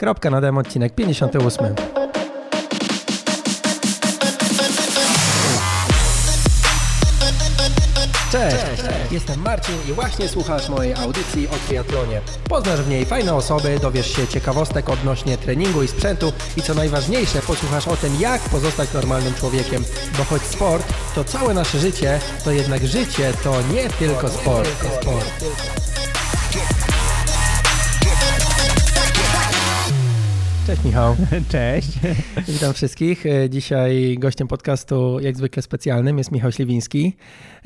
[0.00, 1.74] Kropka na dem, odcinek 58.
[8.32, 8.56] Cześć,
[9.10, 12.20] jestem Marcin i właśnie słuchasz mojej audycji o triatlonie.
[12.48, 17.40] Poznasz w niej fajne osoby, dowiesz się ciekawostek odnośnie treningu i sprzętu i co najważniejsze,
[17.40, 19.84] posłuchasz o tym, jak pozostać normalnym człowiekiem.
[20.18, 24.68] Bo choć sport to całe nasze życie, to jednak życie to nie tylko sport.
[25.00, 25.87] sport.
[30.68, 31.16] Cześć Michał.
[31.52, 31.88] Cześć.
[32.48, 33.26] Witam wszystkich.
[33.26, 37.16] E, Dzisiaj gościem podcastu, jak zwykle specjalnym, jest Michał Śliwiński.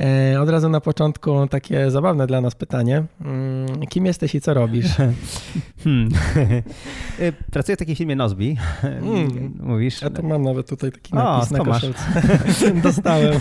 [0.00, 3.04] E, Od razu na początku takie zabawne dla nas pytanie.
[3.24, 4.86] Mm, Kim jesteś i co robisz?
[5.84, 6.08] Hmm.
[7.20, 8.56] Y, Pracuję w takiej firmie Nozbi.
[8.82, 9.54] Mm.
[9.60, 10.02] Mówisz?
[10.02, 11.80] Ja tu mam nawet tutaj taki O, napis na to masz.
[11.80, 12.04] koszulce.
[12.82, 13.40] Dostałem.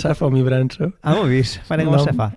[0.00, 0.90] Szefo mi wręczył.
[1.02, 2.04] A mówisz, fajnego No.
[2.04, 2.30] szefa.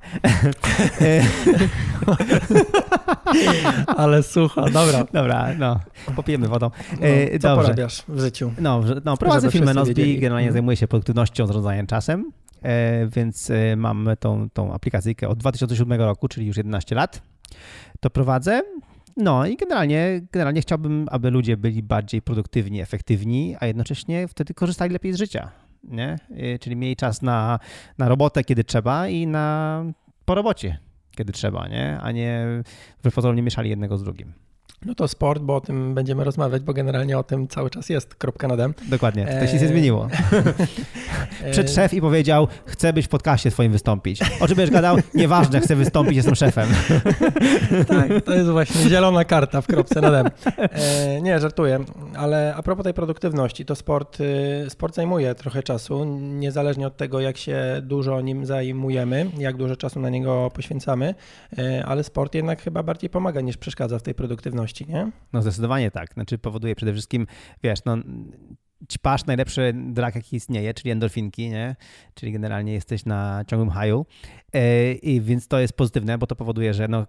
[3.97, 4.69] Ale sucho.
[4.69, 5.05] Dobra.
[5.13, 5.79] Dobra, no,
[6.15, 6.71] popijemy wodą.
[7.01, 7.63] No, Y, co Dobrze.
[7.63, 8.51] porabiasz w życiu?
[8.59, 10.53] No, no prowadzę firmę Nozbi, generalnie Mhm.
[10.53, 12.31] zajmuję się produktywnością, zarządzaniem czasem,
[12.63, 17.21] e, więc e, mam tą, tą aplikacyjkę od 2007 roku, czyli już 11 lat.
[17.99, 18.61] To prowadzę.
[19.17, 24.93] No i generalnie, generalnie chciałbym, aby ludzie byli bardziej produktywni, efektywni, a jednocześnie wtedy korzystali
[24.93, 25.51] lepiej z życia.
[25.83, 26.19] Nie?
[26.37, 27.59] E, Czyli mieli czas na,
[27.97, 29.83] na robotę, kiedy trzeba i na
[30.25, 30.77] po robocie,
[31.17, 31.97] kiedy trzeba, nie?
[32.01, 32.45] a nie
[33.15, 34.33] pozorom nie mieszali jednego z drugim.
[34.85, 38.15] No to sport, bo o tym będziemy rozmawiać, bo generalnie o tym cały czas jest.
[38.15, 38.73] Kropka na dem.
[38.87, 40.07] Dokładnie, to się nie zmieniło.
[41.43, 44.21] E, Przed szef i powiedział, chcę być w podcaście twoim wystąpić.
[44.39, 44.97] O czym będziesz gadał?
[45.13, 46.69] Nieważne, chcę wystąpić, jestem szefem.
[47.87, 50.29] Tak, to jest właśnie zielona karta w kropce na dem.
[50.57, 51.79] E, nie, żartuję,
[52.17, 57.19] ale a propos tej produktywności, to sport, y, sport zajmuje trochę czasu, niezależnie od tego,
[57.19, 61.15] jak się dużo nim zajmujemy, jak dużo czasu na niego poświęcamy,
[61.57, 65.11] e, ale sport jednak chyba bardziej pomaga niż przeszkadza w tej produktywności, nie?
[65.33, 66.13] No zdecydowanie tak.
[66.13, 67.27] Znaczy powoduje przede wszystkim,
[67.63, 67.97] wiesz, no
[68.91, 71.75] ćpasz najlepszy drag, jaki istnieje, czyli endorfinki, nie?
[72.13, 74.05] Czyli generalnie jesteś na ciągłym haju.
[74.53, 77.07] E, I więc to jest pozytywne, bo to powoduje, że no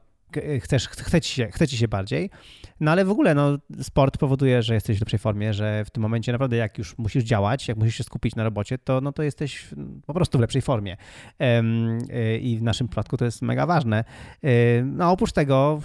[0.60, 2.31] chcesz, chce ci, się, chce ci się bardziej.
[2.81, 6.03] No ale w ogóle no, sport powoduje, że jesteś w lepszej formie, że w tym
[6.03, 9.22] momencie naprawdę jak już musisz działać, jak musisz się skupić na robocie, to, no, to
[9.22, 9.69] jesteś
[10.06, 10.97] po prostu w lepszej formie.
[11.41, 11.62] E,
[12.38, 14.04] I w naszym przypadku to jest mega ważne.
[14.44, 15.81] E, No oprócz tego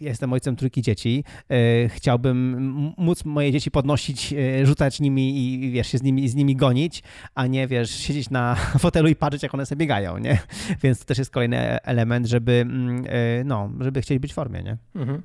[0.00, 1.24] jestem ojcem trójki dzieci.
[1.50, 2.56] E, Chciałbym
[2.96, 7.02] móc moje dzieci podnosić, rzucać nimi i wiesz, się z nimi, z nimi gonić,
[7.34, 10.38] a nie wiesz, siedzieć na fotelu i patrzeć, jak one sobie biegają, nie?
[10.82, 13.04] Więc to też jest kolejny element, żeby, mm,
[13.44, 14.76] no, żeby chcieć być w formie, nie?
[14.94, 15.22] Mhm.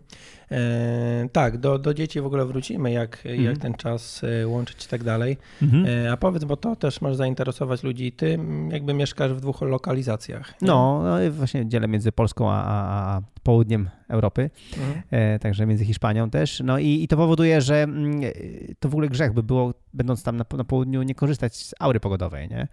[0.52, 3.58] E, tak, do, do dzieci w ogóle wrócimy, jak, jak Mhm.
[3.58, 5.38] ten czas e, łączyć i tak dalej.
[5.62, 5.86] Mhm.
[6.06, 8.40] E, a powiedz, bo to też może zainteresować ludzi, ty
[8.70, 10.62] jakby mieszkasz w dwóch lokalizacjach.
[10.62, 10.68] nie?
[10.68, 15.40] No, no właśnie dzielę między Polską a, a, południem Europy, Mhm.
[15.40, 16.62] także między Hiszpanią też.
[16.66, 18.22] No i, i to powoduje, że mm,
[18.80, 22.00] to w ogóle grzech by było, będąc tam na, na południu, nie korzystać z aury
[22.00, 22.68] pogodowej, nie?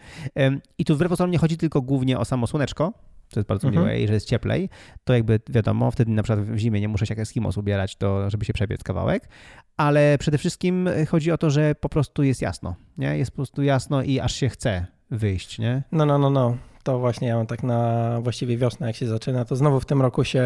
[0.78, 2.92] I tu wbrew pozorom nie chodzi tylko głównie o samo słoneczko,
[3.28, 3.86] co jest bardzo Mhm.
[3.86, 4.68] miłe i że jest cieplej,
[5.04, 8.30] to jakby wiadomo, wtedy na przykład w zimie nie muszę się jak Eskimos ubierać, to
[8.30, 9.28] żeby się przebiec kawałek,
[9.76, 13.18] ale przede wszystkim chodzi o to, że po prostu jest jasno, nie?
[13.18, 15.82] Jest po prostu jasno i aż się chce wyjść, nie?
[15.92, 16.56] No, no, no, no.
[16.86, 20.02] To właśnie ja mam tak na właściwie wiosnę, jak się zaczyna, to znowu w tym
[20.02, 20.42] roku się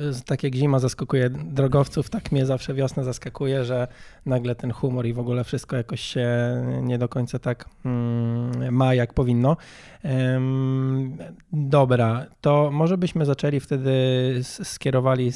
[0.00, 3.88] yy, tak jak zima zaskakuje drogowców, tak mnie zawsze wiosna zaskakuje, że
[4.26, 6.28] nagle ten humor i w ogóle wszystko jakoś się
[6.82, 9.56] nie do końca tak mm, ma, jak powinno.
[11.52, 13.92] Dobra, to może byśmy zaczęli wtedy,
[14.42, 15.32] skierowali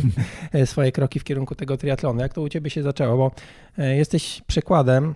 [0.64, 2.20] swoje kroki w kierunku tego triatlonu.
[2.20, 3.16] Jak to u ciebie się zaczęło?
[3.16, 3.30] Bo
[3.78, 5.14] e, jesteś przykładem,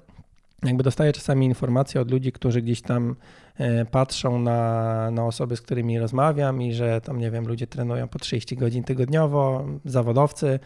[0.64, 3.16] jakby dostaję czasami informacje od ludzi, którzy gdzieś tam
[3.58, 8.08] e, patrzą na, na osoby, z którymi rozmawiam i że tam, nie wiem, ludzie trenują
[8.08, 10.58] po 30 godzin tygodniowo, zawodowcy,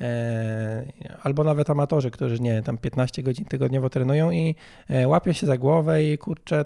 [0.00, 0.84] e,
[1.22, 4.54] albo nawet amatorzy, którzy, nie tam 15 godzin tygodniowo trenują i
[4.88, 6.64] e, łapią się za głowę i kurczę,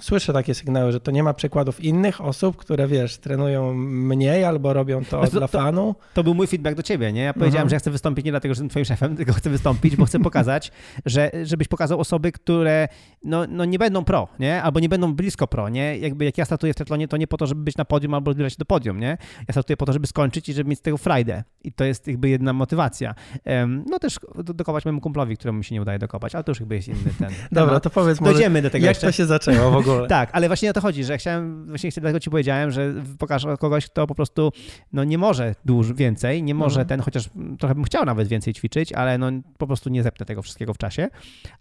[0.00, 4.72] słyszę takie sygnały, że to nie ma przykładów innych osób, które, wiesz, trenują mniej albo
[4.72, 5.94] robią to Znaczy, to- dla to- fanu.
[6.14, 7.22] To był mój feedback do ciebie, nie?
[7.22, 7.68] Ja powiedziałem, Mhm.
[7.70, 10.18] że ja chcę wystąpić nie dlatego, że jestem twoim szefem, tylko chcę wystąpić, bo chcę
[10.20, 10.72] pokazać,
[11.06, 12.88] że żebyś pokazał osoby, które
[13.24, 14.62] no, no nie będą pro, nie?
[14.62, 15.98] Albo nie będą blisko pro, nie?
[15.98, 18.32] Jakby jak ja startuję w triatlonie, to nie po to, żeby być na podium albo
[18.32, 19.18] zbliżać się do podium, nie?
[19.48, 21.44] Ja startuję po to, żeby skończyć i żeby mieć z tego frajdę.
[21.64, 23.14] I to jest jakby jedna motywacja.
[23.44, 26.60] Em, no też do- dokopać mojemu kumplowi, któremu się nie udaje dokopać, ale to już
[26.60, 27.82] jakby jest inny ten Dobra, temat.
[27.82, 29.06] to powiedz może, Dojdziemy do tego jak jeszcze.
[29.06, 29.87] to się zaczęło w ogóle?
[30.08, 33.86] Tak, ale właśnie o to chodzi, że chciałem, właśnie dlatego ci powiedziałem, że pokaż kogoś,
[33.86, 34.52] kto po prostu
[34.92, 36.88] no, nie może dużo więcej, nie może Mhm.
[36.88, 40.42] ten, chociaż trochę bym chciał nawet więcej ćwiczyć, ale no, po prostu nie zepnę tego
[40.42, 41.08] wszystkiego w czasie,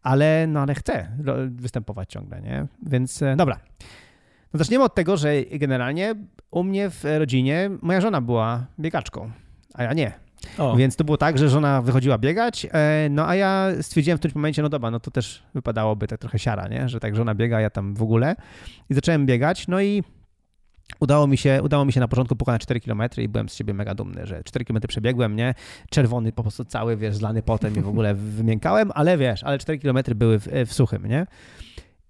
[0.03, 1.11] ale, no, ale chcę
[1.49, 2.67] występować ciągle, nie?
[2.85, 3.59] Więc e, dobra.
[4.53, 6.15] No zaczniemy od tego, że generalnie
[6.51, 9.31] u mnie w rodzinie moja żona była biegaczką,
[9.73, 10.26] a ja nie.
[10.57, 10.75] O.
[10.75, 14.35] Więc to było tak, że żona wychodziła biegać, e, no a ja stwierdziłem w którymś
[14.35, 16.89] momencie, no dobra, no to też wypadałoby tak trochę siara, nie?
[16.89, 18.35] Że tak żona biega, ja tam w ogóle.
[18.89, 20.03] I zacząłem biegać, no i
[20.99, 23.73] Udało mi, się, udało mi się na początku pokonać 4 km i byłem z siebie
[23.73, 25.53] mega dumny, że 4 km przebiegłem, nie?
[25.89, 29.79] Czerwony po prostu cały, wiesz, zlany potem i w ogóle wymiękałem, ale wiesz, ale 4
[29.79, 31.27] km były w, w suchym, nie?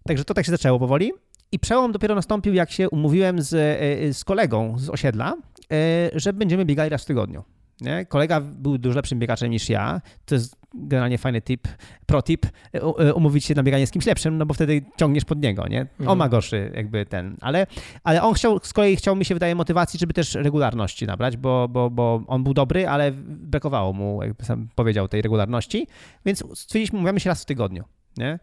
[0.04, 1.12] Także to tak się zaczęło powoli.
[1.52, 5.36] I przełom dopiero nastąpił, jak się umówiłem z, e, z kolegą z osiedla,
[5.72, 7.44] e, że będziemy biegali raz w tygodniu.
[7.82, 8.06] Nie?
[8.06, 10.02] Kolega był dużo lepszym biegaczem niż ja.
[10.26, 11.68] To jest generalnie fajny tip,
[12.06, 15.42] pro tip, e, umówić się na bieganie z kimś lepszym, no bo wtedy ciągniesz pod
[15.42, 15.82] niego, nie?
[15.82, 16.18] On mhm.
[16.18, 17.68] ma gorszy jakby ten, ale,
[18.04, 21.68] ale on chciał, z kolei chciał mi się wydaje motywacji, żeby też regularności nabrać, bo,
[21.68, 25.88] bo, bo on był dobry, ale brakowało mu, jakby sam powiedział, tej regularności,
[26.26, 27.84] więc stwierdziliśmy, mówimy się raz w tygodniu,
[28.18, 28.40] nie?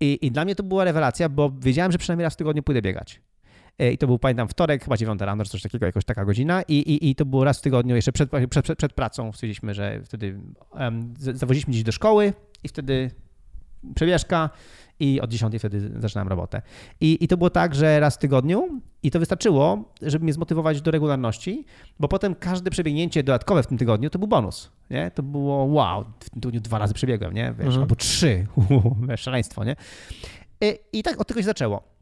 [0.00, 2.82] I, I dla mnie to była rewelacja, bo wiedziałem, że przynajmniej raz w tygodniu pójdę
[2.82, 3.20] biegać.
[3.78, 6.62] E, I to był, pamiętam, wtorek, chyba 9 rano, czy coś takiego, jakoś taka godzina.
[6.62, 9.32] I, i, i to było raz w tygodniu, jeszcze przed, przed, przed, przed pracą.
[9.32, 10.40] Stwierdziliśmy, że wtedy
[10.70, 12.32] um, zawoziliśmy dziś do szkoły
[12.64, 13.10] i wtedy
[13.94, 14.50] przebieżka
[15.00, 16.62] i od 10 wtedy zaczynałem robotę.
[17.00, 20.82] I, I to było tak, że raz w tygodniu i to wystarczyło, żeby mnie zmotywować
[20.82, 21.64] do regularności,
[22.00, 25.10] bo potem każde przebiegnięcie dodatkowe w tym tygodniu to był bonus, nie?
[25.10, 27.54] To było wow, w tym tygodniu dwa razy przebiegłem, nie?
[27.58, 27.82] Wiesz, mhm.
[27.82, 28.46] albo trzy,
[29.16, 29.76] szaleństwo, nie?
[30.60, 31.97] I, I tak od tego się zaczęło.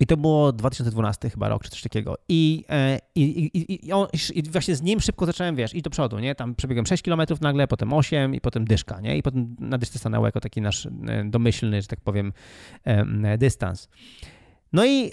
[0.00, 2.14] I to było 2012 chyba rok, czy coś takiego.
[2.28, 5.90] I, e, i, i, i, on, i, właśnie z nim szybko zacząłem, wiesz, i do
[5.90, 6.34] przodu, nie?
[6.34, 9.16] Tam przebiegłem 6 km nagle, potem 8 i potem dyszka, nie?
[9.16, 10.90] I potem na dyszce stanęło jako taki nasz e,
[11.24, 12.32] domyślny, że tak powiem,
[13.38, 13.88] dystans.
[14.72, 15.12] No i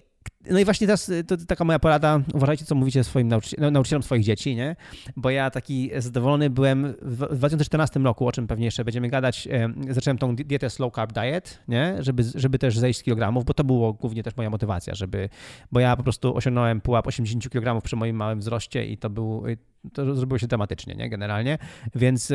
[0.49, 3.71] no i właśnie teraz to, to taka moja porada, uważajcie, co mówicie swoim nauczyciel, no,
[3.71, 4.75] nauczycielom swoich dzieci, nie?
[5.15, 9.47] Bo ja taki zadowolony byłem w 2014 roku, o czym pewnie jeszcze będziemy gadać,
[9.89, 11.95] zacząłem tą dietę slow carb diet, nie?
[11.99, 15.29] Żeby, żeby też zejść z kilogramów, bo to było głównie też moja motywacja, żeby,
[15.71, 19.43] bo ja po prostu osiągnąłem pułap 80 kg przy moim małym wzroście i to był,
[19.93, 21.09] to zrobiło się dramatycznie, nie?
[21.09, 21.57] Generalnie,
[21.95, 22.33] więc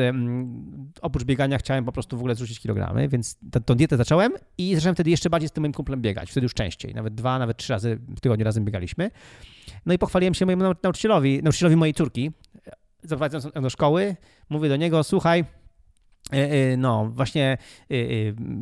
[1.01, 4.95] oprócz biegania chciałem po prostu w ogóle zrzucić kilogramy, więc tą dietę zacząłem i zacząłem
[4.95, 7.73] wtedy jeszcze bardziej z tym moim kumplem biegać, wtedy już częściej, nawet dwa, nawet trzy
[7.73, 9.11] razy w tygodniu razem biegaliśmy.
[9.85, 12.31] No i pochwaliłem się mojemu nauczycielowi, nauczycielowi mojej córki,
[13.03, 14.15] zaprowadzając ją do szkoły,
[14.49, 15.64] mówię do niego, słuchaj, E, e,
[16.77, 17.57] no, właśnie
[17.91, 17.95] e,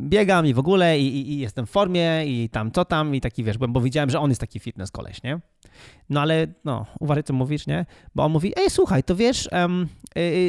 [0.08, 3.44] biegam i w ogóle i, i, jestem w formie i tam co tam i taki
[3.44, 5.40] wiesz, bo widziałem, że on jest taki fitness koleś, nie?
[6.10, 7.86] No ale no, uważaj co mówisz, nie?
[8.14, 9.88] Bo on mówi, ej słuchaj, to wiesz, um,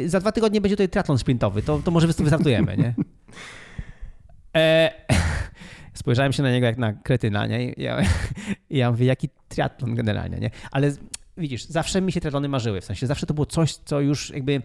[0.05, 2.93] za dwa tygodnie będzie tutaj triatlon sprintowy, to, to może wystartujemy, nie?
[4.55, 4.91] E,
[5.93, 7.73] spojrzałem się na niego jak na kretyna, nie?
[7.73, 8.01] I ja,
[8.69, 10.49] i ja mówię, jaki triatlon generalnie, nie?
[10.71, 10.91] Ale
[11.37, 14.61] widzisz, zawsze mi się triatlony marzyły, w sensie zawsze to było coś, co już jakby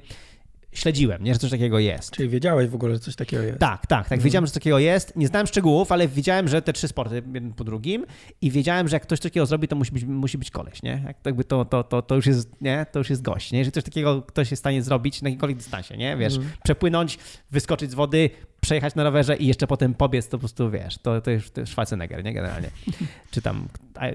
[0.72, 2.10] śledziłem, nie, że coś takiego jest.
[2.10, 3.58] Czyli wiedziałeś w ogóle, że coś takiego jest.
[3.58, 4.02] Tak, tak, tak.
[4.02, 4.20] Mhm.
[4.20, 5.16] Wiedziałem, że coś takiego jest.
[5.16, 8.06] Nie znałem szczegółów, ale wiedziałem, że te trzy sporty, jeden po drugim
[8.40, 11.02] i wiedziałem, że jak ktoś takiego zrobi, to musi być, musi być koleś, nie?
[11.06, 12.86] Jak jakby to, to, to, to, już jest, nie?
[12.92, 13.58] To już jest gość, nie?
[13.58, 16.16] Jeżeli coś takiego ktoś jest w stanie zrobić na jakimkolwiek dystansie, nie?
[16.16, 16.52] Wiesz, mhm.
[16.64, 17.18] przepłynąć,
[17.50, 18.30] wyskoczyć z wody,
[18.60, 21.60] przejechać na rowerze i jeszcze potem pobiec, to po prostu, wiesz, to, to już to
[21.60, 22.34] jest Schwarzenegger, nie?
[22.34, 22.70] Generalnie.
[23.30, 23.68] Czy tam,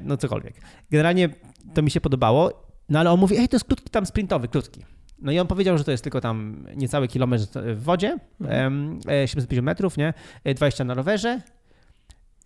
[0.03, 0.53] no cokolwiek.
[0.91, 1.29] Generalnie
[1.73, 4.94] to mi się podobało, no ale on mówi, ej, to jest krótki tam sprintowy, krótki.
[5.19, 7.45] No i on powiedział, że to jest tylko tam niecały kilometr
[7.75, 8.99] w wodzie, mhm.
[9.25, 10.13] 750 metrów, nie?
[10.55, 11.41] 20 na rowerze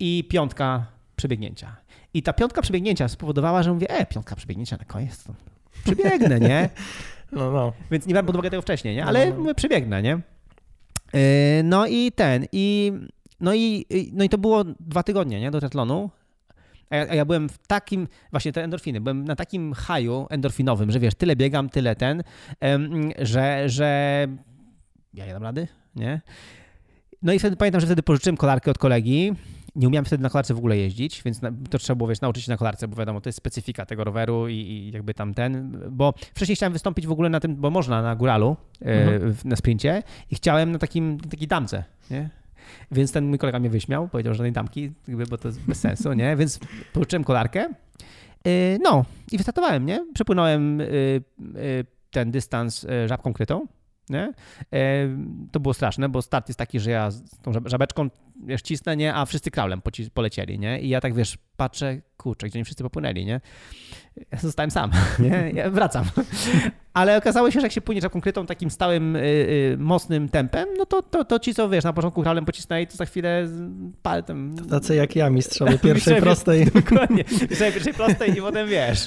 [0.00, 0.86] i piątka
[1.16, 1.76] przebiegnięcia.
[2.14, 5.34] I ta piątka przebiegnięcia spowodowała, że mówię, e, piątka przebiegnięcia na koniec, to
[5.84, 6.68] przebiegnę, nie?
[7.32, 7.72] No, no.
[7.90, 9.04] Więc nie brałem pod uwagę tego wcześniej, nie?
[9.04, 9.54] Ale no, no.
[9.54, 10.20] przebiegnę, nie?
[11.12, 12.92] E, no i ten, i
[13.40, 15.50] no i, no i to było dwa tygodnie, nie?
[15.50, 16.10] Do triatlonu.
[16.90, 20.90] A ja, a ja, byłem w takim, właśnie te endorfiny, byłem na takim haju endorfinowym,
[20.90, 22.22] że wiesz, tyle biegam, tyle ten,
[23.18, 24.26] że, że
[25.14, 26.20] ja nie dam rady, nie?
[27.22, 29.32] No i wtedy pamiętam, że wtedy pożyczyłem kolarkę od kolegi.
[29.76, 32.50] Nie umiałem wtedy na kolarce w ogóle jeździć, więc to trzeba było wiesz, nauczyć się
[32.50, 36.14] na kolarce, bo wiadomo, to jest specyfika tego roweru i, i jakby tam ten, bo
[36.34, 39.34] wcześniej chciałem wystąpić w ogóle na tym, bo można na góralu, e, mhm.
[39.44, 42.30] na sprincie i chciałem na takim, takiej damce, nie?
[42.90, 44.92] Więc ten mój kolega mnie wyśmiał, powiedział, że żadnej damki,
[45.30, 46.36] bo to jest bez sensu, nie?
[46.40, 46.60] Więc
[46.92, 47.68] pożyczyłem kolarkę.
[48.46, 50.06] Y, no i wystartowałem, nie?
[50.14, 53.66] Przepłynąłem y, y, ten dystans żabką krytą.
[54.08, 54.32] Nie?
[55.52, 58.10] To było straszne, bo start jest taki, że ja z tą żabeczką
[58.46, 59.14] wiesz, cisnę, nie?
[59.14, 59.82] a wszyscy kraulem
[60.14, 60.58] polecieli.
[60.58, 60.80] Nie?
[60.80, 63.40] I ja tak, wiesz, patrzę, kurczę, gdzie oni wszyscy popłynęli, nie?
[64.32, 65.50] Ja zostałem sam, nie?
[65.58, 66.04] Ja wracam.
[66.92, 70.86] Ale okazało się, że jak się płynie żabką krytą takim stałym, yy, mocnym tempem, no
[70.86, 73.48] to, to, to ci, co wiesz, na początku kraulem pocisnęli, to za chwilę
[74.02, 74.56] palcem...
[74.56, 76.66] To tacy jak ja, mistrzowie pierwszej prostej.
[76.82, 79.04] Dokładnie, mistrzowie pierwszej prostej i potem wiesz.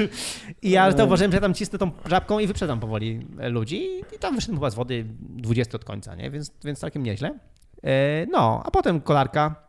[0.61, 4.19] I ja to uważałem, że ja tam cisnę tą żabką i wyprzedzam powoli ludzi i
[4.19, 6.31] tam wyszedłem chyba z wody 20 od końca, nie?
[6.31, 7.39] Więc, więc całkiem nieźle.
[7.83, 9.63] E, no, a potem kolarka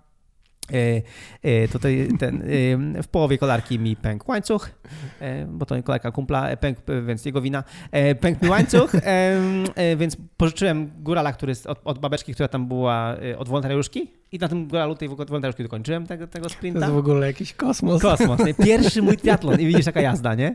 [1.72, 2.42] tutaj ten,
[2.96, 4.70] e, w połowie kolarki mi pękł łańcuch,
[5.48, 7.64] bo to kolarka kumpla, pękł, więc jego wina.
[8.20, 8.92] Pękł mi łańcuch,
[9.96, 14.48] więc pożyczyłem górala, który jest od, od babeczki, która tam była od wolontariuszki i na
[14.48, 16.80] tym góralu tej wolontariuszki dokończyłem tego, tego sprinta.
[16.80, 18.02] To jest w ogóle jakiś kosmos.
[18.02, 18.40] Kosmos.
[18.64, 20.54] Pierwszy mój triatlon i widzisz jaka jazda, nie?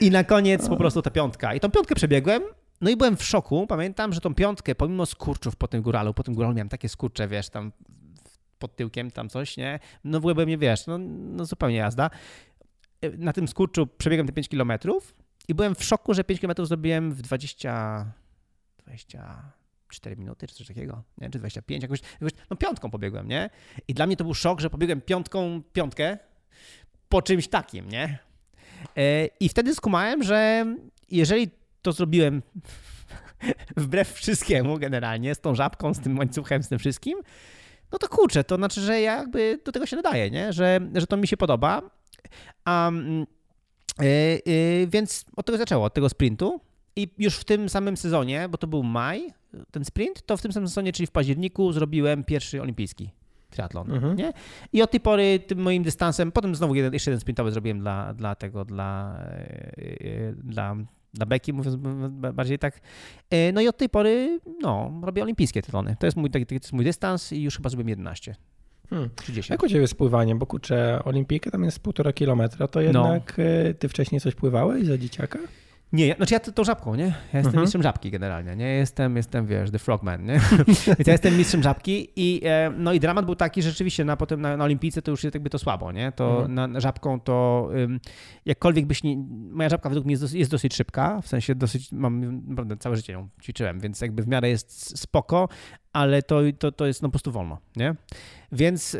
[0.00, 1.54] I na koniec po prostu ta piątka.
[1.54, 2.42] I tą piątkę przebiegłem,
[2.80, 3.66] no i byłem w szoku.
[3.66, 7.28] Pamiętam, że tą piątkę, pomimo skurczów po tym góralu, po tym góralu miałem takie skurcze,
[7.28, 7.72] wiesz, tam
[8.60, 9.78] pod tyłkiem tam coś, nie?
[10.04, 12.10] No w ogóle mnie, wiesz, no, no zupełnie jazda.
[13.18, 14.72] Na tym skurczu przebiegłem te 5 km
[15.48, 18.12] i byłem w szoku, że 5 km zrobiłem w 20...
[18.86, 21.30] 24 minuty, czy coś takiego, nie?
[21.30, 23.50] czy 25, jakoś, jakoś, no piątką pobiegłem, nie?
[23.88, 26.18] I dla mnie to był szok, że pobiegłem piątką, piątkę
[27.08, 28.18] po czymś takim, nie?
[28.96, 30.66] E, I wtedy skumałem, że
[31.10, 31.50] jeżeli
[31.82, 32.42] to zrobiłem
[33.76, 37.18] wbrew wszystkiemu generalnie, z tą żabką, z tym łańcuchem, z tym wszystkim,
[37.92, 40.52] no to kurczę, to znaczy, że ja jakby do tego się nadaję, nie?
[40.52, 41.82] Że, że to mi się podoba.
[42.66, 43.26] Um,
[43.98, 44.06] yy,
[44.46, 46.60] yy, więc od tego zaczęło, od tego sprintu.
[46.96, 49.32] I już w tym samym sezonie, bo to był maj,
[49.70, 53.10] ten sprint, to w tym samym sezonie, czyli w październiku, zrobiłem pierwszy olimpijski
[53.50, 53.92] triatlon.
[53.92, 54.16] Mhm.
[54.16, 54.32] Nie?
[54.72, 58.14] I od tej pory tym moim dystansem, potem znowu jeden, jeszcze jeden sprintowy zrobiłem dla,
[58.14, 59.20] dla tego, dla,
[59.76, 60.76] yy, dla
[61.14, 61.76] dla beki, mówiąc
[62.32, 62.80] bardziej tak.
[63.30, 65.96] E, no i od tej pory no, robię olimpijskie triatlony.
[66.00, 68.34] To jest mój, taki, to jest mój dystans i już chyba zrobiłem 11.
[68.90, 69.10] Hmm.
[69.16, 69.52] 30.
[69.52, 70.34] Jak u Ciebie jest pływanie?
[70.34, 72.84] Bo kurczę, olimpijka tam jest półtora kilometra, to no.
[72.84, 73.74] jednak no.
[73.78, 75.38] Ty wcześniej coś pływałeś za dzieciaka?
[75.92, 77.04] Nie, znaczy ja tą żabką, nie?
[77.04, 77.60] Ja jestem mhm.
[77.60, 78.66] mistrzem żabki generalnie, nie?
[78.66, 80.40] Jestem, jestem, wiesz, the frogman, nie?
[80.98, 84.16] Więc ja jestem mistrzem żabki i e, no i dramat był taki, że rzeczywiście na,
[84.16, 86.12] potem na, na olimpijce to już jest jakby to słabo, nie?
[86.12, 86.54] To mhm.
[86.54, 88.00] na, na żabką to um,
[88.46, 89.16] jakkolwiek byś nie...
[89.50, 92.96] Moja żabka według mnie jest dosyć, jest dosyć szybka, w sensie dosyć, mam naprawdę całe
[92.96, 95.48] życie ją ćwiczyłem, więc jakby w miarę jest spoko,
[95.92, 97.94] ale to, to, to jest no po prostu wolno, nie?
[98.52, 98.98] Więc e,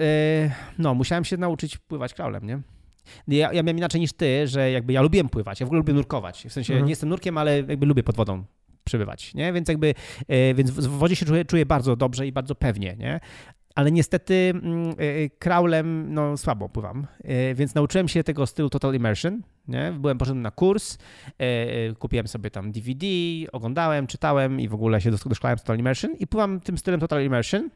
[0.79, 2.61] no, musiałem się nauczyć pływać kraulem, nie?
[3.29, 5.93] Ja, ja miałem inaczej niż ty, że jakby ja lubiłem pływać, ja w ogóle lubię
[5.93, 6.47] nurkować.
[6.49, 6.87] W sensie mhm.
[6.87, 8.45] nie jestem nurkiem, ale jakby lubię pod wodą
[8.85, 9.53] przebywać, nie?
[9.53, 9.95] Więc jakby,
[10.29, 13.21] e, więc w wodzie się czuję, czuję bardzo dobrze i bardzo pewnie, nie?
[13.81, 18.95] Ale niestety mm, e, kraulem no, słabo pływam, e, więc nauczyłem się tego stylu Total
[18.95, 19.43] Immersion.
[19.69, 19.93] Nie?
[19.93, 20.99] Byłem poszedłem na kurs,
[21.99, 23.07] kupiłem sobie tam DVD,
[23.53, 27.71] oglądałem, czytałem i w ogóle się doszkalałem Total Immersion i pływam tym stylem Total Immersion.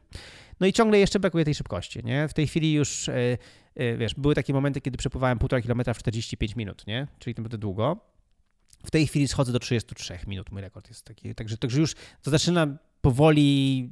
[0.61, 2.05] No i ciągle jeszcze brakuje tej szybkości.
[2.05, 2.29] Nie?
[2.29, 3.11] W tej chwili już
[3.99, 7.07] wiesz, były takie momenty, kiedy przepływałem 1,5 km w 45 minut, nie?
[7.19, 8.01] Czyli to naprawdę długo.
[8.85, 11.35] W tej chwili schodzę do 33 minut, mój rekord jest taki.
[11.35, 12.67] Także, także już to zaczyna
[13.05, 13.91] powoli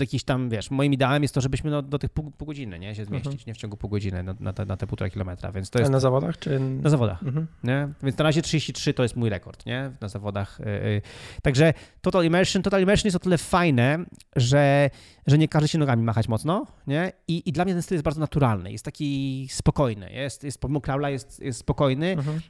[0.00, 2.94] jakiś tam, wiesz, moim ideałem jest to, żebyśmy no, do tych pół, pół godziny nie,
[2.94, 3.44] się zmieścić, mhm.
[3.46, 5.90] nie w ciągu pół godziny na, na, te, na te półtora kilometra, więc to jest...
[5.90, 6.60] na zawodach, czy...
[6.60, 7.46] Na zawodach, mhm.
[7.64, 7.88] nie?
[8.02, 9.90] Więc na razie 33 to jest mój rekord, nie?
[10.00, 10.58] Na zawodach.
[10.60, 11.02] Yy,
[11.42, 14.04] Także Total Immersion, Total Immersion jest o tyle fajne,
[14.36, 14.90] że,
[15.26, 17.12] że nie każe się nogami machać mocno, nie?
[17.28, 20.80] I, i dla mnie ten styl jest bardzo naturalny, jest taki spokojny, jest, jest pomimo
[20.80, 22.40] kraula jest, jest spokojny, mhm.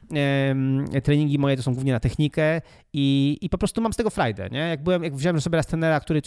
[0.93, 2.61] yy, treningi moje to są głównie na technikę
[2.93, 4.59] i, i po prostu mam z tego frajdę, nie?
[4.59, 6.23] Jak byłem, jak wziąłem sobie raz trenera, który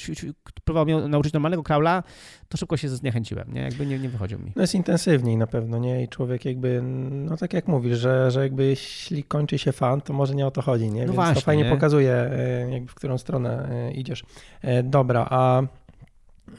[0.63, 2.04] próbował mnie nauczyć normalnego kraula,
[2.50, 3.62] to szybko się zniechęciłem, nie?
[3.62, 4.51] Jakby nie, nie wychodził mi.
[4.56, 6.04] No jest intensywniej na pewno, nie?
[6.04, 10.13] I człowiek jakby, no tak jak mówisz, że, że jakby jeśli kończy się fan, to
[10.13, 11.01] może nie o to chodzi, nie?
[11.01, 11.70] No Więc właśnie, to fajnie nie?
[11.70, 14.24] pokazuje, e, jakby w którą stronę e, idziesz.
[14.62, 15.62] E, dobra, a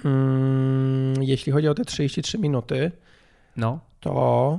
[0.05, 2.93] mm, jeśli chodzi o te 33 minuty,
[3.57, 3.81] no.
[4.01, 4.59] to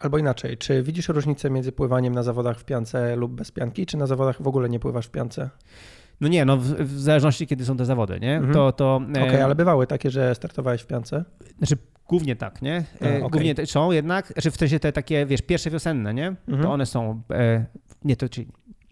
[0.00, 3.96] Albo inaczej, czy widzisz różnicę między pływaniem na zawodach w piance lub bez pianki, czy
[3.96, 5.50] na zawodach w ogóle nie pływasz w piance?
[6.20, 8.36] No nie, no w, w zależności kiedy są te zawody, nie?
[8.36, 8.54] Mhm.
[8.54, 11.24] To, to, e, Okej, okay, ale bywały takie, że startowałeś w piance?
[11.58, 11.76] Znaczy
[12.08, 12.84] głównie tak, nie?
[13.02, 13.30] E, okay.
[13.30, 16.26] Głównie te, są jednak, znaczy w sensie te takie, wiesz, pierwsze wiosenne, nie?
[16.26, 16.62] Mhm.
[16.62, 17.66] To one są, e,
[18.04, 18.48] nie, to czyli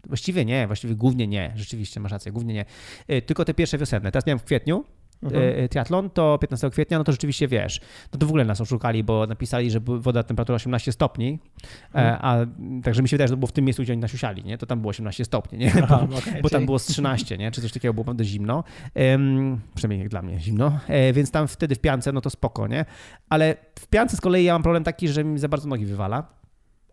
[0.07, 2.65] Właściwie nie, właściwie głównie nie, rzeczywiście masz rację, głównie nie.
[3.07, 4.11] E, tylko te pierwsze wiosenne.
[4.11, 4.85] Teraz miałem w kwietniu,
[5.23, 5.63] mhm.
[5.63, 7.81] E, triatlon, to 15 kwietnia, no to rzeczywiście wiesz,
[8.13, 11.39] no to w ogóle nas oszukali, bo napisali, że woda temperatura 18 stopni,
[11.95, 12.17] e, mhm.
[12.21, 12.45] a
[12.83, 14.57] także mi się wydaje, że to było w tym miejscu, gdzie oni nasiusiali, nie?
[14.57, 15.73] To tam było 18 stopni, nie?
[15.83, 17.51] Aha, bo, okay, bo tam było z 13, nie?
[17.51, 18.63] Czy coś takiego było naprawdę zimno,
[18.95, 22.67] um, przynajmniej jak dla mnie zimno, e, więc tam wtedy w piance, no to spoko,
[22.67, 22.85] nie?
[23.29, 26.44] Ale w piance z kolei ja mam problem taki, że mi za bardzo nogi wywala.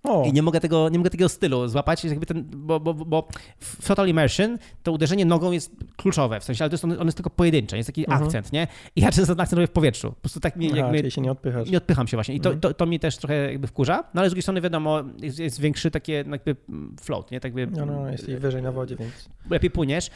[0.05, 0.25] O.
[0.27, 3.29] I nie mogę, tego, nie mogę tego stylu złapać, jakby ten, bo, bo, bo
[3.59, 7.07] w Total Immersion to uderzenie nogą jest kluczowe, w sensie, ale to jest, on, on
[7.07, 8.23] jest tylko pojedyncze, jest taki mhm.
[8.25, 8.67] akcent, nie?
[8.97, 10.09] I ja często ten akcent robię w powietrzu.
[10.09, 11.11] Po prostu tak mi Aha, jakby...
[11.11, 11.71] się nie odpychasz.
[11.71, 12.35] Nie odpycham się właśnie.
[12.35, 12.61] I to, mhm.
[12.61, 15.61] to, to mnie też trochę jakby wkurza, no ale z drugiej strony wiadomo, jest, jest
[15.61, 16.57] większy takie no jakby
[17.01, 17.41] float, nie?
[17.41, 19.13] Tak jakby, no, no, jest wyżej na wodzie, więc...
[19.51, 20.11] Lepiej płyniesz.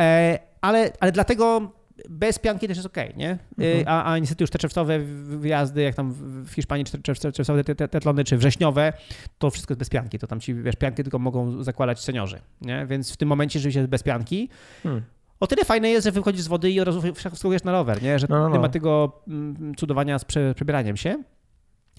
[0.00, 1.72] E, ale, ale dlatego
[2.08, 3.38] bez pianki też jest ok, nie?
[3.58, 3.84] Mhm.
[3.86, 6.12] A, a niestety już te czerwcowe wyjazdy, jak tam
[6.44, 6.84] w Hiszpanii
[7.32, 8.92] czerwcowe tetlony, czy wrześniowe,
[9.38, 10.18] to wszystko jest bez pianki.
[10.18, 12.86] To tam ci, wiesz, pianki tylko mogą zakładać seniorzy, nie?
[12.86, 14.48] Więc w tym momencie, jest bez pianki,
[14.82, 15.02] hmm.
[15.40, 18.18] O tyle fajne jest, że wychodzisz z wody i od razu wskakujesz na rower, nie?
[18.18, 18.60] Że No, no, nie no.
[18.60, 21.22] ma tego mm, cudowania z prze, przebieraniem się.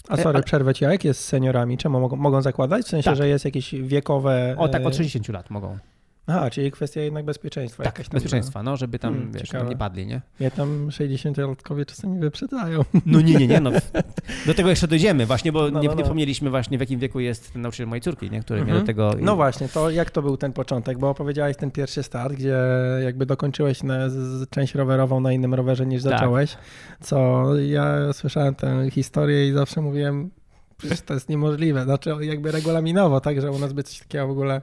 [0.08, 1.78] A sorry, ale- przerwę ci, a jak jest z seniorami?
[1.78, 2.86] Czemu mogą, mogą zakładać?
[2.86, 3.16] W sensie, Tak.
[3.16, 4.54] że jest jakieś wiekowe...
[4.58, 5.78] O, tak, e, od 60 lat mogą.
[6.26, 7.82] Aha, czyli kwestia jednak bezpieczeństwa.
[7.84, 10.20] Tak, bezpieczeństwa, no, żeby tam, Hmm, wiesz, nie padli, nie?
[10.40, 12.80] Mnie tam 60-latkowie czasami wyprzedzają.
[13.06, 13.70] No nie, nie, nie, no.
[14.46, 16.02] Do tego jeszcze dojdziemy właśnie, bo No, nie, no, nie no.
[16.02, 18.40] wspomnieliśmy właśnie w jakim wieku jest ten nauczyciel mojej córki, nie?
[18.40, 18.80] Który Mhm.
[18.80, 19.14] do tego...
[19.20, 20.98] No właśnie, to jak to był ten początek?
[20.98, 22.56] Bo opowiedziałeś ten pierwszy start, gdzie
[23.04, 26.12] jakby dokończyłeś na, z, część rowerową na innym rowerze niż Tak.
[26.12, 26.56] zacząłeś.
[27.00, 30.30] Co ja słyszałem tę historię i zawsze mówiłem,
[30.76, 31.84] przecież to jest niemożliwe.
[31.84, 34.60] Znaczy jakby regulaminowo, tak, że u nas by coś takiego w ogóle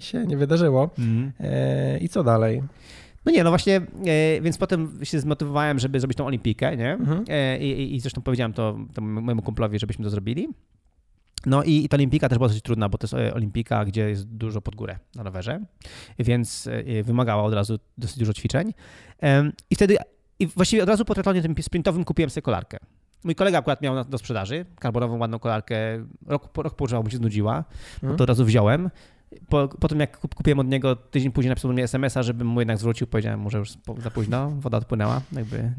[0.00, 0.90] się nie wydarzyło.
[0.98, 1.32] Mhm.
[1.40, 2.62] E, I co dalej?
[3.24, 6.92] No nie, no właśnie, e, więc potem się zmotywowałem, żeby zrobić tą olimpijkę, nie?
[6.92, 7.24] Mhm.
[7.28, 10.48] E, i, i- zresztą powiedziałem to, to mojemu kumplowi, żebyśmy to zrobili.
[11.46, 14.28] No i, i ta olimpijka też była dosyć trudna, bo to jest olimpijka, gdzie jest
[14.28, 15.60] dużo pod górę na rowerze,
[16.18, 18.72] więc e, wymagała od razu dosyć dużo ćwiczeń.
[19.70, 19.96] I wtedy,
[20.38, 22.78] i właściwie od razu po triatlonie tym sprintowym kupiłem sobie kolarkę.
[23.24, 25.76] Mój kolega akurat miał na, do sprzedaży karbonową, ładną kolarkę.
[26.26, 27.64] Rok, po- rok położyła, mu się znudziła,
[27.94, 28.16] Mhm.
[28.16, 28.90] to od razu wziąłem.
[29.48, 32.46] Po, po tym jak kup- kupiłem od niego, tydzień później napisał do mnie SMS-a, żebym
[32.46, 33.06] mu jednak zwrócił.
[33.06, 35.56] Powiedziałem mu, że już za późno, woda odpłynęła, jakby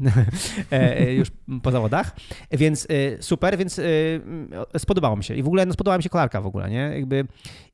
[0.72, 1.28] e, e, już
[1.62, 2.16] po zawodach.
[2.50, 3.80] Więc e, super, więc
[4.78, 5.34] spodobało mi się.
[5.34, 6.90] I w ogóle no, spodobała mi się kolarka w ogóle, nie?
[6.94, 7.26] Jakby,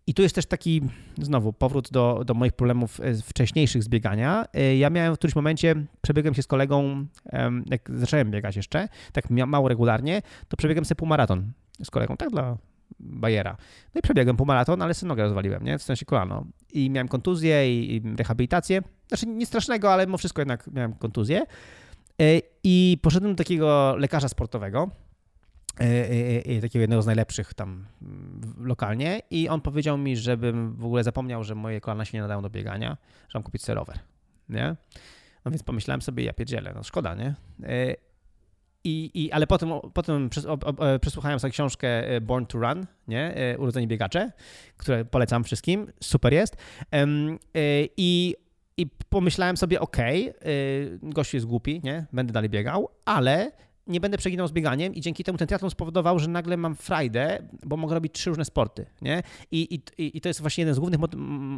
[0.07, 0.83] I tu jest też taki,
[1.19, 4.45] znowu, powrót do, do moich problemów wcześniejszych z biegania.
[4.79, 7.07] Ja miałem w którymś momencie, przebiegłem się z kolegą,
[7.71, 11.53] jak zacząłem biegać jeszcze, tak mało regularnie, to przebiegłem sobie półmaraton
[11.85, 12.57] z kolegą, tak dla
[12.99, 13.57] Bajera.
[13.95, 15.79] No i przebiegłem półmaraton, ale sobie nogę rozwaliłem, nie?
[15.79, 16.45] W sensie kolano.
[16.73, 18.83] I miałem kontuzję i, rehabilitację.
[19.09, 21.47] Znaczy nie strasznego, ale mimo wszystko jednak miałem kontuzję.
[22.21, 24.91] E, I poszedłem do takiego lekarza sportowego,
[25.81, 25.85] e,
[26.57, 27.87] e, takiego jednego z najlepszych tam
[28.59, 32.43] lokalnie i on powiedział mi, żebym w ogóle zapomniał, że moje kolana się nie nadają
[32.43, 32.97] do biegania,
[33.29, 33.99] że mam kupić sobie rower,
[34.49, 34.77] nie?
[35.45, 37.35] No więc pomyślałem sobie, ja pierdzielę, no szkoda, nie?
[38.85, 40.31] I, i, ale potem, potem
[41.01, 43.35] przesłuchałem sobie książkę e, Born to Run, nie?
[43.37, 44.33] E, Urodzeni biegacze,
[44.77, 46.57] które polecam wszystkim, super jest.
[46.93, 47.07] E,
[47.97, 48.35] I,
[48.77, 50.35] I pomyślałem sobie, okay,
[51.03, 52.07] gościu jest głupi, nie?
[52.13, 53.53] Będę dalej biegał, ale
[53.87, 57.49] nie będę przeginał z bieganiem i dzięki temu ten triatlon spowodował, że nagle mam frajdę,
[57.67, 59.23] bo mogę robić trzy różne sporty, nie?
[59.51, 61.01] I, i, i to jest właśnie jeden z głównych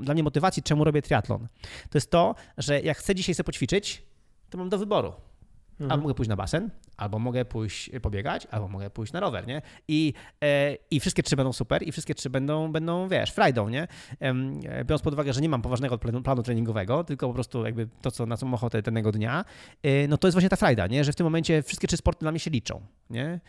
[0.01, 1.49] dla mnie motywacji, czemu robię triatlon.
[1.91, 4.03] To jest to, że jak chcę dzisiaj sobie poćwiczyć,
[4.51, 5.13] to mam do wyboru.
[5.83, 5.93] Mhm.
[5.93, 9.63] Albo mogę pójść na basen, albo mogę pójść pobiegać, albo mogę pójść na rower, nie?
[9.89, 10.13] I,
[10.45, 13.89] e, i wszystkie trzy będą super i wszystkie trzy będą, będą wiesz, frajdą, nie?
[14.21, 14.35] E,
[14.85, 18.11] biorąc pod uwagę, że nie mam poważnego planu, planu treningowego, tylko po prostu jakby to,
[18.11, 19.45] co, na co mam ochotę danego dnia,
[19.83, 21.05] e, no to jest właśnie ta frajda, nie?
[21.05, 23.41] Że w tym momencie wszystkie trzy sporty dla mnie się liczą, nie?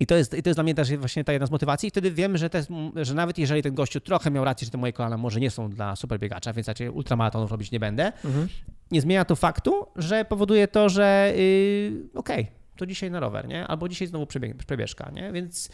[0.00, 1.86] I, to, jest, I to jest dla mnie też właśnie ta jedna z motywacji.
[1.86, 4.78] I wtedy wiem, że, jest, że nawet jeżeli ten gościu trochę miał rację, że te
[4.78, 8.48] moje kolana może nie są dla superbiegacza, więc raczej ultramaratonów robić nie będę, Mhm.
[8.90, 13.66] nie zmienia to faktu, że powoduje to, że yy, okej, to dzisiaj na rower, nie?
[13.66, 15.32] Albo dzisiaj znowu przebieg, przebieżka, nie?
[15.32, 15.70] Więc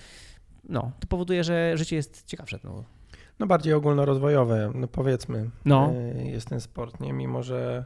[0.69, 2.59] no, to powoduje, że życie jest ciekawsze.
[2.65, 2.85] No.
[3.39, 5.51] No bardziej ogólnorozwojowe, no powiedzmy.
[5.65, 5.93] No.
[6.17, 7.13] e, Jest ten sport, nie?
[7.13, 7.85] Mimo, że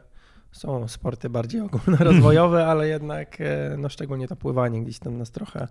[0.51, 5.67] są sporty bardziej ogólnorozwojowe, ale jednak, e, no szczególnie to pływanie gdzieś tam nas trochę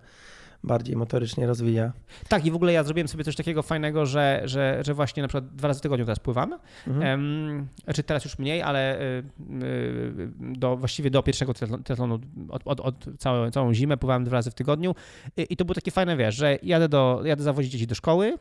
[0.65, 1.93] bardziej motorycznie rozwija.
[2.27, 5.27] Tak, i w ogóle ja zrobiłem sobie coś takiego fajnego, że, że, że właśnie na
[5.27, 6.59] przykład dwa razy w tygodniu teraz pływam.
[6.87, 7.67] Mhm.
[7.83, 9.23] Znaczy teraz już mniej, ale y,
[9.63, 14.51] y, do, właściwie do pierwszego triatlonu od, od, od całą, całą zimę pływałem dwa razy
[14.51, 14.95] w tygodniu
[15.37, 18.37] I, i to było takie fajne, wiesz, że jadę, do, jadę zawozić dzieci do szkoły,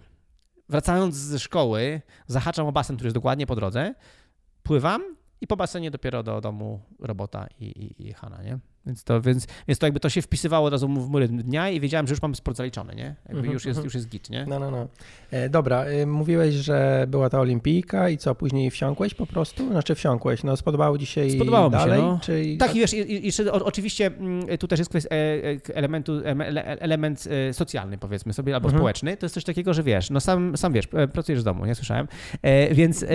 [0.69, 3.95] wracając ze szkoły zahaczam o basen, który jest dokładnie po drodze,
[4.63, 5.03] pływam
[5.41, 8.59] i po basenie dopiero do domu robota i, i, i Hanna, nie?
[8.87, 11.81] Więc to, więc, więc to jakby to się wpisywało od razu w mury dnia i
[11.81, 13.03] wiedziałem, że już mam sport zaliczony, nie?
[13.25, 13.85] Jakby Mhm, już, jest, mhm.
[13.85, 14.47] już jest git, nie?
[14.49, 14.89] No, no, no.
[15.31, 19.69] E, dobra, e, mówiłeś, że była ta olimpijka i co, później wsiąkłeś po prostu?
[19.69, 22.03] Znaczy wsiąkłeś, no spodobało ci się Spodobało i mi się, dalej?
[22.03, 22.19] no.
[22.23, 22.57] Czy...
[22.59, 25.19] Tak, i wiesz, i- i- jeszcze o- oczywiście mm, tu też jest kwestia e,
[25.71, 28.79] e, elementu, em- ele- element socjalny, powiedzmy sobie, albo Mhm.
[28.81, 29.17] społeczny.
[29.17, 32.09] To jest coś takiego, że wiesz, no sam, sam wiesz, pracujesz z domu, nie słyszałem.
[32.43, 33.07] E, Więc e,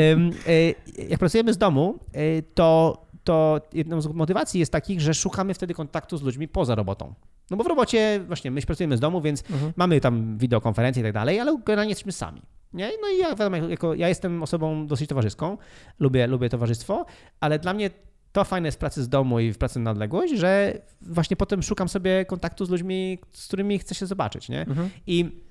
[1.10, 5.74] jak pracujemy z domu, e, to, to jedną z motywacji jest takich, że szukamy wtedy
[5.74, 7.14] kontaktu z ludźmi poza robotą.
[7.52, 9.74] No bo w robocie, właśnie, my pracujemy z domu, więc Mhm.
[9.76, 12.42] mamy tam wideokonferencje i tak dalej, ale generalnie jesteśmy sami.
[12.74, 12.90] Nie?
[13.02, 15.58] No i ja, wiadomo, jako, ja jestem osobą dosyć towarzyską,
[16.00, 17.06] lubię, lubię towarzystwo,
[17.40, 17.90] ale dla mnie
[18.32, 21.64] to fajne jest w pracy z domu i w pracy na odległość, że właśnie potem
[21.64, 24.62] szukam sobie kontaktu z ludźmi, z którymi chcę się zobaczyć, nie?
[24.62, 24.90] Mhm.
[25.08, 25.42] I,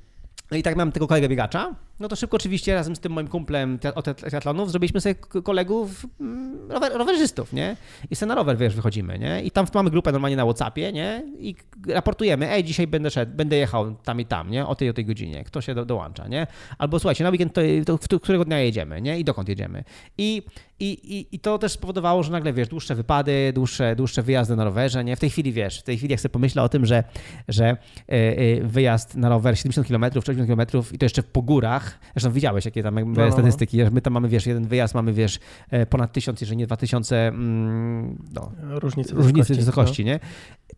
[0.51, 3.29] no i tak mam tego kolegę biegacza, no to szybko oczywiście razem z tym moim
[3.29, 7.77] kumplem od triatlonów zrobiliśmy sobie kolegów mm, rower, rowerzystów, nie?
[8.11, 9.43] I sobie na rower, wiesz, wychodzimy, nie?
[9.43, 11.23] I tam mamy grupę normalnie na Whatsappie, nie?
[11.39, 11.55] I
[11.89, 14.67] raportujemy, ej, dzisiaj będę szedł, będę jechał tam i tam, nie?
[14.67, 16.47] O tej, o tej godzinie, kto się do, dołącza, nie?
[16.79, 17.55] Albo słuchajcie, na weekend
[17.87, 19.21] to, to, którego dnia jedziemy, nie?
[19.21, 19.85] I dokąd jedziemy.
[20.19, 20.43] I,
[20.81, 24.65] i, i, I to też spowodowało, że nagle, wiesz, dłuższe wypady, dłuższe, dłuższe wyjazdy na
[24.65, 25.17] rowerze, nie?
[25.17, 27.05] W tej chwili, wiesz, w tej chwili jak sobie pomyślę o tym, że,
[27.49, 27.77] że
[28.09, 32.65] yy, wyjazd na rower 70 km, 80 km i to jeszcze po górach, zresztą widziałeś,
[32.65, 35.39] jakie tam no, no, statystyki, my tam mamy, wiesz, jeden wyjazd mamy, wiesz,
[35.71, 40.11] e, ponad 1000, jeżeli nie 2000 mm, no, różnicy, różnicy wysokości, no.
[40.11, 40.21] nie?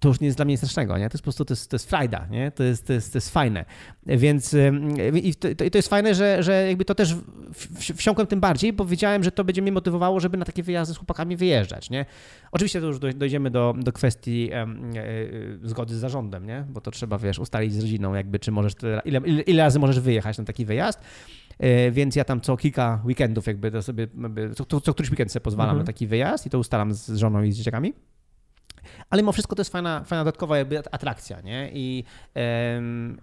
[0.00, 1.08] To już nie jest dla mnie strasznego, nie?
[1.08, 2.50] To jest po prostu, to jest, to jest frajda, nie?
[2.50, 3.64] To jest, to jest, to jest fajne.
[4.06, 4.56] Więc
[5.22, 7.16] i to, to jest fajne, że, że jakby to też
[7.96, 10.96] wsiąkłem tym bardziej, bo wiedziałem, że to będzie mnie motywowało, żeby na takie wyjazdy z
[10.96, 12.06] chłopakami wyjeżdżać, nie?
[12.52, 14.66] Oczywiście to już dojdziemy do, do kwestii e,
[15.62, 16.64] zgody z zarządem, nie?
[16.68, 18.72] Bo to trzeba, wiesz, ustalić z rodziną jakby, czy możesz,
[19.04, 21.00] ile, ile, ile razy możesz wyjechać na taki wyjazd.
[21.58, 24.08] E, więc ja tam co kilka weekendów jakby to sobie,
[24.68, 25.78] co, co któryś weekend sobie pozwalam mhm.
[25.78, 27.92] na taki wyjazd i to ustalam z żoną i z dzieciakami.
[29.10, 31.70] Ale mimo wszystko to jest fajna, fajna dodatkowa jakby atrakcja, nie?
[31.72, 32.04] I,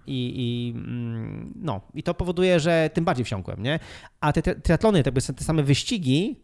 [0.07, 3.79] i, i, mm, no, I to powoduje, że tym bardziej wsiąkłem, nie?
[4.19, 6.41] A te triatlony, te, te same wyścigi,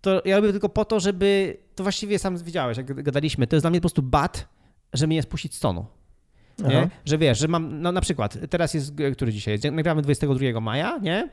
[0.00, 3.64] to ja robię tylko po to, żeby, to właściwie sam widziałeś, jak gadaliśmy, to jest
[3.64, 4.48] dla mnie po prostu bat,
[4.92, 5.86] żeby mnie spuścić z tonu.
[6.58, 6.88] Nie?
[7.04, 10.98] Że wiesz, że mam, no na przykład, teraz jest, który dzisiaj jest, nagramy 22 maja,
[10.98, 11.28] nie?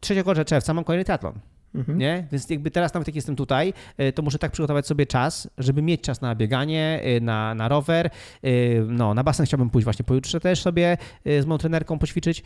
[0.00, 1.40] 3 yy, czerwca mam kolejny triatlon.
[1.78, 1.98] Mhm.
[1.98, 2.26] Nie?
[2.32, 5.82] Więc jakby teraz nawet jak jestem tutaj, y, to muszę tak przygotować sobie czas, żeby
[5.82, 8.10] mieć czas na bieganie, y, na, na rower.
[8.44, 12.42] Y, no, na basen chciałbym pójść właśnie pojutrze też sobie z moją trenerką poćwiczyć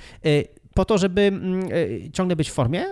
[0.75, 1.69] po to, żeby mm,
[2.13, 2.85] ciągle być w formie,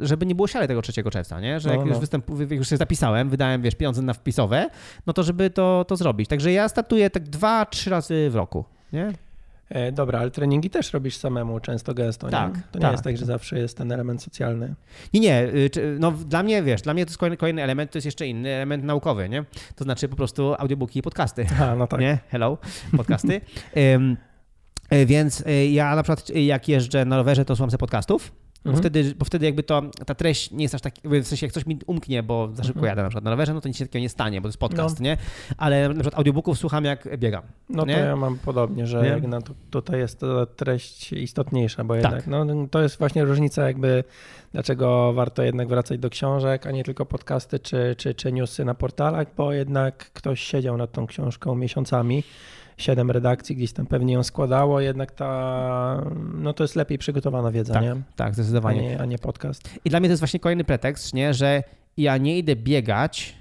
[0.00, 1.60] żeby nie było siary tego 3 czerwca, nie?
[1.60, 1.90] Że jak, no, no.
[1.90, 4.70] Już, występ, już się zapisałem, wydałem, wiesz, pieniądze na wpisowe,
[5.06, 6.28] no to żeby to, to zrobić.
[6.28, 9.12] Także ja startuję tak dwa, trzy razy w roku, nie?
[9.68, 12.62] E, dobra, ale treningi też robisz samemu, często gęsto, tak, nie?
[12.72, 12.92] To nie tak.
[12.92, 14.74] jest tak, że zawsze jest ten element socjalny.
[15.14, 15.42] Nie, nie.
[15.42, 18.26] Y, no dla mnie, wiesz, dla mnie to jest kolejny, kolejny element, to jest jeszcze
[18.26, 19.44] inny element naukowy, nie?
[19.76, 21.46] To znaczy po prostu audiobooki i podcasty.
[21.60, 22.00] A, no tak.
[22.00, 22.18] Nie?
[22.28, 22.58] Hello,
[22.96, 23.40] podcasty.
[23.92, 24.16] um,
[25.06, 28.45] więc y, ja na przykład jak jeżdżę na rowerze, to słucham sobie podcastów.
[28.66, 28.82] Bo, mhm.
[28.82, 31.66] wtedy, bo wtedy jakby to, ta treść nie jest aż tak, w sensie jak coś
[31.66, 32.88] mi umknie, bo za szybko mhm.
[32.88, 34.58] jadę na przykład na rowerze, no to nic się takiego nie stanie, bo to jest
[34.58, 35.04] podcast, no.
[35.04, 35.16] nie?
[35.56, 37.42] Ale na przykład audiobooków słucham jak biegam.
[37.68, 37.94] No nie?
[37.94, 39.38] to ja mam podobnie, że no,
[39.70, 40.20] tutaj jest
[40.56, 42.02] treść istotniejsza, bo tak.
[42.02, 44.04] jednak no, to jest właśnie różnica jakby
[44.52, 48.74] dlaczego warto jednak wracać do książek, a nie tylko podcasty czy, czy, czy newsy na
[48.74, 52.22] portalach, bo jednak ktoś siedział nad tą książką miesiącami
[52.76, 57.74] siedem redakcji, gdzieś tam pewnie ją składało, jednak ta, no to jest lepiej przygotowana wiedza,
[57.74, 57.96] tak, nie?
[58.16, 58.80] Tak, zdecydowanie.
[58.80, 59.70] A nie, a nie podcast.
[59.84, 61.62] I dla mnie to jest właśnie kolejny pretekst, nie, że
[61.96, 63.34] ja nie idę biegać,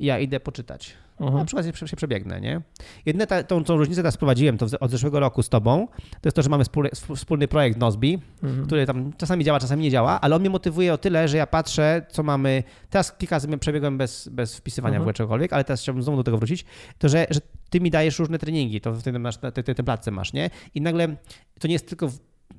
[0.00, 0.94] ja idę poczytać.
[1.20, 1.38] Mhm.
[1.38, 2.60] Na przykład się, się przebiegnę, nie?
[3.06, 6.36] Jedyne ta, tą, tą różnicę teraz prowadziłem to od zeszłego roku z tobą, to jest
[6.36, 8.66] to, że mamy wspólny, wspólny projekt Nozbi, mhm.
[8.66, 11.46] który tam czasami działa, czasami nie działa, ale on mnie motywuje o tyle, że ja
[11.46, 15.14] patrzę, co mamy, teraz kilka razy przebiegłem bez, bez wpisywania mhm.
[15.14, 16.64] w czegokolwiek, ale teraz chciałbym znowu do tego wrócić,
[16.98, 19.84] to że, że ty mi dajesz różne treningi, to w tym, masz, ty, ty, tym
[19.84, 20.50] platce masz, nie?
[20.74, 21.16] I nagle
[21.60, 22.10] to nie jest tylko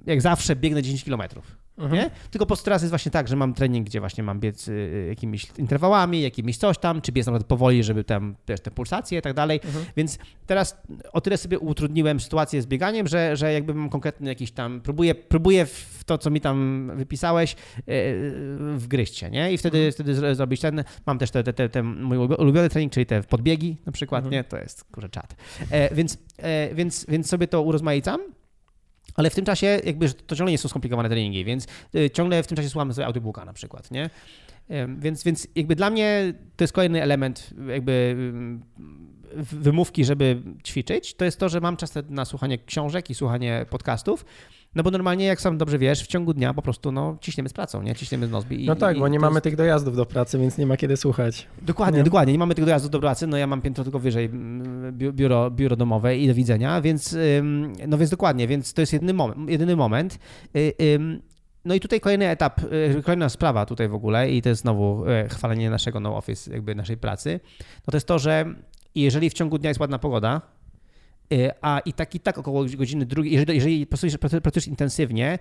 [0.06, 1.61] jak zawsze biegnę 10 kilometrów.
[1.82, 2.02] Mhm.
[2.02, 2.10] Nie?
[2.32, 5.06] Tylko po teraz jest właśnie tak, że mam trening, gdzie właśnie mam biec y, y,
[5.10, 9.22] jakimiś interwałami, jakimiś coś tam, czy biec nawet powoli, żeby tam też te pulsacje i
[9.22, 9.60] tak dalej.
[9.65, 9.86] Mhm.
[9.98, 10.17] Więc
[10.48, 10.82] teraz
[11.13, 15.15] o tyle sobie utrudniłem sytuację z bieganiem, że, że jakby mam konkretny jakiś tam, próbuję,
[15.15, 17.56] próbuję w to, co mi tam wypisałeś,
[17.89, 18.32] y,
[18.78, 19.54] wgryźć się, nie?
[19.54, 19.94] I wtedy, mhm.
[19.94, 23.78] wtedy zrobić ten, mam też te, te, te, te mój ulubiony trening, czyli te podbiegi
[23.86, 24.34] na przykład, mhm.
[24.34, 24.44] nie?
[24.44, 25.36] To jest, kurczę, czat.
[25.72, 28.22] E, więc, e, więc, więc sobie to urozmaicam
[29.15, 32.47] ale w tym czasie jakby to ciągle nie są skomplikowane treningi, więc y, ciągle w
[32.47, 34.10] tym czasie słuchamy sobie audiobooka na przykład, nie?
[34.97, 38.15] Więc, więc jakby dla mnie to jest kolejny element jakby
[39.36, 44.26] wymówki, żeby ćwiczyć, to jest to, że mam czas na słuchanie książek i słuchanie podcastów,
[44.76, 47.54] no bo normalnie, jak sam dobrze wiesz, w ciągu dnia po prostu no, ciśniemy z
[47.54, 47.96] pracą, nie?
[47.96, 48.64] Ciśniemy z Nozbi.
[48.64, 49.44] I, no tak, bo nie mamy jest...
[49.44, 51.48] tych dojazdów do pracy, więc nie ma kiedy słuchać.
[51.62, 52.04] Dokładnie, nie?
[52.04, 52.34] dokładnie.
[52.34, 54.30] Nie mamy tych dojazdów do pracy, no ja mam piętro tylko wyżej
[54.94, 57.18] biuro, biuro domowe i do widzenia, więc
[57.88, 59.50] no więc dokładnie, więc to jest jedyny moment.
[59.50, 60.20] Jedyny moment.
[60.56, 61.00] Y,
[61.66, 65.06] no i tutaj kolejny etap, y, kolejna sprawa tutaj w ogóle i to jest znowu
[65.06, 67.40] y, chwalenie naszego no office, jakby naszej pracy,
[67.88, 68.46] no to jest to, że
[68.96, 70.42] jeżeli w ciągu dnia jest ładna pogoda,
[71.62, 75.39] a i tak i tak około godziny drugiej, jeżeli, jeżeli pracujesz, pracujesz intensywnie,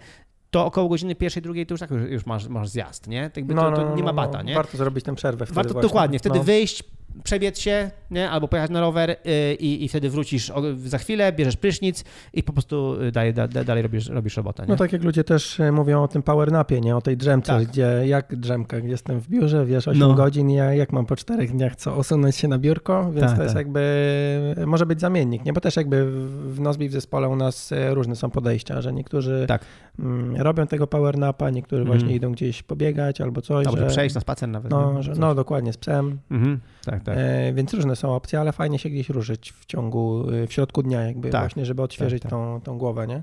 [0.51, 3.31] to około godziny pierwszej, drugiej to już tak już, masz, masz zjazd, nie?
[3.31, 4.55] To, no, to, to no, nie ma no, bata, nie?
[4.55, 5.47] Warto zrobić tę przerwę.
[5.47, 5.89] Warto, właśnie.
[5.89, 6.45] dokładnie, wtedy no.
[6.45, 6.85] wyjść,
[7.25, 8.31] przebiec się, nie?
[8.31, 10.53] albo pojechać na rower y, i, i wtedy wrócisz
[10.85, 14.63] za chwilę, bierzesz prysznic i po prostu y, dalej, da, dalej robisz, robisz robotę.
[14.63, 14.69] Nie?
[14.69, 16.97] No tak jak ludzie też y, mówią o tym power napie, nie?
[16.97, 17.69] o tej drzemce, tak.
[17.69, 20.15] gdzie jak drzemka, jestem w biurze, wiesz, 8 no.
[20.15, 23.37] godzin i ja, jak mam po czterech dniach co osunąć się na biurko, więc tak,
[23.37, 23.67] to jest tak.
[23.67, 25.53] jakby, może być zamiennik, nie?
[25.53, 26.11] bo też jakby
[26.47, 29.65] w Nozbi w zespole u nas różne są podejścia, że niektórzy tak.
[29.99, 31.99] Mm, robią tego power napa, niektórzy mm.
[31.99, 33.67] właśnie idą gdzieś pobiegać albo coś.
[33.67, 34.71] Albo że, przejść na spacer nawet.
[34.71, 36.19] No, że, no dokładnie, z psem.
[36.31, 36.61] Mm.
[36.85, 37.17] Tak, tak.
[37.19, 41.03] E, więc różne są opcje, ale fajnie się gdzieś ruszyć w ciągu, w środku dnia
[41.03, 41.41] jakby tak.
[41.41, 42.41] właśnie, żeby odświeżyć tak, tak.
[42.41, 43.23] Tą, tą głowę, nie?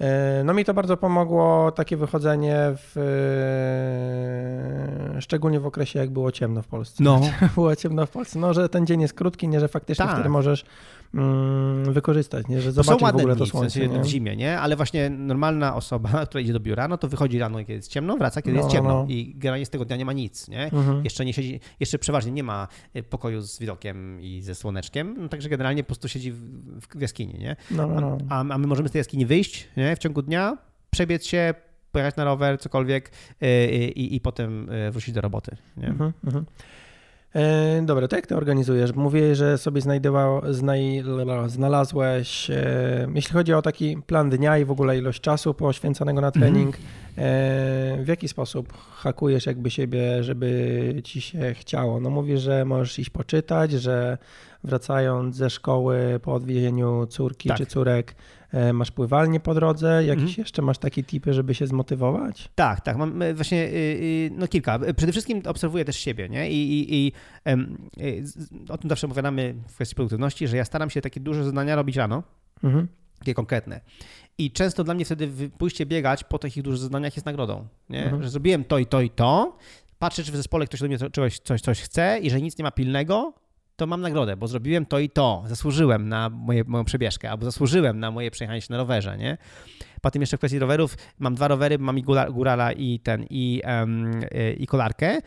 [0.00, 2.96] E, no mi to bardzo pomogło takie wychodzenie w,
[5.16, 7.04] e, szczególnie w okresie jak było ciemno w Polsce.
[7.04, 7.20] No.
[7.54, 8.38] było ciemno w Polsce.
[8.38, 10.14] No, że ten dzień jest krótki, nie, że faktycznie tak.
[10.14, 10.64] wtedy możesz
[11.14, 12.60] mm, wykorzystać, nie?
[12.60, 13.80] że zobaczyć w ogóle to słońce.
[13.80, 14.60] W, sensie w zimie, nie?
[14.60, 18.16] Ale właśnie normalna osoba, która idzie do biura, no to wychodzi rano, kiedy jest ciemno,
[18.16, 19.06] wraca, kiedy no, jest ciemno no.
[19.08, 20.64] i generalnie z tego dnia nie ma nic, nie?
[20.64, 21.04] Mhm.
[21.04, 25.28] Jeszcze nie siedzi, jeszcze przeważnie nie ma e, pokoju z widokiem i ze słoneczkiem, no,
[25.28, 26.40] także generalnie po prostu siedzi w,
[26.80, 27.56] w jaskini, nie?
[27.70, 28.18] No, no, no.
[28.28, 29.83] A, a my możemy z tej jaskini wyjść, nie?
[29.96, 30.58] W ciągu dnia,
[30.90, 31.54] przebiec się,
[31.92, 35.56] pojechać na rower, cokolwiek yy, i, i potem yy, wrócić do roboty.
[35.76, 35.88] Nie?
[35.88, 36.44] Mhm, mhm.
[37.34, 38.94] E, dobra, to jak ty organizujesz?
[38.94, 40.00] Mówię, że sobie znaj,
[41.46, 46.30] znalazłeś, e, jeśli chodzi o taki plan dnia i w ogóle ilość czasu poświęconego na
[46.30, 47.04] trening, mm
[48.04, 52.00] w jaki sposób hakujesz jakby siebie, żeby ci się chciało?
[52.00, 54.18] No mówisz, że możesz iść poczytać, że
[54.64, 57.58] wracając ze szkoły po odwiezieniu córki tak.
[57.58, 58.33] czy córek, E,
[58.72, 60.04] masz pływalnię po drodze?
[60.04, 60.38] Jakieś mhm.
[60.38, 62.48] jeszcze masz takie tipy, żeby się zmotywować?
[62.54, 62.96] Tak, tak.
[62.96, 64.78] Mam e, właśnie y, no kilka.
[64.96, 66.50] Przede wszystkim obserwuję też siebie, nie?
[66.50, 67.12] I, i, i
[68.68, 71.96] o tym zawsze opowiadamy w kwestii produktywności, że ja staram się takie duże zadania robić
[71.96, 72.22] rano.
[72.64, 72.88] Mhm.
[73.18, 73.80] Takie konkretne.
[74.38, 77.66] I często dla mnie wtedy pójście biegać po takich dużych zadaniach jest nagrodą.
[77.90, 78.04] Nie?
[78.04, 78.22] Mhm.
[78.22, 79.56] Że zrobiłem to i to i to.
[79.98, 82.62] Patrzę, czy w zespole ktoś do mnie czegoś, coś, coś chce i że nic nie
[82.62, 83.32] ma pilnego,
[83.76, 88.00] to mam nagrodę, bo zrobiłem to i to, zasłużyłem na moje, moją przebieżkę, albo zasłużyłem
[88.00, 89.38] na moje przejechanie się na rowerze, nie?
[90.00, 94.20] Potem jeszcze w kwestii rowerów, mam dwa rowery, mam i górala i ten, i, um,
[94.58, 95.18] i kolarkę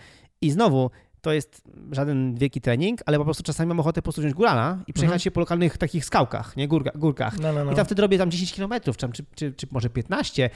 [0.41, 4.21] i znowu to jest żaden wielki trening, ale po prostu czasami mam ochotę po prostu
[4.21, 5.19] wziąć górala i przejechać mhm.
[5.19, 7.39] się po lokalnych takich skałkach, nie, Górka, górkach.
[7.39, 7.71] No, no, no.
[7.71, 8.73] I tam wtedy robię tam 10 km,
[9.13, 10.49] czy, czy, czy może 15,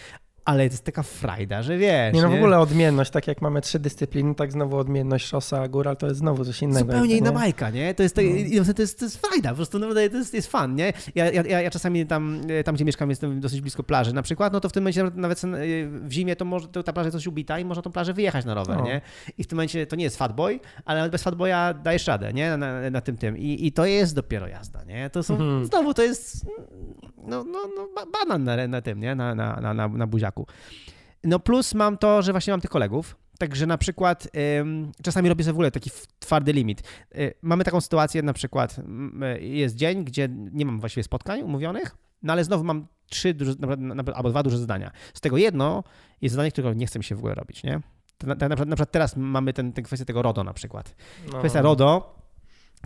[0.52, 2.14] ale to jest taka frajda, że wiesz.
[2.14, 5.96] Nie, no w ogóle odmienność, tak jak mamy trzy dyscypliny, tak znowu odmienność szosa, góra,
[5.96, 6.80] to jest znowu coś innego.
[6.80, 7.94] Zupełnie inna bajka, nie?
[7.94, 8.74] To jest, to, no.
[8.74, 10.94] to, jest, to jest frajda, po prostu no, to jest, jest fan, nie?
[11.16, 14.60] Ja, ja, ja czasami tam, tam, gdzie mieszkam, jestem dosyć blisko plaży na przykład, no
[14.60, 15.42] to w tym momencie nawet
[15.84, 18.46] w zimie to może to ta plaża jest coś ubita i można tą plażę wyjechać
[18.46, 19.02] na rower, nie?
[19.38, 22.50] I w tym momencie to nie jest fatboy, ale nawet bez fatboya dajesz radę, nie?
[22.50, 23.38] Na, na, na tym tym.
[23.38, 25.10] I, I to jest dopiero jazda, nie?
[25.10, 25.66] To są, mhm.
[25.66, 26.46] znowu to jest
[27.28, 29.16] no, no, no banan na, na tym, nie?
[29.16, 30.41] Na, na, na, na buziaku.
[31.24, 34.28] No plus mam to, że właśnie mam tych kolegów, Także na przykład
[35.04, 36.84] czasami robię sobie w ogóle taki twardy limit.
[37.16, 38.80] Y, mamy taką sytuację, na przykład
[39.38, 43.54] y, jest dzień, gdzie nie mam właściwie spotkań umówionych, no ale znowu mam trzy duże,
[44.14, 44.92] albo dwa duże zadania.
[45.14, 45.84] Z tego jedno
[46.22, 47.82] jest zadanie, którego nie chcę mi się w ogóle robić, nie?
[48.24, 50.96] Na, na, na, przykład, teraz mamy ten, tę kwestię tego RODO na przykład.
[51.32, 51.40] No.
[51.40, 52.21] Kwestia RODO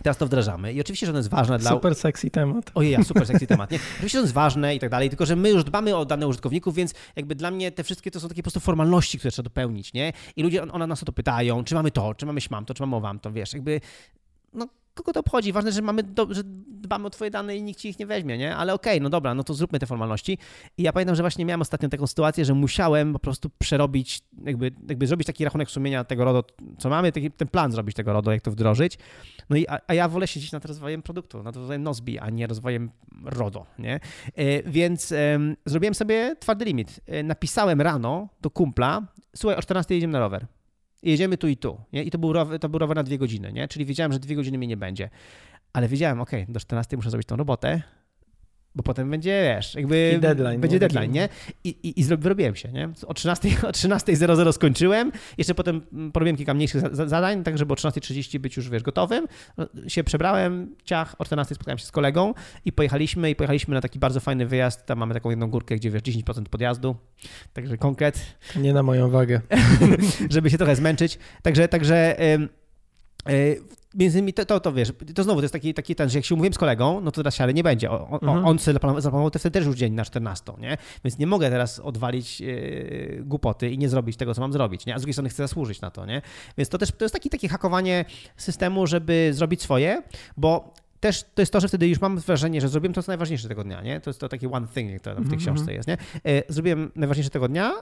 [0.02, 1.70] Teraz to wdrażamy i oczywiście, że to jest ważne dla...
[1.70, 2.70] Super sexy temat.
[2.74, 3.78] Ojej, ja, super sexy temat, nie?
[3.96, 6.74] Oczywiście to jest ważne i tak dalej, tylko że my już dbamy o dane użytkowników,
[6.74, 9.92] więc jakby dla mnie te wszystkie to są takie po prostu formalności, które trzeba dopełnić,
[9.92, 10.12] nie?
[10.36, 12.82] I ludzie, one nas o to pytają, czy mamy to, czy mamy śmam to, czy
[12.82, 13.80] mamy wam to, wiesz, jakby...
[14.54, 15.52] No kogo to obchodzi?
[15.52, 16.42] Ważne, że mamy, do, że
[16.86, 18.56] dbamy o twoje dane i nikt ci ich nie weźmie, nie?
[18.56, 20.38] Ale okej, okay, no dobra, no to zróbmy te formalności.
[20.78, 24.72] I ja pamiętam, że właśnie miałem ostatnio taką sytuację, że musiałem po prostu przerobić, jakby,
[24.88, 26.44] jakby zrobić taki rachunek sumienia tego RODO,
[26.78, 28.98] co mamy, taki, ten plan zrobić tego RODO, jak to wdrożyć.
[29.50, 32.46] No i, a, a ja wolę siedzieć nad rozwojem produktu, nad rozwojem Nozbi, a nie
[32.46, 32.90] rozwojem
[33.24, 34.00] RODO, nie?
[34.34, 35.14] E, więc
[35.66, 37.00] zrobiłem sobie twardy limit.
[37.06, 39.02] E, napisałem rano do kumpla,
[39.36, 40.46] słuchaj, o 14 jedziemy na rower
[41.10, 41.80] jedziemy tu i tu.
[41.92, 42.02] Nie?
[42.02, 43.68] I to był, rower, to był rower na dwie godziny, nie?
[43.68, 45.10] czyli wiedziałem, że dwie godziny mnie nie będzie.
[45.72, 47.82] Ale wiedziałem, ok, do 14 muszę zrobić tą robotę,
[48.76, 50.12] bo potem będzie, wiesz, jakby...
[50.16, 50.60] I deadline.
[50.60, 50.80] Będzie nie?
[50.80, 51.28] deadline, nie?
[51.64, 52.88] I, i, i wyrobiłem się, nie?
[53.06, 55.80] O 13.00 o 13 00 skończyłem, jeszcze potem
[56.12, 59.26] porobiłem kilka mniejszych zadań, tak żeby o 13.30 być już, wiesz, gotowym.
[59.56, 62.34] No, się przebrałem, ciach, o 14 spotkałem się z kolegą
[62.64, 65.90] i pojechaliśmy i pojechaliśmy na taki bardzo fajny wyjazd, tam mamy taką jedną górkę, gdzie,
[65.90, 66.96] wiesz, 10% podjazdu,
[67.52, 68.20] także konkret.
[68.56, 69.40] Nie na moją wagę.
[70.30, 71.18] żeby się trochę zmęczyć.
[71.42, 72.16] Także, także...
[73.96, 76.24] między innymi to, to, to, wiesz, to znowu to jest taki, taki ten, że jak
[76.24, 77.90] się umówiłem z kolegą, no to teraz siary nie będzie.
[77.90, 78.46] On, mhm.
[78.46, 80.76] on sobie zaplanował wtedy też już dzień na 14, nie?
[81.04, 84.94] Więc nie mogę teraz odwalić yy, głupoty i nie zrobić tego, co mam zrobić, nie?
[84.94, 86.22] A z drugiej strony chcę zasłużyć na to, nie?
[86.58, 88.04] Więc to też to jest taki, takie hakowanie
[88.36, 90.02] systemu, żeby zrobić swoje,
[90.36, 93.48] bo też to jest to, że wtedy już mam wrażenie, że zrobiłem to, co najważniejsze
[93.48, 94.00] tego dnia, nie?
[94.00, 95.42] To jest to taki one thing, jak to w tej mm -hmm.
[95.42, 95.96] książce jest, nie?
[96.24, 97.72] Yy, zrobiłem najważniejsze tego dnia,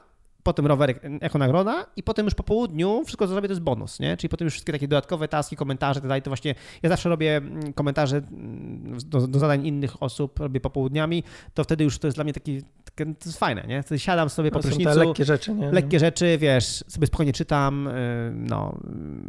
[0.45, 4.01] potem rower jako nagroda i potem już po południu wszystko, co zrobię, to jest bonus,
[4.01, 4.17] nie?
[4.17, 7.37] Czyli potem już wszystkie takie dodatkowe taski, komentarze, tak dalej, to właśnie ja zawsze robię
[7.37, 12.17] mm, komentarze mm, do, do zadań innych osób, robię popołudniami, to wtedy już to jest
[12.17, 12.63] dla mnie taki,
[12.95, 13.83] to jest fajne, nie?
[13.83, 14.91] Wtedy siadam sobie po prysznicu.
[14.91, 15.73] te lekkie rzeczy, nie?
[15.73, 17.89] Lekkie rzeczy, wiesz, sobie spokojnie czytam,
[18.35, 18.79] no,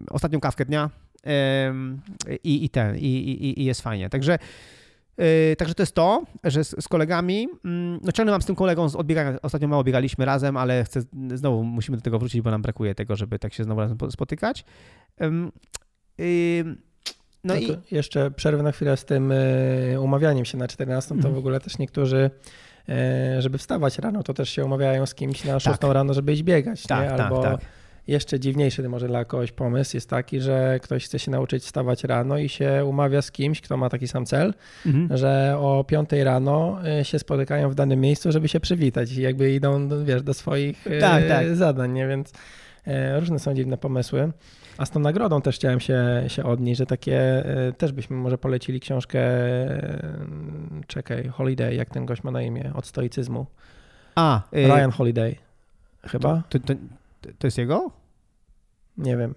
[0.09, 0.89] ostatnią kawkę dnia
[2.43, 4.09] i, i ten, i, i, i jest fajnie.
[4.09, 4.39] Także
[5.57, 8.89] także to jest to, że z, z, kolegami, mm, no ciągle mam z tym kolegą
[8.89, 11.01] z odbiegania, ostatnio mało biegaliśmy razem, ale chcę,
[11.35, 14.65] znowu musimy do tego wrócić, bo nam brakuje tego, żeby tak się znowu razem spotykać.
[16.17, 16.65] Yy,
[17.43, 19.33] no, no i jeszcze przerwę na chwilę z tym
[19.91, 21.37] yy, umawianiem się na 14, to w mhm.
[21.37, 22.29] ogóle też niektórzy
[22.89, 25.91] y, żeby wstawać rano, to też się umawiają z kimś na 6 tak.
[25.91, 27.17] rano, żeby iść biegać, tak, nie?
[27.17, 27.69] Tak, Albo tak, tak
[28.07, 32.37] jeszcze dziwniejszy może dla kogoś pomysł jest taki, że ktoś chce się nauczyć wstawać rano
[32.37, 34.53] i się umawia z kimś, kto ma taki sam cel,
[34.85, 35.17] mhm.
[35.17, 39.53] że o 5 rano y, się spotykają w danym miejscu, żeby się przywitać i jakby
[39.53, 41.55] idą, wiesz, do swoich y, tak, tak.
[41.55, 42.07] zadań, nie?
[42.07, 42.29] Więc
[42.87, 44.31] y, różne są dziwne pomysły.
[44.77, 47.43] A z tą nagrodą też chciałem się, się odnieść, że takie
[47.77, 49.19] też byśmy może polecili książkę,
[50.87, 53.45] czekaj, Holiday, jak ten gość ma na imię, od stoicyzmu.
[54.15, 55.35] A, Ryan Holiday,
[56.03, 56.43] chyba.
[56.49, 56.73] To, to,
[57.37, 57.91] to jest jego?
[58.97, 59.35] Nie wiem.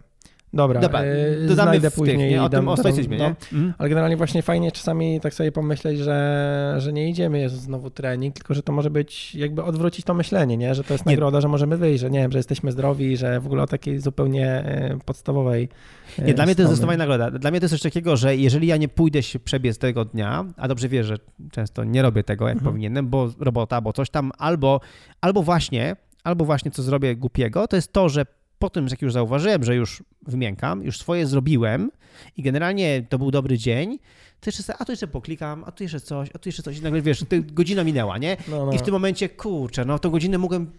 [0.53, 2.31] Dobra, Dobra yy, znajdę później.
[2.31, 3.31] Tych, o tym ostoicyzmie, no, nie?
[3.53, 3.75] Mhm.
[3.79, 8.35] Ale generalnie właśnie fajnie czasami tak sobie pomyśleć, że, że nie idziemy, jest znowu trening,
[8.35, 10.75] tylko że to może być jakby odwrócić to myślenie, nie?
[10.75, 11.13] Że to jest nie.
[11.13, 14.01] nagroda, że możemy wyjść, że nie wiem, że jesteśmy zdrowi, że w ogóle o takiej
[14.01, 15.69] zupełnie e, podstawowej
[16.19, 17.31] e, Nie, dla mnie to jest zdecydowanie nagroda.
[17.31, 20.45] Dla mnie to jest coś takiego, że jeżeli ja nie pójdę się przebiec tego dnia,
[20.57, 21.17] a dobrze wiesz, że
[21.51, 22.73] często nie robię tego, jak mhm.
[22.73, 24.81] powinienem, bo robota, bo coś tam, albo,
[25.21, 25.97] albo właśnie
[26.29, 28.27] albo właśnie co zrobię głupiego, to jest to, że
[28.59, 31.91] po tym, jak już zauważyłem, że już wymiękam, już swoje zrobiłem
[32.37, 33.99] i generalnie to był dobry dzień,
[34.41, 36.79] to jeszcze sobie, a tu jeszcze poklikam, a tu jeszcze coś, a tu jeszcze coś
[36.79, 38.37] i nagle wiesz, godzina minęła, nie?
[38.49, 38.73] No, no.
[38.73, 40.71] I w tym momencie, kurczę, no tą godzinę mogłem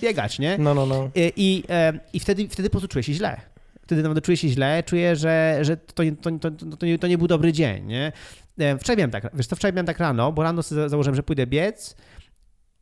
[0.00, 0.58] biegać, nie?
[0.58, 1.10] No, no, no.
[1.14, 3.40] I, i, e, i wtedy, wtedy po prostu czuję się źle.
[3.82, 7.18] Wtedy nawet czuję się źle, czuję, że, że to, to, to, to, nie, to nie
[7.18, 8.12] był dobry dzień, nie?
[8.58, 11.46] E, wczoraj miałem tak, wiesz wczoraj miałem tak rano, bo rano sobie założyłem, że pójdę
[11.46, 11.96] biec,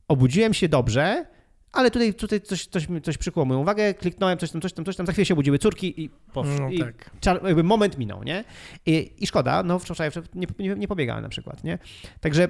[0.08, 1.26] obudziłem się dobrze,
[1.72, 4.96] ale tutaj, tutaj coś, coś, coś przykuło moją uwagę, kliknąłem coś tam, coś tam, coś
[4.96, 7.10] tam, za chwilę się obudziły córki i, poszło, no, i tak.
[7.20, 8.44] czar, jakby moment minął, nie?
[8.86, 11.78] I, i szkoda, no wczoraj nie, nie, nie pobiegałem na przykład, nie?
[12.20, 12.48] Także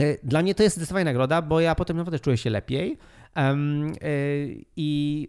[0.00, 2.98] y, dla mnie to jest zdecydowanie nagroda, bo ja potem naprawdę czuję się lepiej
[3.36, 3.92] um,
[4.76, 5.28] i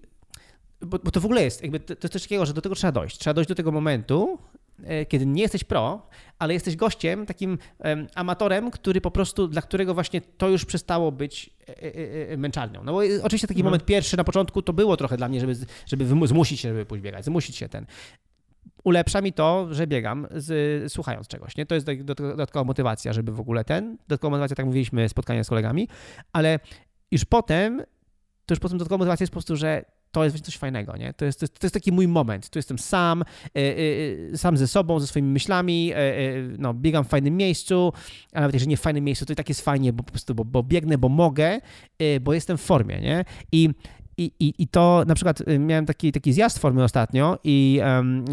[0.82, 2.76] bo, bo, to w ogóle jest, jakby to, to jest coś takiego, że do tego
[2.76, 3.17] trzeba dojść.
[3.17, 4.39] Trzeba dojść do tego momentu,
[4.84, 6.08] E, kiedy nie jesteś pro,
[6.39, 7.58] ale jesteś gościem, takim
[8.15, 11.61] amatorem, który po prostu, dla którego właśnie to już przestało być e, e,
[12.38, 12.84] męczarnią.
[12.84, 13.65] No bo oczywiście taki mhm.
[13.65, 15.55] moment pierwszy na początku to było trochę dla mnie, żeby,
[15.86, 17.86] żeby zmusić się, żeby pójść biegać, zmusić się ten.
[18.84, 21.65] Ulepsza mi to, że biegam z, słuchając czegoś, nie?
[21.65, 25.88] To jest dodatkowa motywacja, żeby w ogóle ten, dodatkowa motywacja, tak mówiliśmy, spotkanie z kolegami,
[26.34, 26.60] ale
[27.12, 27.77] już potem,
[28.45, 31.13] to już potem dodatkowa motywacja jest po prostu, że to jest coś fajnego, nie?
[31.13, 32.50] To jest, to jest, to jest taki mój moment.
[32.50, 37.08] Tu jestem sam, y, y, sam ze sobą, ze swoimi myślami, y, no, biegam w
[37.08, 37.93] fajnym miejscu,
[38.34, 40.36] a nawet jeżeli nie w fajnym miejscu, to i tak jest fajnie, bo po prostu,
[40.36, 41.60] bo, bo biegnę, bo mogę,
[42.21, 43.26] bo jestem w formie, nie?
[43.52, 43.69] I
[44.17, 48.26] i, i, I to na przykład miałem taki, taki zjazd formy ostatnio i um,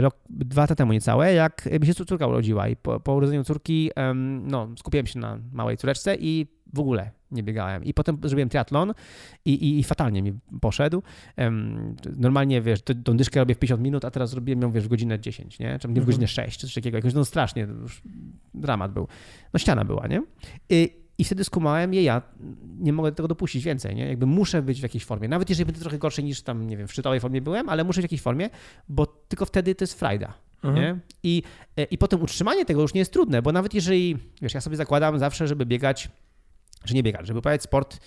[0.00, 3.90] rok, dwa lata temu niecałe, jak mi się córka urodziła i po, po urodzeniu córki
[3.96, 7.84] um, no, skupiłem się na małej córeczce i w ogóle nie biegałem.
[7.84, 8.94] I potem zrobiłem triatlon
[9.44, 11.02] i, i, i fatalnie mi poszedł.
[11.36, 14.88] Um, normalnie, wiesz, tą dyszkę robię w 50 minut, a teraz zrobiłem ją, wiesz, w
[14.88, 15.78] godzinę 10, nie?
[15.78, 16.98] Czy nie w godzinę 6, czy coś takiego.
[16.98, 18.02] Jakoś, no strasznie, już
[18.54, 19.08] dramat był.
[19.52, 20.22] No ściana była, nie?
[20.70, 22.22] I, i wtedy skumałem je, ja
[22.78, 24.08] nie mogę tego dopuścić więcej, nie?
[24.08, 25.28] Jakby muszę być w jakiejś formie.
[25.28, 28.00] Nawet jeżeli będę trochę gorszy niż tam, nie wiem, w szczytowej formie byłem, ale muszę
[28.00, 28.50] w jakiejś formie,
[28.88, 30.34] bo tylko wtedy to jest frajda.
[30.64, 30.76] Mhm.
[30.76, 31.00] Nie?
[31.22, 31.42] I,
[31.76, 34.76] e, I potem utrzymanie tego już nie jest trudne, bo nawet jeżeli, wiesz, ja sobie
[34.76, 36.08] zakładam zawsze, żeby biegać
[36.84, 38.00] że nie biegać, żeby uprawiać sport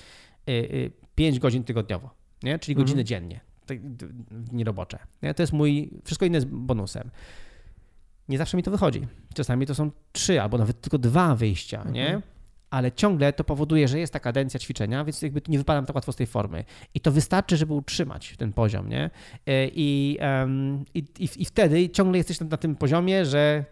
[1.15, 2.09] 5 y, y, godzin tygodniowo,
[2.43, 2.59] nie?
[2.59, 2.85] czyli mhm.
[2.85, 3.77] godziny dziennie, tak,
[4.51, 4.99] nierobocze.
[5.21, 5.33] Nie?
[5.33, 7.09] To jest mój, wszystko inne jest bonusem.
[8.29, 9.07] Nie zawsze mi to wychodzi.
[9.33, 11.95] Czasami to są trzy albo nawet tylko dwa wyjścia, mhm.
[11.95, 12.21] nie?
[12.71, 16.11] Ale ciągle to powoduje, że jest ta kadencja ćwiczenia, więc jakby nie wypadam tak łatwo
[16.11, 16.63] z tej formy.
[16.93, 19.05] I to wystarczy, żeby utrzymać ten poziom, nie?
[19.05, 20.17] Y, I,
[20.93, 23.65] i, i, i wtedy ciągle jesteś na, na tym poziomie, że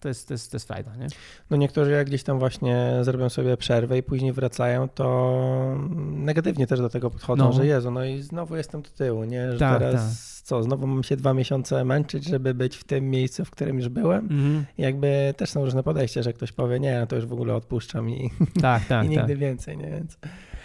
[0.00, 1.06] to jest, to jest, to jest frajda, nie?
[1.50, 6.80] No niektórzy jak gdzieś tam właśnie zrobią sobie przerwę i później wracają, to negatywnie też
[6.80, 7.52] do tego podchodzą, no.
[7.52, 9.52] że Jezu, no i znowu jestem do tyłu, nie?
[9.52, 10.37] Że tak, teraz tak.
[10.48, 13.88] Co, znowu mam się dwa miesiące męczyć, żeby być w tym miejscu, w którym już
[13.88, 14.18] byłem.
[14.18, 14.64] Mhm.
[14.78, 18.10] Jakby też są różne podejścia, że ktoś powie, nie, no to już w ogóle odpuszczam
[18.10, 18.30] i,
[18.62, 19.38] tak, tak, i nigdy tak.
[19.38, 19.90] więcej, nie?
[19.90, 20.18] Więc...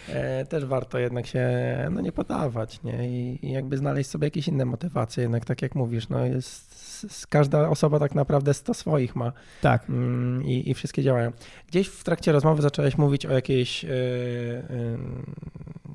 [0.10, 1.48] e, też warto jednak się
[1.91, 3.10] no, nie podawać nie?
[3.10, 5.24] I, I, jakby znaleźć sobie jakieś inne motywacje.
[5.24, 9.32] Jednak tak jak mówisz, no jest, każda osoba tak naprawdę 100 swoich ma.
[9.62, 9.89] Tak.
[9.89, 11.32] Mm, i, I wszystkie działają.
[11.67, 14.98] Gdzieś w trakcie rozmowy zacząłeś mówić o jakiejś yy, yy,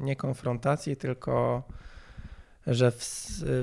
[0.00, 1.62] nie konfrontacji, tylko
[2.68, 2.92] że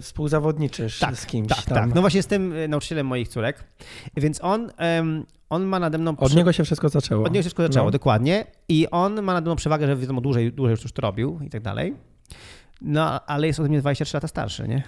[0.01, 1.77] współzawodniczysz tak, z kimś tak, tam.
[1.77, 3.63] Tak, no właśnie jestem y, nauczycielem moich córek,
[4.17, 6.17] więc on, um, on ma nade mną...
[6.17, 7.25] Od niego się wszystko zaczęło.
[7.25, 7.91] Od niego się wszystko zaczęło, no.
[7.91, 8.45] dokładnie.
[8.69, 11.62] I on ma nade mną przewagę, że wiadomo, dłużej, dłużej już to robił i tak
[11.62, 11.93] dalej.
[12.81, 14.83] No, ale jest ode mnie 23 lata starszy, nie?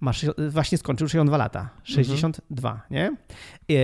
[0.00, 2.86] Masz, właśnie skończył 62 lata, 62, mhm.
[2.90, 3.16] nie?
[3.68, 3.76] I,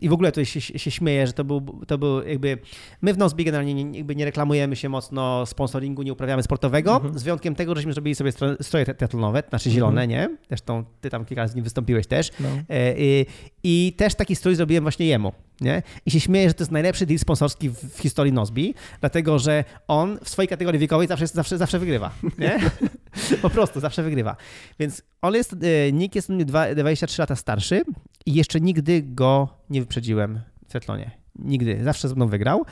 [0.00, 2.58] I, w ogóle to się, się śmieję, że to był, to był jakby,
[3.02, 7.18] my w Nozbi generalnie nie, jakby nie reklamujemy się mocno sponsoringu, nie uprawiamy sportowego, mhm.
[7.18, 10.10] z wyjątkiem tego, żeśmy zrobili sobie stroje teatlonowe, znaczy zielone, mhm.
[10.10, 10.36] nie?
[10.48, 12.30] Zresztą ty tam kilka razy z nim wystąpiłeś też.
[12.40, 12.48] No.
[12.68, 13.26] E, I,
[13.62, 15.82] I też taki strój zrobiłem właśnie jemu, nie?
[16.06, 19.64] I się śmieję, że to jest najlepszy deal sponsorski w, w historii Nozbi, dlatego, że
[19.88, 22.58] on w swojej kategorii wiekowej zawsze, zawsze, zawsze wygrywa, nie?
[23.42, 24.36] po prostu, zawsze wygrywa.
[24.78, 27.82] Więc on jest, e, Nick jest mnie 23 lata starszy
[28.26, 31.10] i jeszcze nigdy go nie wyprzedziłem w Setlonie.
[31.38, 31.84] Nigdy.
[31.84, 32.64] Zawsze ze mną wygrał.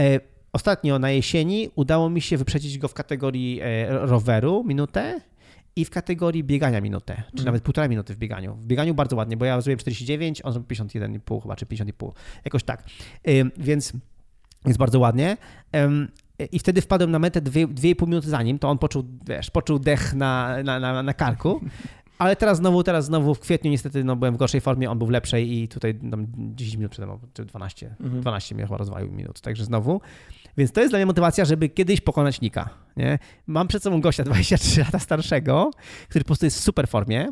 [0.00, 0.20] E,
[0.52, 5.20] ostatnio na jesieni udało mi się wyprzedzić go w kategorii e, roweru minutę
[5.76, 7.44] i w kategorii biegania minutę, czy mm.
[7.44, 8.54] nawet półtora minuty w bieganiu.
[8.54, 12.12] W bieganiu bardzo ładnie, bo ja zrobiłem 49, on zrobił 51,5 chyba, czy 50,5,
[12.44, 12.84] jakoś tak.
[13.56, 13.92] Więc
[14.66, 15.36] jest bardzo ładnie.
[16.52, 20.14] I wtedy wpadłem na metę 2,5 minuty za nim, to on poczuł, wiesz, poczuł dech
[20.14, 21.60] na, na, na, na karku.
[22.18, 25.06] Ale teraz znowu, teraz znowu w kwietniu niestety no, byłem w gorszej formie, on był
[25.06, 28.20] w lepszej i tutaj no, 10 minut przede mną, czy 12, mhm.
[28.20, 30.00] 12 mnie chyba rozwalił minut, także znowu.
[30.56, 32.68] Więc to jest dla mnie motywacja, żeby kiedyś pokonać Nika.
[32.96, 33.18] Nie?
[33.46, 35.70] Mam przed sobą gościa 23 lata starszego,
[36.08, 37.28] który po prostu jest w super formie.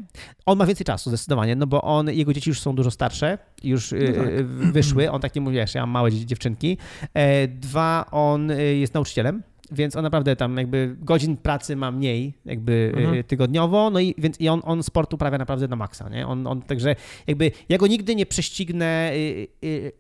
[0.47, 3.93] On ma więcej czasu zdecydowanie, no bo on, jego dzieci już są dużo starsze, już
[3.93, 4.27] no y, tak.
[4.27, 5.11] Y, wyszły.
[5.11, 6.79] On tak nie mówi, wiesz, ja mam małe dziewczynki.
[7.14, 12.35] E, dwa, on y, jest nauczycielem, więc on naprawdę tam jakby godzin pracy ma mniej
[12.45, 13.25] jakby mhm.
[13.25, 16.27] tygodniowo, no i więc i on, on sport uprawia naprawdę na maksa, nie?
[16.27, 16.97] On, on także
[17.27, 19.12] jakby ja go nigdy nie prześcignę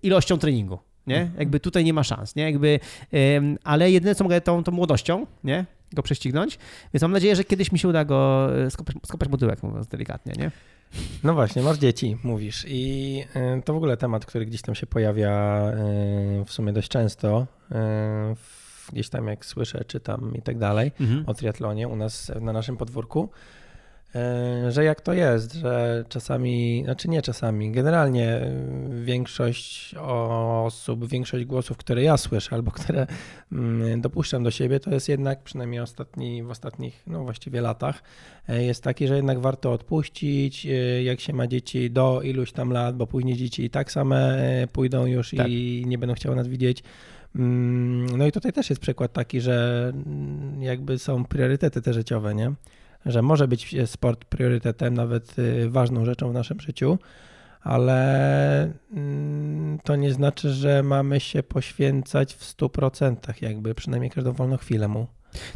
[0.02, 1.20] ilością treningu nie?
[1.20, 1.38] Mhm.
[1.38, 2.42] Jakby tutaj nie ma szans, nie?
[2.42, 2.80] Jakby,
[3.64, 5.66] ale jedyne co mogę tą, tą młodością, nie?
[5.92, 6.58] Go prześcignąć,
[6.94, 10.32] więc mam nadzieję, że kiedyś mi się uda go e, skopać, skopać motyłek, mówiąc delikatnie,
[10.38, 10.50] nie?
[11.24, 14.86] No właśnie, masz dzieci, mówisz i e, to w ogóle temat, który gdzieś tam się
[14.86, 17.46] pojawia e, w sumie dość często,
[18.92, 21.24] gdzieś tam jak słyszę, czytam i tak dalej mhm.
[21.26, 23.28] o triatlonie u nas na naszym podwórku.
[24.14, 28.52] E, że jak to jest, że czasami, znaczy nie czasami, generalnie e,
[29.04, 33.06] większość osób, większość głosów, które ja słyszę albo które
[33.52, 38.02] mm, dopuszczam do siebie, to jest jednak przynajmniej ostatni, w ostatnich, no właściwie latach,
[38.48, 40.66] e, jest taki, że jednak warto odpuścić,
[41.04, 44.38] jak się ma dzieci do iluś tam lat, bo później dzieci i tak same
[44.72, 45.48] pójdą już tak.
[45.48, 46.82] i nie będą chciały nas widzieć.
[47.36, 52.34] Mm, no i tutaj też jest przykład taki, że mm, jakby są priorytety te życiowe,
[52.34, 52.52] nie?
[53.06, 56.98] Że może być sport priorytetem, nawet y, ważną rzeczą w naszym życiu,
[57.60, 64.56] ale mm, to nie znaczy, że mamy się poświęcać w 100%, jakby przynajmniej każdą wolną
[64.56, 65.06] chwilę mu.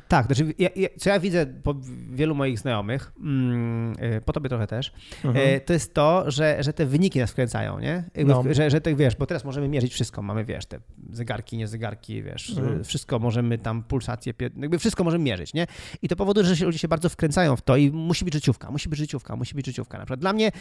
[0.08, 1.74] Tak, znaczy, ja, ja, co ja widzę po
[2.10, 4.92] wielu moich znajomych, mm, y, po tobie trochę też,
[5.24, 5.46] mhm.
[5.46, 8.04] Y, to jest to, że, że te wyniki nas wkręcają, nie?
[8.24, 8.44] No.
[8.50, 10.22] Że, że tak wiesz, bo teraz możemy mierzyć wszystko.
[10.22, 10.80] Mamy, wiesz, te
[11.12, 12.84] zegarki, nie zegarki, wiesz, mhm.
[12.84, 15.66] wszystko możemy tam, pulsację, jakby wszystko możemy mierzyć, nie?
[16.02, 18.70] I to powoduje, że się, ludzie się bardzo wkręcają w to i musi być życiówka,
[18.70, 19.98] musi być życiówka, musi być życiówka.
[19.98, 20.52] Na przykład dla mnie,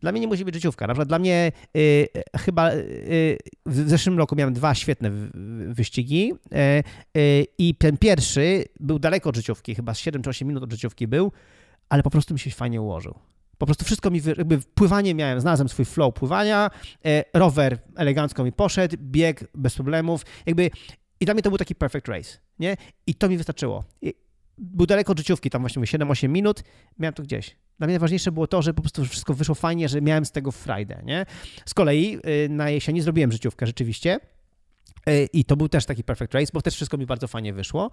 [0.00, 0.86] dla mnie nie musi być życiówka.
[0.86, 5.10] Na przykład dla mnie y, chyba y, w zeszłym roku miałem dwa świetne
[5.68, 8.47] wyścigi y, y, i ten pierwszy
[8.80, 11.32] był daleko od życiówki, chyba 7 czy 8 minut od życiówki był,
[11.88, 13.14] ale po prostu mi się fajnie ułożył.
[13.58, 16.70] Po prostu wszystko mi, jakby pływanie miałem, znalazłem swój flow pływania,
[17.04, 20.70] e, rower elegancko mi poszedł, bieg bez problemów, jakby
[21.20, 22.76] i dla mnie to był taki perfect race, nie?
[23.06, 23.84] I to mi wystarczyło.
[24.02, 24.14] I
[24.58, 26.62] był daleko od życiówki, tam właśnie 7-8 minut,
[26.98, 27.56] miałem to gdzieś.
[27.78, 30.52] Dla mnie najważniejsze było to, że po prostu wszystko wyszło fajnie, że miałem z tego
[30.52, 31.26] frajdę, nie?
[31.66, 34.37] Z kolei y, na jesieni zrobiłem życiówkę rzeczywiście, E,
[35.32, 37.90] I to był też taki perfect race, bo też wszystko mi bardzo fajnie wyszło.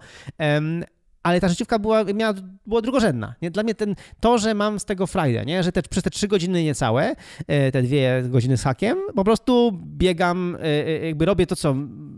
[1.26, 2.34] Ale ta życiówka była, miała,
[2.66, 3.34] była drugorzędna.
[3.42, 3.50] Nie?
[3.50, 5.62] Dla mnie ten, to, że mam z tego frajdę, nie?
[5.62, 9.78] że te, przez te trzy godziny niecałe, e, te dwie godziny z hakiem, po prostu
[9.84, 11.74] biegam, e, jakby robię to, co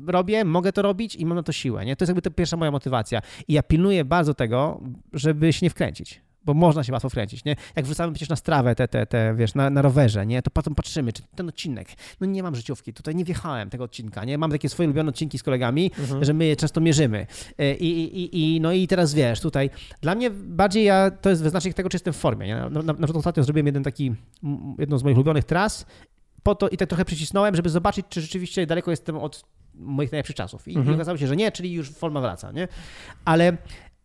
[0.07, 1.85] robię, mogę to robić i mam na to siłę.
[1.85, 1.97] Nie?
[1.97, 3.23] To jest jakby ta pierwsza moja motywacja.
[3.49, 4.81] I ja pilnuję bardzo tego,
[5.13, 7.57] żeby się nie wkręcić bo można się łatwo wkręcić, nie?
[7.77, 10.43] Jak wrzucamy przecież na strawę te, te, te wiesz, na, na rowerze, nie?
[10.43, 11.89] To potem patrzymy, czy ten odcinek,
[12.21, 14.39] no nie mam życiówki, tutaj nie wjechałem tego odcinka, nie?
[14.39, 16.25] Mam takie swoje ulubione odcinki z kolegami, mhm.
[16.25, 17.27] że my je często mierzymy.
[17.59, 19.71] E, I, i, i, no i teraz wiesz, tutaj
[20.01, 22.55] dla mnie bardziej ja, to jest wyznacznik tego, czy jestem w formie, nie?
[22.55, 24.15] Na, na, na przykład ostatnio zrobiłem jeden taki,
[24.79, 25.87] jedną z moich ulubionych tras,
[26.43, 30.37] po to i tak trochę przycisnąłem, żeby zobaczyć, czy rzeczywiście daleko jestem od moich najlepszych
[30.37, 30.69] czasów.
[30.69, 30.93] I, mhm.
[30.93, 32.69] i okazało się, że nie, czyli już forma wraca, nie?
[33.25, 33.57] Ale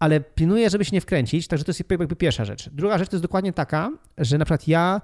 [0.04, 2.70] ale pilnuję, żeby się nie wkręcić, także to jest jakby pierwsza rzecz.
[2.70, 5.02] Druga rzecz to jest dokładnie taka, że na przykład ja,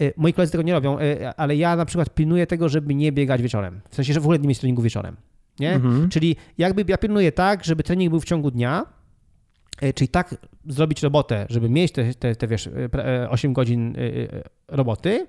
[0.00, 3.12] y, moi koledzy tego nie robią, y, ale ja na przykład pilnuję tego, żeby nie
[3.12, 3.80] biegać wieczorem.
[3.90, 5.16] W sensie, że w ogóle nie mieć treningu wieczorem.
[5.60, 5.72] Nie?
[5.72, 6.08] Mhm.
[6.08, 8.86] Czyli jakby ja pilnuję tak, żeby trening był w ciągu dnia,
[9.82, 10.34] y, czyli tak
[10.66, 12.68] zrobić robotę, żeby mieć te, te, te wiesz,
[13.28, 13.96] 8 godzin
[14.68, 15.26] roboty,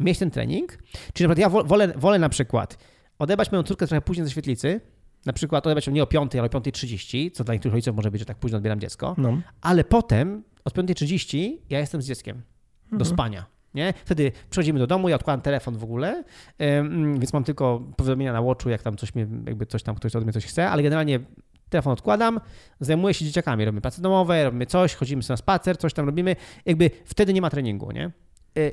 [0.00, 0.78] mieć ten trening.
[1.12, 2.78] Czyli na przykład ja wolę, wolę na przykład
[3.18, 4.80] odebrać moją córkę trochę później ze świetlicy,
[5.26, 8.20] na przykład odebrać nie o 5, ale o 5.30, co dla niektórych rodziców może być,
[8.20, 9.40] że tak późno odbieram dziecko, no.
[9.60, 12.42] ale potem od 5.30 ja jestem z dzieckiem
[12.84, 12.98] mhm.
[12.98, 13.46] do spania.
[13.74, 13.94] Nie?
[14.04, 16.24] Wtedy przychodzimy do domu, ja odkładam telefon w ogóle,
[17.18, 20.24] więc mam tylko powiadomienia na watchu, jak tam coś mnie, jakby coś tam ktoś ode
[20.24, 21.20] mnie coś chce, ale generalnie
[21.68, 22.40] telefon odkładam,
[22.80, 26.36] zajmuję się dzieciakami, robimy prace domowe, robimy coś, chodzimy sobie na spacer, coś tam robimy,
[26.66, 28.10] jakby wtedy nie ma treningu, nie?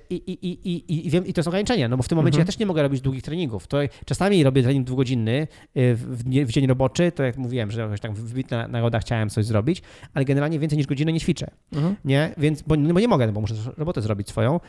[0.10, 2.36] I, i, i, i, i, wiem, I to jest ograniczenie, no bo w tym momencie
[2.36, 2.42] mhm.
[2.42, 3.68] ja też nie mogę robić długich treningów.
[3.68, 8.14] To czasami robię trening dwugodzinny w, w dzień roboczy, to jak mówiłem, że jakoś tak
[8.14, 9.82] wybitna nagroda chciałem coś zrobić,
[10.14, 11.48] ale generalnie więcej niż godzinę nie ćwiczę.
[11.74, 11.96] Mhm.
[12.06, 12.34] Nie?
[12.38, 14.60] Więc, bo, no bo nie mogę, no bo muszę robotę zrobić swoją.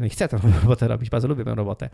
[0.00, 1.90] No i chcę tę robotę robić, bardzo lubię tę robotę.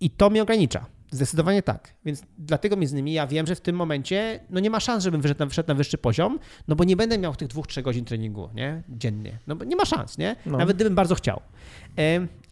[0.00, 0.86] I to mnie ogranicza.
[1.10, 1.94] Zdecydowanie tak.
[2.04, 5.20] Więc dlatego między innymi ja wiem, że w tym momencie no nie ma szans, żebym
[5.20, 6.38] wyszedł na, wyszedł na wyższy poziom,
[6.68, 8.82] no bo nie będę miał tych dwóch, trzech godzin treningu nie?
[8.88, 9.38] dziennie.
[9.46, 10.36] No bo nie ma szans, nie?
[10.46, 10.58] No.
[10.58, 11.40] Nawet gdybym bardzo chciał.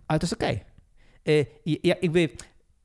[0.08, 0.60] Ale to jest okej.
[1.22, 1.46] Okay.
[1.84, 2.28] Jakby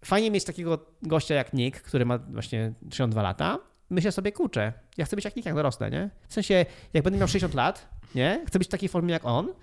[0.05, 3.59] fajnie mieć takiego gościa jak Nick, który ma właśnie 32 lata.
[3.89, 6.09] Myślę sobie, kurczę, ja chcę być jak Nick, jak dorosnę, nie?
[6.27, 8.43] W sensie, jak będę miał 60 lat, nie?
[8.47, 9.53] Chcę być w takiej formie jak on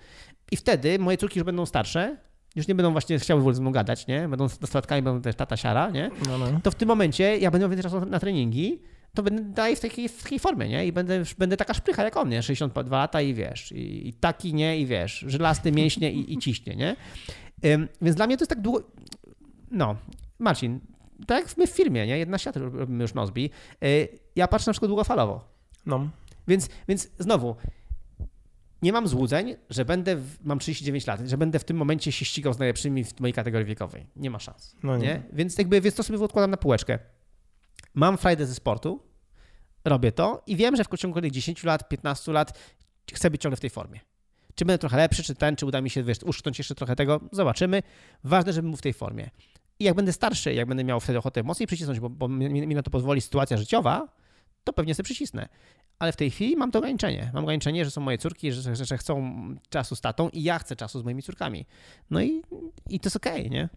[0.51, 2.17] i wtedy moje córki już będą starsze,
[2.55, 4.27] już nie będą właśnie chciały w ogóle ze mną gadać, nie?
[4.27, 6.11] Będą nastolatkami, będą też tata siara, nie?
[6.27, 6.59] No, no.
[6.63, 8.81] To w tym momencie ja będę miał więcej czasu na treningi,
[9.13, 10.87] to będę dalej w takiej, w takiej formie, nie?
[10.87, 12.43] I będę, będę taka szprycha jak on, nie?
[12.43, 14.79] 62 lata i wiesz, i, i taki, nie?
[14.79, 16.95] I wiesz, żelazny mięśnie i, i ciśnie, nie?
[17.65, 18.83] Ym, więc dla mnie to jest tak długo...
[19.71, 19.95] No,
[20.39, 20.79] Marcin,
[21.27, 22.17] tak jak my w firmie, nie?
[22.17, 23.49] Jedna świat robimy już Nozbi.
[23.81, 25.45] Yy, ja patrzę na przykład długofalowo.
[25.85, 26.09] No.
[26.47, 27.55] Więc, więc znowu,
[28.81, 32.25] nie mam złudzeń, że będę, w, mam 39 lat, że będę w tym momencie się
[32.25, 34.07] ścigał z najlepszymi w mojej kategorii wiekowej.
[34.15, 34.75] Nie ma szans.
[34.83, 35.07] No nie.
[35.07, 35.23] nie?
[35.33, 36.99] Więc jakby, więc to sobie odkładam na półeczkę.
[37.93, 39.03] Mam frajdę ze sportu,
[39.85, 42.59] robię to i wiem, że w ciągu 10 lat, 15 lat
[43.13, 43.99] chcę być ciągle w tej formie.
[44.55, 47.19] Czy będę trochę lepszy, czy ten, czy uda mi się wiesz, uszczknąć jeszcze trochę tego,
[47.31, 47.83] zobaczymy.
[48.23, 49.29] Ważne, żebym był w tej formie.
[49.79, 52.75] I jak będę starszy, jak będę miał wtedy ochotę mocniej przycisnąć, bo, bo mi, mi
[52.75, 54.07] na to pozwoli sytuacja życiowa,
[54.63, 55.49] to pewnie sobie przycisnę
[56.01, 57.31] ale w tej chwili mam to ograniczenie.
[57.33, 59.33] Mam ograniczenie, że są moje córki, że, że, że chcą
[59.69, 61.65] czasu z tatą i ja chcę czasu z moimi córkami.
[62.09, 62.41] No i,
[62.89, 63.69] i to jest okej, okay, nie?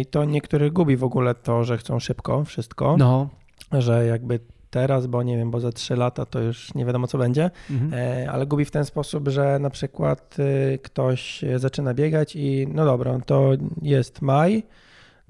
[0.00, 2.96] I to niektórych gubi w ogóle to, że chcą szybko wszystko.
[2.96, 3.28] No.
[3.72, 4.40] Że jakby
[4.70, 7.94] teraz, bo nie wiem, bo za trzy lata to już nie wiadomo co będzie, mhm.
[7.94, 12.84] E, ale gubi w ten sposób, że na przykład y, ktoś zaczyna biegać i no
[12.84, 13.50] dobra, to
[13.82, 14.62] jest maj,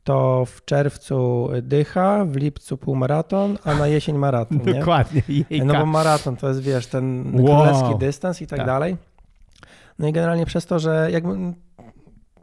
[0.05, 4.61] to w czerwcu dycha, w lipcu półmaraton, a na jesień maraton.
[4.66, 4.74] Nie?
[4.74, 5.22] Dokładnie.
[5.50, 5.66] Jejka.
[5.66, 7.46] No bo maraton to jest, wiesz, ten wow.
[7.46, 8.96] królewski dystans i tak, tak, dalej.
[9.98, 11.55] No i generalnie przez to, że jakby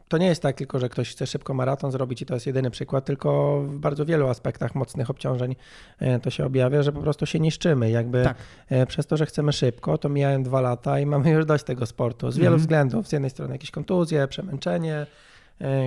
[0.08, 2.70] to nie jest tak tylko, że ktoś chce szybko maraton zrobić i to jest jedyny
[2.70, 5.56] przykład, tylko w bardzo wielu aspektach mocnych obciążeń
[5.98, 7.90] e, to się objawia, że po prostu się niszczymy.
[7.90, 8.36] Jakby tak.
[8.68, 11.86] E, przez to, że chcemy szybko, to mijają dwa lata i mamy już dość tego
[11.86, 12.60] sportu z wielu mm.
[12.60, 13.08] względów.
[13.08, 15.06] Z jednej strony jakieś kontuzje, przemęczenie,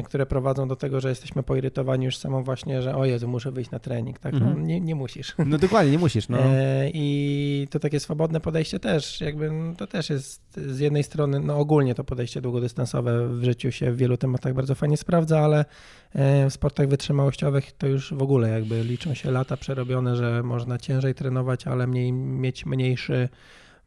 [0.05, 3.71] które prowadzą do tego, że jesteśmy poirytowani już samą właśnie, że o Jezu, muszę wyjść
[3.71, 4.19] na trening.
[4.19, 4.67] Tak, no, mhm.
[4.67, 5.35] nie, nie musisz.
[5.45, 6.29] No dokładnie, nie musisz.
[6.29, 6.37] No.
[6.39, 11.39] E, I to takie swobodne podejście też, jakby no, to też jest z jednej strony,
[11.39, 15.65] no ogólnie to podejście długodystansowe w życiu się w wielu tematach bardzo fajnie sprawdza, ale
[16.13, 20.77] e, w sportach wytrzymałościowych to już w ogóle jakby liczą się lata przerobione, że można
[20.77, 23.29] ciężej trenować, ale mniej, mieć mniejszy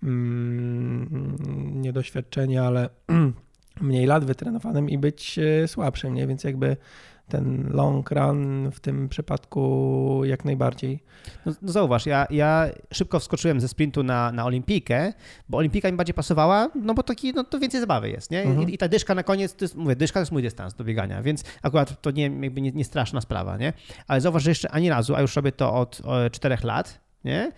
[0.02, 1.36] mm,
[1.82, 2.88] niedoświadczenie, ale
[3.80, 6.26] mniej lat wytrenowanym i być e, słabszym, nie?
[6.26, 6.76] Więc jakby
[7.28, 11.02] ten long run w tym przypadku jak najbardziej.
[11.46, 15.12] No, no zauważ, ja, ja szybko wskoczyłem ze sprintu na, na olimpijkę,
[15.48, 18.42] bo olimpijka mi bardziej pasowała, no bo taki, no to więcej zabawy jest, nie?
[18.42, 18.68] Mhm.
[18.68, 20.84] I, I, ta dyszka na koniec, to jest, mówię, dyszka to jest mój dystans do
[20.84, 23.72] biegania, więc akurat to nie, jakby nie, nie straszna sprawa, nie?
[24.06, 26.02] Ale zauważ, że jeszcze ani razu, a już robię to od
[26.32, 27.52] czterech lat, nie?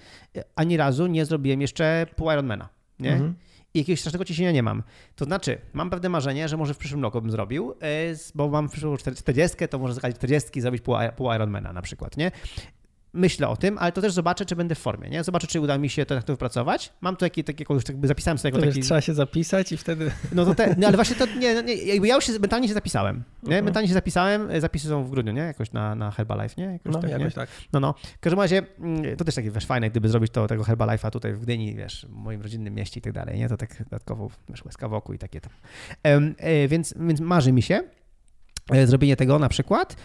[0.56, 2.68] Ani razu nie zrobiłem jeszcze pół Ironmana,
[3.00, 3.12] nie?
[3.12, 3.34] Mhm
[3.74, 4.82] i jakiegoś strasznego ciśnienia nie mam.
[5.16, 8.68] To znaczy, mam pewne marzenie, że może w przyszłym roku bym zrobił, e, bo mam
[8.68, 12.30] w przyszłą 40, to może zakalić 40 zrobić pół, pół Ironmana na przykład, nie?
[13.12, 15.24] Myślę o tym, ale to też zobaczę, czy będę w formie, nie?
[15.24, 16.92] Zobaczę, czy uda mi się to tak to wypracować.
[17.00, 18.80] Mam tu taki, taki już jakby zapisałem sobie to taki...
[18.80, 20.10] trzeba się zapisać i wtedy...
[20.32, 22.74] No to te, no, ale właśnie to, nie, nie, jakby ja już się mentalnie się
[22.74, 23.48] zapisałem, nie?
[23.48, 23.64] Mhm.
[23.64, 25.40] Mentalnie się zapisałem, e, zapisy są w grudniu, nie?
[25.40, 26.72] Jakoś na, na Herbalife, nie?
[26.72, 27.30] Jakoś no, tak, jakoś nie?
[27.30, 27.48] tak.
[27.72, 27.94] No, no.
[28.16, 31.32] W każdym razie mm, to też takie, wiesz, fajne, gdyby zrobić to, tego Herbalife'a tutaj
[31.32, 33.48] w Gdyni, wiesz, w moim rodzinnym mieście i tak dalej, nie?
[33.48, 35.52] To tak dodatkowo, wiesz, łezka wokół i takie tam.
[36.02, 37.82] E, więc, więc marzy mi się
[38.70, 39.96] e, zrobienie tego na przykład,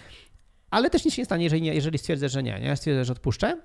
[0.71, 2.75] ale też nic się nie stanie, jeżeli, nie, jeżeli stwierdzę, że nie, nie?
[2.75, 3.61] Stwierdzę, że odpuszczę.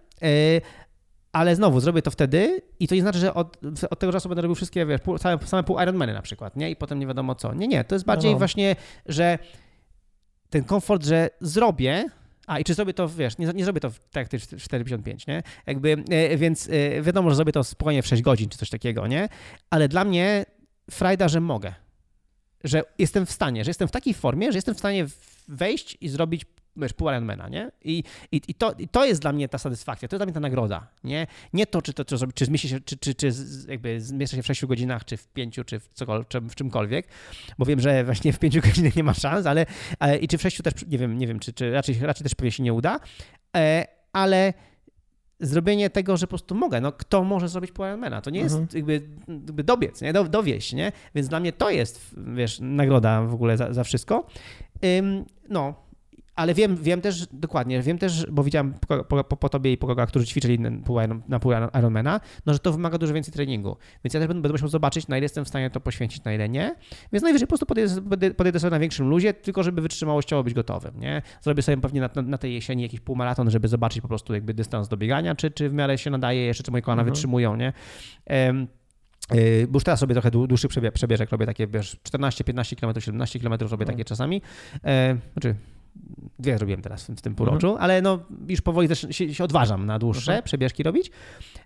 [1.33, 3.57] Ale znowu, zrobię to wtedy i to nie znaczy, że od,
[3.91, 6.71] od tego czasu będę robił wszystkie, wiesz, pół, same, same pół Ironmany na przykład, nie?
[6.71, 7.55] I potem nie wiadomo co.
[7.55, 8.39] Nie, nie, to jest bardziej no.
[8.39, 8.77] właśnie,
[9.07, 9.39] że
[10.51, 12.05] ten komfort, że zrobię,
[12.47, 15.43] a i czy zrobię to, wiesz, nie, nie zrobię to tak jak ty 4,55, nie?
[15.67, 19.07] Jakby, e, więc e, wiadomo, że zrobię to spokojnie w 6 godzin czy coś takiego,
[19.07, 19.29] nie?
[19.71, 20.47] Ale dla mnie
[20.91, 21.75] frajda, że mogę.
[22.65, 25.07] Że jestem w stanie, że jestem w takiej formie, że jestem w stanie
[25.49, 26.45] wejść i zrobić
[26.77, 27.71] wiesz, pół Ironmana, nie?
[27.85, 30.35] I, i, i, to, I to jest dla mnie ta satysfakcja, to jest dla mnie
[30.35, 31.27] ta nagroda, nie?
[31.53, 33.33] Nie to, czy to, czy, czy zmieści się, czy, czy, czy
[33.69, 37.09] jakby zmieszczę się w 6 godzinach, czy w 5, czy w, cokolwiek, czy w czymkolwiek,
[37.59, 39.67] bo wiem, że właśnie w 5 godzinach nie ma szans, ale,
[39.99, 42.35] ale i czy w 6 też, nie wiem, nie wiem, czy, czy raczej, raczej też
[42.35, 43.01] pewnie się nie uda,
[43.57, 44.53] e, ale
[45.41, 46.81] zrobienie tego, że po prostu mogę.
[46.81, 48.21] No kto może zrobić pół Ironmana?
[48.21, 48.77] To nie jest mhm.
[48.77, 48.93] jakby,
[49.29, 50.13] jakby dobiec, nie?
[50.13, 50.93] Do, dowieść, nie?
[51.15, 54.27] Więc dla mnie to jest, wiesz, nagroda w ogóle za, za wszystko.
[54.85, 55.75] Ym, no,
[56.41, 58.75] ale wiem, wiem też dokładnie, wiem też, bo widziałem
[59.09, 62.53] po, po, po tobie i po kogach, którzy ćwiczyli na pół, na pół Ironmana, no,
[62.53, 63.77] że to wymaga dużo więcej treningu.
[64.05, 66.33] Więc ja też będę, będę musiał zobaczyć, na ile jestem w stanie to poświęcić, na
[66.33, 66.75] ile nie.
[67.13, 71.01] Więc najwyżej po prostu podejdę, podejdę sobie na większym luzie, tylko żeby wytrzymałościowo być gotowym,
[71.01, 71.23] nie?
[71.41, 74.55] Zrobię sobie pewnie na, na, na, tej jesieni jakiś półmaraton, żeby zobaczyć po prostu jakby
[74.55, 77.15] dystans do biegania, czy, czy w miarę się nadaje jeszcze, czy moje kolana mhm.
[77.15, 77.73] wytrzymują, nie?
[78.31, 78.67] Um,
[79.69, 83.73] bo już teraz sobie trochę dłuższy przebieżek robię takie, wiesz, 14-15 km, 17 km robię
[83.73, 83.87] mhm.
[83.87, 84.43] takie czasami.
[84.85, 85.55] E, znaczy,
[86.39, 87.85] dwie zrobiłem teraz w, tym półroczu, mhm.
[87.85, 88.19] ale no
[88.49, 90.45] już powoli też się, się odważam na dłuższe mhm.
[90.45, 91.11] przebieżki robić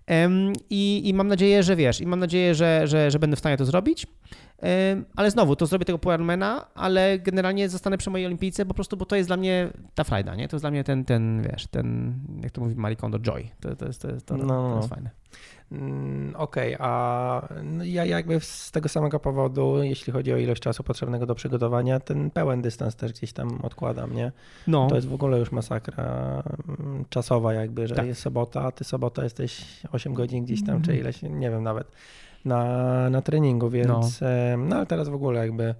[0.07, 3.39] um, i, i mam nadzieję, że wiesz, i mam nadzieję, że, że, że będę w
[3.39, 8.25] stanie to zrobić, um, ale znowu, to zrobię tego Powermana, ale generalnie zostanę przy mojej
[8.25, 10.47] olimpijce po prostu, bo to jest dla mnie ta frajda, nie?
[10.47, 13.49] To jest dla mnie ten, ten wiesz, ten, jak to mówi Marikondo, joy.
[13.61, 14.71] To, to, jest, to, jest, to, no.
[14.71, 15.09] to jest fajne.
[15.71, 20.61] Mm, okej, okay, a no ja jakby z tego samego powodu, jeśli chodzi o ilość
[20.61, 24.31] czasu potrzebnego do przygotowania, ten pełen dystans też gdzieś tam odkładam, nie?
[24.67, 24.87] No.
[24.87, 26.43] To jest w ogóle już masakra
[26.79, 28.05] mm, czasowa jakby, że tak.
[28.05, 30.99] jest sobota, a ty sobota jesteś 8 godzin gdzieś tam, czy mhm.
[30.99, 31.91] ileś, nie wiem nawet,
[32.45, 34.27] na, na treningu, więc no.
[34.57, 35.75] no ale teraz w ogóle jakby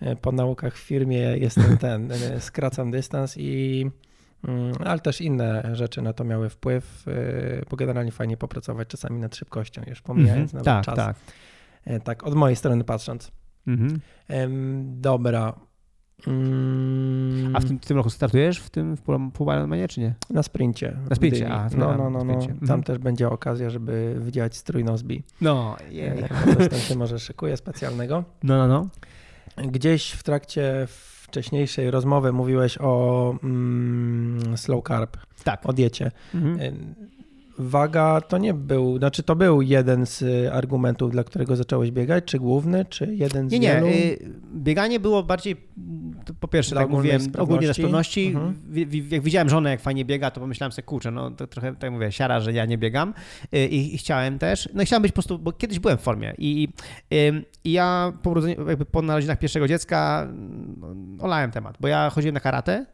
[0.00, 2.10] e, po naukach w firmie jestem ten,
[2.40, 4.07] skracam dystans i Mm,
[4.84, 9.36] ale też inne rzeczy na to miały wpływ, y, bo generalnie fajnie popracować czasami nad
[9.36, 10.66] szybkością, już pomijając mm -hmm.
[10.66, 11.06] nawet tak, czas.
[11.06, 11.16] Tak.
[11.84, 13.32] E, tak, od mojej strony patrząc.
[13.66, 13.98] Mm -hmm.
[15.00, 15.54] Dobra.
[16.26, 17.56] Mm.
[17.56, 20.14] A w tym, w tym roku startujesz w tym w półmaratonie, czy nie?
[20.30, 20.96] Na sprincie.
[21.10, 21.68] Na sprincie, a.
[21.76, 22.40] No, no, no, no.
[22.40, 22.82] Tam mhm.
[22.82, 25.22] też będzie okazja, żeby widzieć strój Nozbi.
[25.40, 26.18] No, jej.
[26.18, 26.44] Yeah.
[26.56, 28.24] Coś tam się może szykuje specjalnego.
[28.42, 28.88] No, no, no.
[29.68, 30.86] Gdzieś w trakcie
[31.28, 35.66] wcześniejszej rozmowy mówiłeś o mm, slow carb, tak.
[35.66, 36.10] o diecie.
[36.34, 36.94] Mhm.
[37.60, 42.24] Y, waga to nie był, znaczy to był jeden z argumentów, dla którego zacząłeś biegać,
[42.24, 43.86] czy główny, czy jeden z nie, wielu?
[43.86, 44.16] Nie,
[44.54, 45.56] bieganie było bardziej,
[46.40, 48.26] po pierwsze, dla tak mówiłem, ogólnie dla sprawności.
[48.26, 48.54] Mhm.
[49.10, 52.12] Jak widziałem żonę, jak fajnie biega, to pomyślałem sobie, kurczę, no to trochę, tak mówię,
[52.12, 53.14] siara, że ja nie biegam
[53.54, 56.00] y, i, i chciałem też, no i chciałem być po prostu, bo kiedyś byłem w
[56.00, 56.68] formie i
[57.64, 60.28] ja po urodzeniu, jakby po narodzinach pierwszego dziecka
[60.76, 60.94] no,
[61.24, 62.86] olałem temat, bo ja chodziłem na karate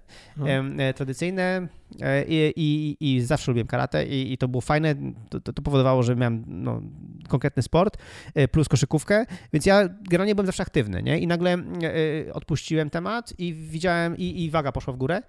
[0.79, 1.69] E, tradycyjne
[2.01, 4.95] e, i, i, i zawsze lubiłem karate i, i to było fajne,
[5.29, 6.83] to, to, powodowało, że miałem no,
[7.29, 7.97] konkretny sport
[8.35, 11.19] e, plus koszykówkę, więc ja generalnie byłem zawsze aktywny, nie?
[11.19, 11.57] I nagle
[12.33, 15.23] odpuściłem temat i widziałem, i, i waga poszła w górę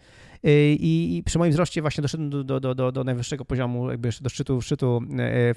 [0.80, 4.62] i przy moim wzroście właśnie doszedłem do, do, do, do najwyższego poziomu, jakby do szczytu,
[4.62, 5.02] szczytu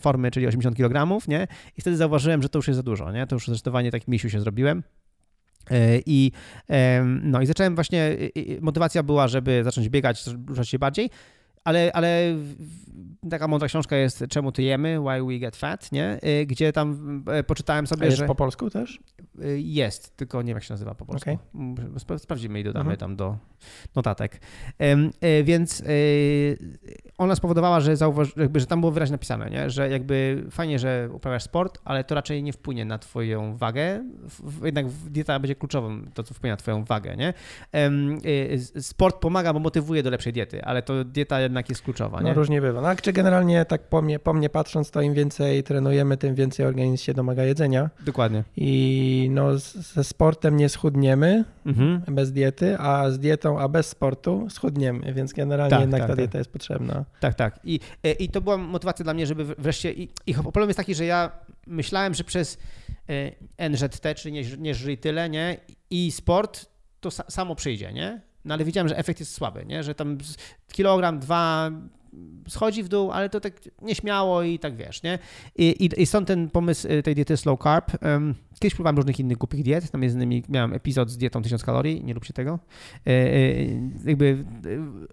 [0.01, 1.47] formy, czyli 80 kg, nie?
[1.77, 3.27] I wtedy zauważyłem, że to już jest za dużo, nie?
[3.27, 4.83] To już zdecydowanie tak misiu się zrobiłem.
[5.71, 6.33] E, I,
[7.23, 8.17] no, i zacząłem właśnie,
[8.61, 11.11] motywacja była, żeby zacząć biegać, ruszać się bardziej,
[11.65, 12.35] ale, ale
[13.31, 15.01] taka mądra książka jest Czemu ty jemy?
[15.01, 16.19] Why we get fat, nie?
[16.25, 18.27] Y, gdzie tam e, poczytałem sobie, A jest że...
[18.27, 19.01] po polsku też?
[19.45, 21.39] Y, jest, tylko nie wiem jak się nazywa po polsku.
[22.01, 22.19] Okay.
[22.19, 22.99] Sprawdzimy i dodamy mhm.
[22.99, 23.37] tam do
[23.95, 24.41] notatek.
[25.23, 25.83] Y, więc
[27.19, 29.71] ona spowodowała, że, zauważy, jakby, że tam było wyraźnie napisane, nie?
[29.71, 34.05] że jakby fajnie, że uprawiasz sport, ale to raczej nie wpłynie na twoją wagę.
[34.63, 37.17] Jednak dieta będzie kluczową, to co wpłynie na twoją wagę.
[37.17, 37.35] Nie?
[38.81, 42.21] Sport pomaga, bo motywuje do lepszej diety, ale to dieta jednak jest kluczowa.
[42.21, 42.29] Nie?
[42.29, 42.81] No różnie bywa.
[42.81, 46.67] No, czy generalnie tak po mnie, po mnie patrząc, to im więcej trenujemy, tym więcej
[46.67, 47.91] organizm się domaga jedzenia.
[48.05, 48.45] Dokładnie.
[48.57, 52.15] I no, ze sportem nie schudniemy mhm.
[52.15, 56.17] bez diety, a z dietą, a bez sportu schudniemy, więc generalnie tak, jednak tak, ta
[56.17, 56.39] dieta tak.
[56.39, 57.05] jest potrzebna.
[57.21, 57.61] Tak, tak.
[57.65, 59.93] I, e, I to była motywacja dla mnie, żeby wreszcie.
[59.93, 61.31] I, i problem jest taki, że ja
[61.67, 62.59] myślałem, że przez
[63.59, 65.57] e, NZT, czyli nie, nie żyj tyle, nie?
[65.91, 66.67] I sport
[67.01, 68.28] to samo przyjdzie, nie?
[68.45, 69.83] No ale widziałem, że efekt jest słaby, nie?
[69.83, 70.19] Że tam
[70.73, 71.71] kilogram, dwa
[72.49, 75.19] schodzi w dół, ale to tak nieśmiało i tak wiesz, nie?
[75.57, 77.93] I, i, i stąd ten pomysł tej diety slow carb.
[78.61, 82.05] Kiedyś próbowałem różnych innych głupich diet, tam między innymi miałem epizod z dietą 1000 kalorii,
[82.05, 82.59] nie róbcie tego.
[83.07, 83.35] E, e,
[84.05, 84.45] jakby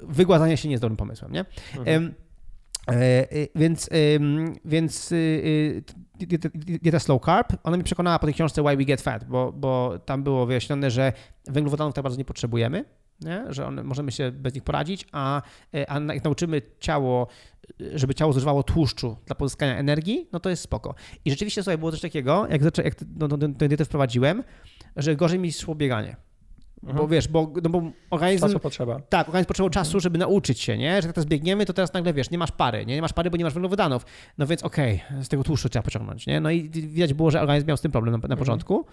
[0.01, 1.45] wygładzanie się nie jest dobrym pomysłem, nie?
[1.77, 2.13] Mhm.
[2.91, 3.89] E, więc,
[4.65, 5.13] więc
[6.65, 9.99] dieta slow carb, ona mi przekonała po tej książce Why We Get Fat, bo, bo
[10.05, 11.13] tam było wyjaśnione, że
[11.47, 12.85] węglowodanów tak bardzo nie potrzebujemy,
[13.21, 13.43] nie?
[13.49, 15.41] że one, możemy się bez nich poradzić, a,
[15.87, 17.27] a jak nauczymy ciało,
[17.93, 20.95] żeby ciało zużywało tłuszczu dla pozyskania energii, no to jest spoko.
[21.25, 24.43] I rzeczywiście, słuchaj, było coś takiego, jak, zaczę, jak no, no, tę dietę wprowadziłem,
[24.95, 26.15] że gorzej mi szło bieganie.
[26.83, 26.97] Mhm.
[26.97, 28.45] Bo wiesz, bo, no bo organizm...
[28.45, 28.99] Czasu potrzeba.
[29.09, 30.01] Tak, organizm potrzebował czasu, mhm.
[30.01, 31.01] żeby nauczyć się, nie?
[31.01, 32.95] Że jak teraz biegniemy, to teraz nagle, wiesz, nie masz pary, nie?
[32.95, 34.05] Nie masz pary, bo nie masz węglowodanów.
[34.37, 36.39] No więc okej, okay, z tego tłuszczu trzeba pociągnąć, nie?
[36.39, 38.83] No i widać było, że organizm miał z tym problem na, na mhm.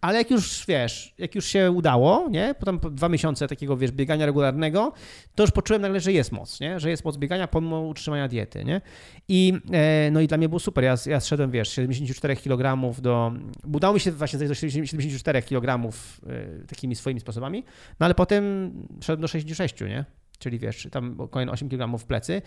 [0.00, 2.54] Ale jak już, wiesz, jak już się udało, nie?
[2.58, 4.92] Potem po dwa miesiące takiego, wiesz, biegania regularnego,
[5.34, 6.80] to już poczułem nagle, że jest moc, nie?
[6.80, 8.80] Że jest moc biegania pomimo utrzymania diety, nie?
[9.28, 10.84] I, e, no i dla mnie było super.
[10.84, 13.32] Ja, ja zszedłem, wiesz, 74 kg do...
[13.72, 14.54] Udało mi się właśnie zejść do
[14.86, 17.64] 74 kg e, takimi swoimi sposobami,
[18.00, 20.04] no ale potem szedłem do 66, nie?
[20.38, 22.42] Czyli wiesz, tam kolejne 8 kg w plecy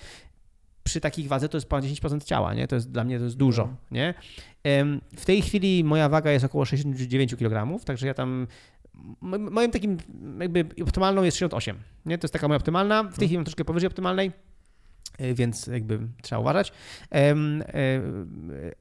[0.84, 2.68] przy takich wadze to jest ponad 10% ciała, nie?
[2.68, 3.80] To jest dla mnie to jest dużo, mhm.
[3.92, 4.14] nie?
[5.18, 8.48] W tej chwili moja waga jest około 69 kg, także ja tam
[9.22, 9.98] moim takim
[10.40, 12.18] jakby optymalną jest 68, nie?
[12.18, 13.04] To jest taka moja optymalna.
[13.04, 13.28] W tej mhm.
[13.28, 14.32] chwili mam troszkę powyżej optymalnej,
[15.18, 16.74] e, więc jakby trzeba uważać.
[17.12, 17.36] E,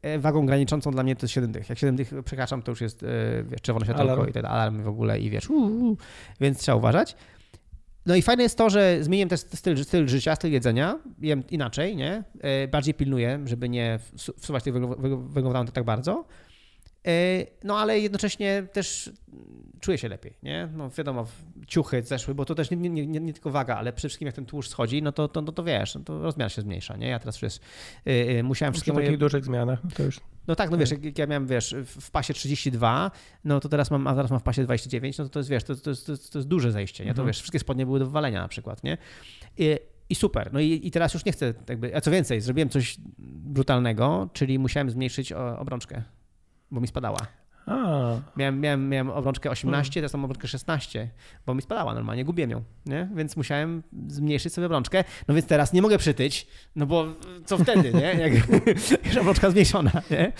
[0.03, 1.69] e, wagą graniczącą dla mnie to jest 7 dych.
[1.69, 3.05] Jak 7 dych przekraczam, to już jest
[3.45, 4.31] wiesz, czerwone światełko alarm.
[4.31, 5.97] i ten alarm w ogóle i wiesz, uu,
[6.41, 7.17] więc trzeba uważać.
[8.07, 11.97] No i fajne jest to, że zmieniłem też styl, styl życia, styl jedzenia, jem inaczej,
[11.97, 12.25] nie?
[12.41, 13.99] E, bardziej pilnuję, żeby nie
[14.39, 16.25] wsuwać tych węglowodanów tak bardzo.
[17.07, 19.11] E, no ale jednocześnie też
[19.81, 20.69] czuję się lepiej, nie?
[20.77, 21.27] No wiadomo,
[21.67, 24.35] ciuchy zeszły, bo to też nie, nie, nie, nie tylko waga, ale przede wszystkim jak
[24.35, 27.09] ten tłuszcz schodzi, no to, to, no to wiesz, no to rozmiar się zmniejsza, nie?
[27.09, 27.53] Ja teraz już
[28.05, 29.07] yy, musiałem wszystkie moje...
[29.07, 30.21] takich dużych zmianach, no to już...
[30.47, 33.11] No tak, no wiesz, jak ja miałem, wiesz, w pasie 32,
[33.45, 35.65] no to teraz mam, a teraz mam w pasie 29, no to to jest, wiesz,
[35.65, 37.11] to, to, to, to jest duże zejście, nie?
[37.11, 37.27] To mhm.
[37.27, 38.99] wiesz, wszystkie spodnie były do wywalenia na przykład, nie?
[39.59, 39.77] I,
[40.09, 40.53] i super.
[40.53, 44.59] No i, i teraz już nie chcę, jakby, a co więcej, zrobiłem coś brutalnego, czyli
[44.59, 46.03] musiałem zmniejszyć obrączkę
[46.71, 47.18] bo mi spadała.
[47.66, 48.16] A.
[48.37, 51.09] Miałem, miałem, miałem obrączkę 18, teraz mam obrączkę 16,
[51.47, 53.09] bo mi spadała normalnie, gubiłem ją, nie?
[53.14, 55.05] Więc musiałem zmniejszyć sobie obrączkę.
[55.29, 56.47] No więc teraz nie mogę przytyć,
[56.77, 57.07] no bo
[57.45, 58.01] co wtedy, nie?
[58.25, 58.33] Jak
[59.05, 60.33] już obrączka zmniejszona, nie?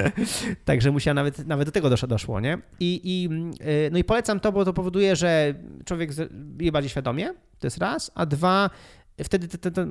[0.64, 2.58] Także musiałem nawet, nawet do tego doszło, nie?
[2.80, 3.28] I, i,
[3.64, 5.54] y, no i polecam to, bo to powoduje, że
[5.84, 6.10] człowiek
[6.60, 8.70] je bardziej świadomie, to jest raz, a dwa,
[9.24, 9.48] wtedy,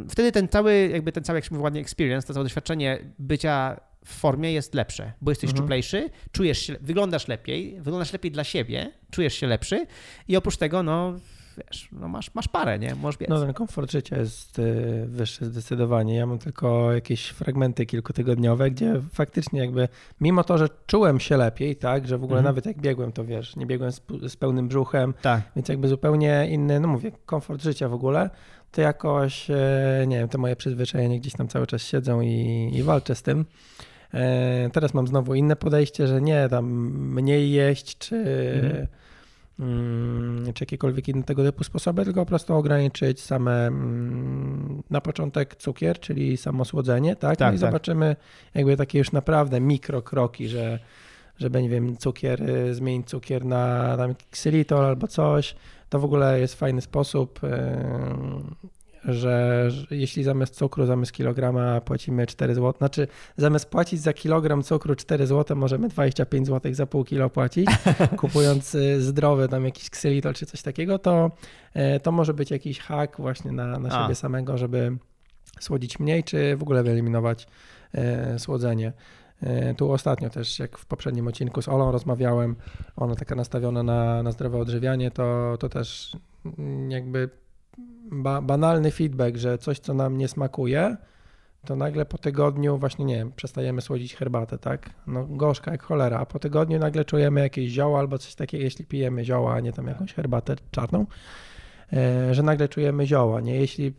[0.10, 3.80] wtedy ten cały, jakby ten cały, jak się mówi ładnie, experience, to całe doświadczenie bycia
[4.06, 5.58] w formie jest lepsze, bo jesteś mhm.
[5.58, 9.88] szczuplejszy, czujesz się, wyglądasz lepiej, wyglądasz lepiej dla siebie, czujesz się lepszy
[10.28, 11.14] i oprócz tego, no
[11.58, 12.96] wiesz, no masz, masz parę, nie?
[12.96, 13.30] Możesz biec.
[13.30, 16.16] No ten komfort życia jest y, wyższy zdecydowanie.
[16.16, 19.88] Ja mam tylko jakieś fragmenty kilkutygodniowe, gdzie faktycznie jakby,
[20.22, 22.56] mimo to, że czułem się lepiej, tak, że w ogóle mhm.
[22.56, 25.42] nawet jak biegłem, to wiesz, nie biegłem z, z pełnym brzuchem, tak.
[25.56, 28.30] więc jakby zupełnie inny, no mówię, komfort życia w ogóle,
[28.72, 32.84] to jakoś, e, nie wiem, te moje przyzwyczajenia gdzieś tam cały czas siedzą i, i
[32.84, 33.46] walczę z tym.
[34.14, 36.66] E, teraz mam znowu inne podejście, że nie tam
[37.14, 38.16] mniej jeść, czy,
[38.64, 38.88] mhm.
[39.60, 45.56] Mm, czy jakiekolwiek inne tego typu sposoby, tylko po prostu ograniczyć same mm, na początek
[45.56, 47.38] cukier, czyli samo słodzenie, tak?
[47.38, 47.70] tak no i tak.
[47.70, 48.16] zobaczymy
[48.54, 50.80] jakby takie już naprawdę mikrokroki, że
[51.38, 55.56] żeby, nie wiem, cukier, y, zmienić cukier na tam ksylitol albo coś.
[55.90, 57.40] To w ogóle jest fajny sposób
[59.06, 64.64] że, że, jeśli zamiast cukru, zamiast kilograma płacimy 4 zł, znaczy zamiast płacić za kilogram
[64.64, 67.70] cukru 4 zł, możemy 25 zł za pół kilo płacić,
[68.20, 71.32] kupując y, zdrowy tam jakiś ksylitol czy coś takiego, to,
[71.76, 74.98] y, to może być jakiś hak właśnie na, na siebie samego, żeby
[75.60, 77.48] słodzić mniej, czy w ogóle wyeliminować
[78.36, 78.94] y, słodzenie.
[79.78, 82.56] Tu ostatnio też, jak w poprzednim odcinku z Olą rozmawiałem,
[82.96, 87.30] ona taka nastawiona na, na zdrowe odżywianie, to, to też mm, jakby
[88.12, 90.98] ba banalny feedback, że coś, co nam nie smakuje,
[91.66, 94.90] to nagle po tygodniu właśnie, nie wiem, przestajemy słodzić herbatę, tak?
[95.08, 98.86] No gorzka jak cholera, a po tygodniu nagle czujemy jakieś zioła albo coś takiego, jeśli
[98.86, 101.06] pijemy zioła, a nie tam jakąś herbatę czarną,
[101.94, 103.56] e, że nagle czujemy zioła, nie?
[103.56, 103.92] Jeśli e,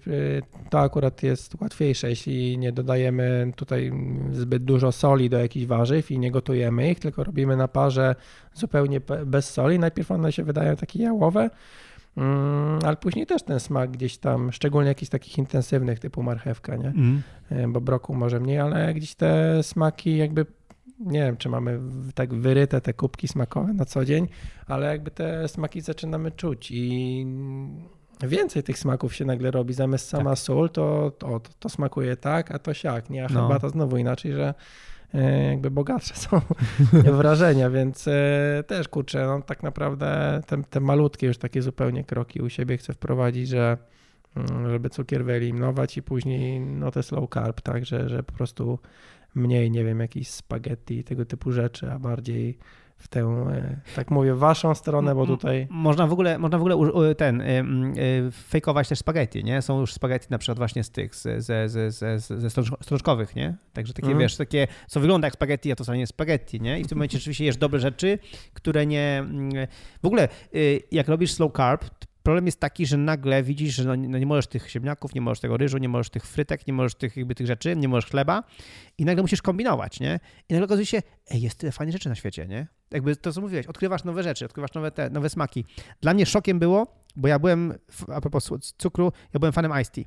[0.70, 3.92] to akurat jest łatwiejsze, jeśli nie dodajemy tutaj
[4.32, 8.14] zbyt dużo soli do jakichś warzyw i nie gotujemy ich, tylko robimy na parze
[8.54, 11.50] zupełnie bez soli, najpierw one się wydają takie jałowe,
[12.84, 16.88] ale później też ten smak gdzieś tam, szczególnie jakichś takich intensywnych typu marchewka, nie?
[16.88, 17.22] Mm.
[17.72, 20.46] Bo broku może mniej, ale gdzieś te smaki jakby
[21.00, 21.80] nie wiem, czy mamy
[22.14, 24.28] tak wyryte te kubki smakowe na co dzień,
[24.66, 27.26] ale jakby te smaki zaczynamy czuć i
[28.22, 29.74] więcej tych smaków się nagle robi.
[29.74, 30.38] Zamiast sama Tak.
[30.38, 33.24] sól, to, to, to smakuje tak, a to siak, nie?
[33.24, 33.40] A No.
[33.40, 34.54] herbata znowu inaczej, że
[35.50, 36.40] jakby bogatsze są
[37.20, 42.40] wrażenia, więc e, też kurczę, no tak naprawdę te, te malutkie już takie zupełnie kroki
[42.40, 43.78] u siebie chcę wprowadzić, że
[44.36, 48.78] mm, żeby cukier wyeliminować i później no te slow carb, tak, że, że po prostu
[49.34, 52.58] mniej, nie wiem, jakiś spaghetti, tego typu rzeczy, a bardziej
[53.00, 53.20] w tę,
[53.52, 57.42] e, tak mówię, waszą stronę, bo Mm, tutaj Można w ogóle, można w ogóle ten,
[58.32, 59.62] fejkować też spaghetti, nie?
[59.62, 63.36] Są już spaghetti na przykład właśnie z tych, ze, ze, ze, ze, ze strącz- strączkowych,
[63.36, 63.56] nie?
[63.72, 64.18] Także takie, Mhm.
[64.20, 66.80] wiesz, takie, co wygląda jak spaghetti, a to wcale nie jest spaghetti, nie?
[66.80, 68.18] I w tym momencie rzeczywiście jesz dobre rzeczy,
[68.54, 69.18] które nie...
[69.18, 69.66] mm,
[70.02, 71.84] W ogóle, y, jak robisz slow carb,
[72.22, 75.20] problem jest taki, że nagle widzisz, że no, nie- no nie możesz tych ziemniaków, nie
[75.20, 78.10] możesz tego ryżu, nie możesz tych frytek, nie możesz tych, jakby tych rzeczy, nie możesz
[78.10, 78.42] chleba
[78.98, 80.20] i nagle musisz kombinować, nie?
[80.48, 82.66] I nagle okazuje się, ej, jest tyle fajnych rzeczy na świecie, nie?
[82.90, 85.64] Jakby to, co mówiłeś, odkrywasz nowe rzeczy, odkrywasz nowe, te, nowe smaki.
[86.00, 87.74] Dla mnie szokiem było, bo ja byłem,
[88.14, 90.04] a propos cukru, ja byłem fanem Ice Tea.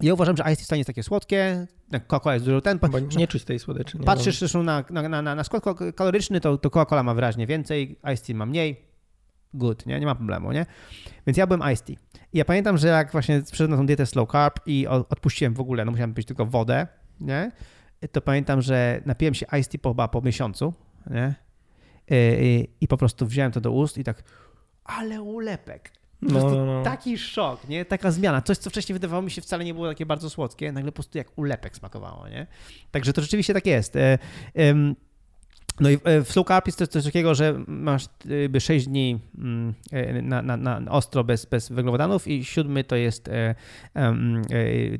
[0.00, 2.78] Ja uważam, że Ice Tea jest takie słodkie, Coca-Cola jest dużo ten.
[2.78, 3.98] bo nie czuć tej słodyczy.
[3.98, 4.04] Nie?
[4.04, 5.64] Patrzysz zresztą na, na, na, na, na skład
[5.96, 8.87] kaloryczny, to, to Coca-Cola ma wyraźnie więcej, Ice Tea ma mniej.
[9.54, 10.00] Good, nie?
[10.00, 10.66] Nie ma problemu, nie?
[11.26, 11.96] Więc ja byłem Ice Tea.
[12.32, 15.60] I ja pamiętam, że jak właśnie przyszedłem na tą dietę slow carb i odpuściłem w
[15.60, 16.86] ogóle, no musiałem pić tylko wodę,
[17.20, 17.52] nie?
[18.12, 20.74] To pamiętam, że napiłem się Ice Tea po, chyba po miesiącu,
[21.10, 21.34] nie?
[22.10, 24.22] I, i, I po prostu wziąłem to do ust i tak,
[24.84, 25.92] ale ulepek.
[26.22, 26.82] No, no, no.
[26.82, 27.84] taki szok, nie?
[27.84, 28.42] Taka zmiana.
[28.42, 31.18] Coś, co wcześniej wydawało mi się wcale nie było takie bardzo słodkie, nagle po prostu
[31.18, 32.46] jak ulepek smakowało, nie?
[32.90, 33.96] Także to rzeczywiście tak jest.
[33.96, 34.18] E,
[35.80, 38.06] No i e, w slow carb jest też coś takiego, że masz
[38.42, 42.96] jakby 6 dni mm, e, na, na, na ostro bez, bez węglowodanów i siódmy to
[42.96, 43.54] jest e,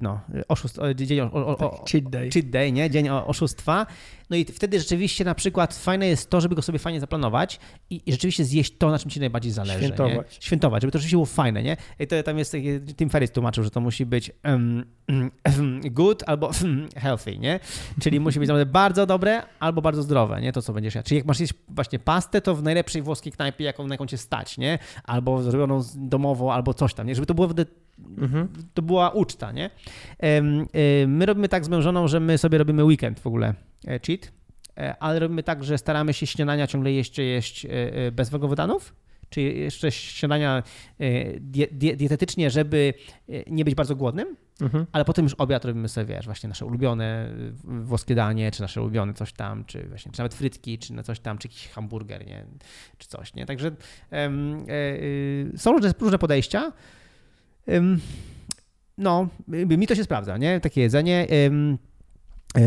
[0.02, 2.30] no, oszust, dzień o, o, o, Cheat day.
[2.30, 2.90] cheat day, nie?
[2.90, 3.86] Dzień oszustwa.
[4.30, 7.60] No i wtedy rzeczywiście na przykład fajne jest to, żeby go sobie fajnie zaplanować
[7.90, 9.80] i, i rzeczywiście zjeść to, na czym ci najbardziej zależy.
[9.80, 9.86] Nie?
[9.86, 10.38] Świętować.
[10.40, 11.76] Świętować, żeby to rzeczywiście było fajne, nie?
[11.98, 12.56] I to tam jest,
[12.96, 14.84] Tim Ferriss tłumaczył, że to musi być um,
[15.90, 16.50] good albo
[16.96, 17.60] healthy, nie?
[18.02, 20.52] Czyli musi być naprawdę bardzo dobre albo bardzo zdrowe, nie?
[20.52, 21.08] To, co będziesz jadł.
[21.08, 24.18] Czyli jak masz jeść właśnie pastę, to w najlepszej włoskiej knajpie, jaką, na jaką cię
[24.18, 24.78] stać, nie?
[25.04, 27.14] Albo zrobioną domowo, albo coś tam, nie?
[27.14, 27.66] Żeby to było wtedy
[28.18, 28.48] Mhm.
[28.74, 29.70] to była uczta, nie?
[31.06, 33.54] My robimy tak z mężoną, że my sobie robimy weekend w ogóle
[33.88, 34.32] e, cheat,
[34.76, 37.70] e, ale robimy tak, że staramy się śniadania ciągle jeszcze jeść e,
[38.12, 38.94] bez węglowodanów,
[39.30, 40.62] czyli jeszcze śniadania
[41.40, 42.94] die, die, dietetycznie, żeby
[43.46, 44.86] nie być bardzo głodnym, Mhm.
[44.92, 47.30] ale potem już obiad robimy sobie, wiesz, właśnie nasze ulubione
[47.64, 51.20] włoskie danie, czy nasze ulubione coś tam, czy właśnie, czy nawet frytki, czy na coś
[51.20, 52.44] tam, czy jakiś hamburger, nie?
[52.98, 53.46] Czy coś, nie?
[53.46, 53.70] Także
[54.12, 54.30] e,
[54.68, 56.72] y, są różne, różne podejścia.
[58.98, 60.60] No, mi to się sprawdza, nie?
[60.60, 61.26] Takie jedzenie.
[62.54, 62.60] E,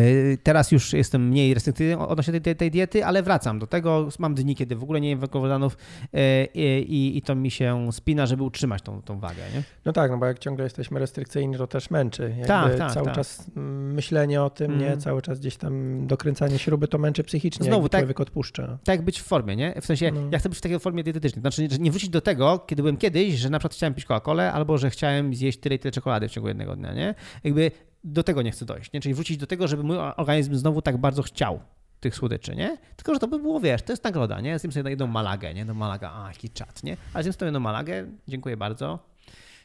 [0.44, 4.10] Teraz już jestem mniej restrykcyjny odnośnie tej, tej, tej diety, ale wracam do tego.
[4.20, 5.78] Mam dni, kiedy w ogóle nie jem węglowodanów
[6.14, 9.42] e, i, i to mi się spina, żeby utrzymać tą, tą wagę.
[9.56, 9.64] Nie?
[9.86, 12.24] No tak, no bo jak ciągle jesteśmy restrykcyjni, to też męczy.
[12.30, 13.16] Jakby Tak, tak, Cały tak.
[13.16, 14.84] czas mm, myślenie o tym, nie?
[14.86, 15.00] Mhm.
[15.02, 18.78] Cały czas gdzieś tam dokręcanie śruby to męczy psychicznie, Znowu, tak- człowiek odpuszcza.
[18.84, 19.74] tak być w formie, nie?
[19.82, 20.22] W sensie, No.
[20.32, 21.42] ja chcę być w takiej formie dietetycznej.
[21.42, 24.78] Znaczy, nie wrócić do tego, kiedy byłem kiedyś, że na przykład chciałem pić Coca-Colę, albo
[24.78, 27.16] że chciałem zjeść tyle i tyle czekolady w ciągu jednego dnia, nie?
[27.44, 27.72] Jakby
[28.04, 29.02] do tego nie chcę dojść, nie?
[29.02, 31.60] Czyli wrócić do tego, żeby mój organizm znowu tak bardzo chciał
[32.00, 32.78] tych słodyczy, nie?
[32.96, 34.60] Tylko, że to by było, wiesz, to jest nagroda, nie?
[34.60, 35.66] Zjem sobie jedną malagę, nie?
[35.66, 36.98] No malaga, a, jaki czat, nie?
[37.14, 39.00] Ale zjem sobie jedną malagę, dziękuję bardzo.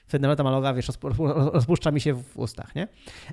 [0.07, 2.89] Wtedy nawet ta malaga, wiesz, rozpu- rozpuszcza mi się w ustach, nie?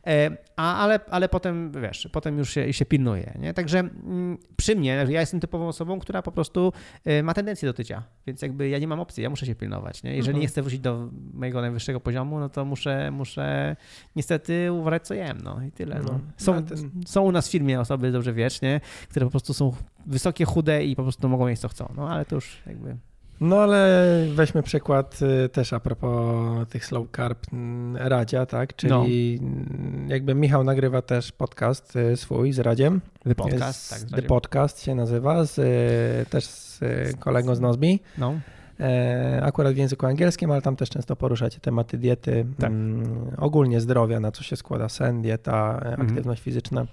[0.07, 3.53] E, A, ale, ale potem, wiesz, potem już się, się pilnuje, nie?
[3.53, 6.74] Także mm, przy mnie, ja jestem typową osobą, która po prostu
[7.05, 10.03] e, ma tendencję do tycia, więc jakby ja nie mam opcji, ja muszę się pilnować,
[10.03, 10.09] nie?
[10.15, 10.41] Jeżeli Mhm.
[10.41, 13.76] nie chcę wrócić do mojego najwyższego poziomu, no to muszę, muszę
[14.15, 16.11] niestety uważać, co jem, no i tyle, no.
[16.13, 18.82] No, Są, ten- są u nas w firmie osoby, dobrze wiesz, nie?
[19.09, 19.71] Które po prostu są
[20.05, 22.97] wysokie, chude i po prostu mogą jeść co chcą, no ale to już jakby...
[23.43, 28.75] No ale weźmy przykład y, też a propos tych slow carb mm, Radzia, tak?
[28.75, 33.01] Czyli mm, jakby Michał nagrywa też podcast y, swój z Radziem.
[33.23, 34.19] The podcast, Jest- tak.
[34.21, 36.79] The Podcast się nazywa, z, y, też z
[37.19, 37.99] kolegą z Nozbi.
[38.17, 38.33] No,
[38.79, 42.69] E, akurat w języku angielskim, ale tam też często poruszacie tematy diety, Tak.
[42.71, 46.01] mm, ogólnie zdrowia, na co się składa sen, dieta, Mhm.
[46.01, 46.85] aktywność fizyczna.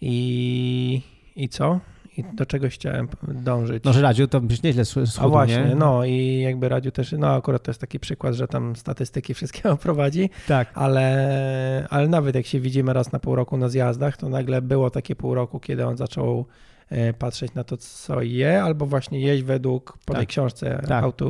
[0.00, 1.02] I,
[1.36, 1.80] I co?
[2.16, 3.84] I do czegoś chciałem dążyć.
[3.84, 5.74] no że Radziu, to byś nieźle schudł, A właśnie, nie?
[5.74, 9.76] no i jakby Radziu też, no akurat to jest taki przykład, że tam statystyki wszystkiego
[9.86, 10.70] prowadzi, Tak.
[10.74, 14.90] ale, ale nawet jak się widzimy raz na pół roku na zjazdach, to nagle było
[14.90, 16.46] takie pół roku, kiedy on zaczął
[16.90, 20.28] e, patrzeć na to, co je, albo właśnie jeść według po tej Tak.
[20.28, 21.00] książce Tak.
[21.02, 21.26] How, to,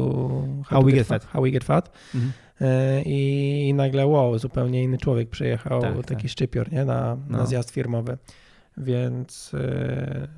[0.66, 1.24] How to We Get Fat.
[1.24, 1.90] How We Get Fat.
[2.14, 2.32] Mhm.
[2.60, 6.30] E, I, I nagle wow, zupełnie inny człowiek przyjechał, Tak, taki tak.
[6.30, 6.84] szczypior, nie?
[6.84, 7.46] Na, na No.
[7.46, 8.18] zjazd firmowy.
[8.76, 10.28] Więc e,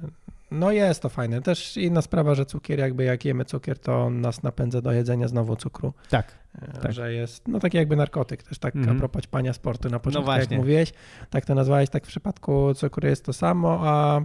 [0.55, 1.43] No jest to fajne.
[1.43, 5.29] Też inna sprawa, że cukier, jakby jak jemy cukier, to on nas napędza do jedzenia
[5.29, 5.93] znowu cukru.
[6.11, 6.33] Tak.
[6.63, 6.93] E, Tak.
[6.93, 8.97] Że jest, no taki jakby narkotyk, też tak Mhm.
[8.97, 10.57] a propos pania sportu na początku, jak właśnie.
[10.57, 10.93] mówiłeś,
[11.31, 14.21] tak to nazwałeś, tak w przypadku cukru jest to samo, a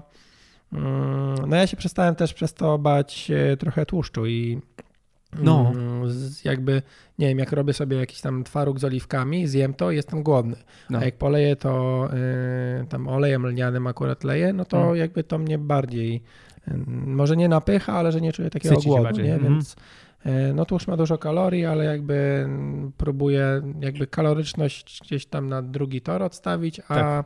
[0.73, 4.61] mm, no ja się przestałem też przez to bać e, trochę tłuszczu i
[5.43, 5.71] No.
[5.75, 6.09] mm,
[6.45, 6.81] jakby,
[7.19, 10.55] nie wiem, jak robię sobie jakiś tam twaróg z oliwkami, zjem to, jestem głodny.
[10.89, 10.99] No.
[10.99, 12.09] A jak poleję to
[12.83, 14.95] y, tam olejem lnianym akurat leję, no to Mm.
[14.95, 16.21] jakby to mnie bardziej,
[16.67, 19.33] y, może nie napycha, ale że nie czuję takiego Syci głodu, nie?
[19.33, 19.53] Mhm.
[19.53, 19.75] Więc
[20.25, 25.61] y, no tłuszcz ma dużo kalorii, ale jakby mm, próbuję jakby kaloryczność gdzieś tam na
[25.61, 27.25] drugi tor odstawić, a, Tak.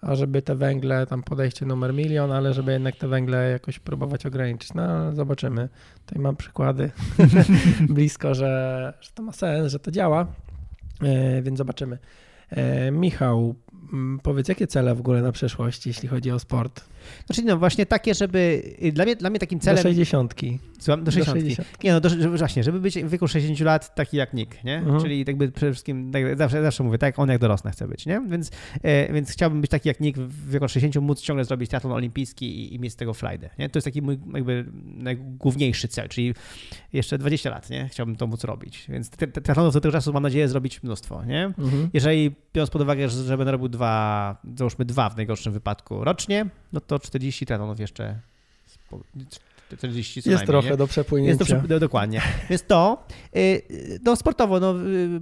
[0.00, 4.26] A żeby te węgle, tam podejście numer milion, ale żeby jednak te węgle jakoś próbować
[4.26, 4.74] ograniczyć.
[4.74, 5.68] No zobaczymy.
[6.06, 6.90] Tutaj mam przykłady
[7.88, 10.26] blisko, że, że to ma sens, że to działa,
[11.38, 11.98] y, więc zobaczymy.
[12.50, 13.54] E, Michał,
[13.92, 16.84] m, powiedz, jakie cele w ogóle na przyszłość, jeśli chodzi o sport?
[17.26, 19.82] Znaczy no właśnie takie, żeby dla mnie, dla mnie takim Do celem...
[19.82, 20.34] 60.
[20.80, 21.38] Słucham, do Do 60.
[21.40, 21.84] 60.
[21.84, 24.76] Nie no, do, żeby, właśnie, żeby być w wieku 60 lat taki jak Nick, nie?
[24.78, 25.00] Mhm.
[25.00, 28.06] Czyli jakby przede wszystkim, tak, zawsze, zawsze mówię, tak jak on jak dorosnę chce być,
[28.06, 28.22] nie?
[28.28, 28.50] Więc,
[28.82, 32.46] e, więc chciałbym być taki jak Nick w wieku 60, móc ciągle zrobić triatlon olimpijski
[32.46, 33.68] i, i mieć z tego frajdę, nie?
[33.68, 36.34] To jest taki mój jakby najgłówniejszy cel, czyli
[36.92, 37.88] jeszcze 20 lat, nie?
[37.88, 41.44] Chciałbym to móc robić, więc triatlonów do tego czasu mam nadzieję zrobić mnóstwo, nie?
[41.44, 41.90] Mhm.
[41.92, 46.46] Jeżeli biorąc pod uwagę, że, że będę robił dwa, załóżmy dwa w najgorszym wypadku rocznie,
[46.72, 48.20] no to 40 triatlonów jeszcze,
[49.76, 50.76] 40 co Jest trochę nie?
[50.76, 51.44] do Jest przepłynięcia.
[51.44, 52.22] przy- do- dokładnie.
[52.50, 53.06] Więc to,
[53.36, 53.62] y,
[54.04, 55.20] no sportowo, no, y,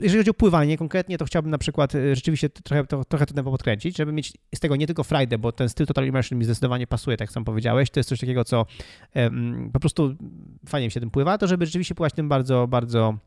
[0.00, 3.34] jeżeli chodzi o pływanie konkretnie, to chciałbym na przykład y, rzeczywiście trochę to, trochę to
[3.34, 6.44] tempo podkręcić, żeby mieć z tego nie tylko frajdę, bo ten styl Total Immersion mi
[6.44, 7.90] zdecydowanie pasuje, tak jak sam powiedziałeś.
[7.90, 8.66] To jest coś takiego, co
[9.14, 10.14] em, po prostu
[10.68, 13.18] fajnie mi się tym pływa, to żeby rzeczywiście pływać tym bardzo, bardzo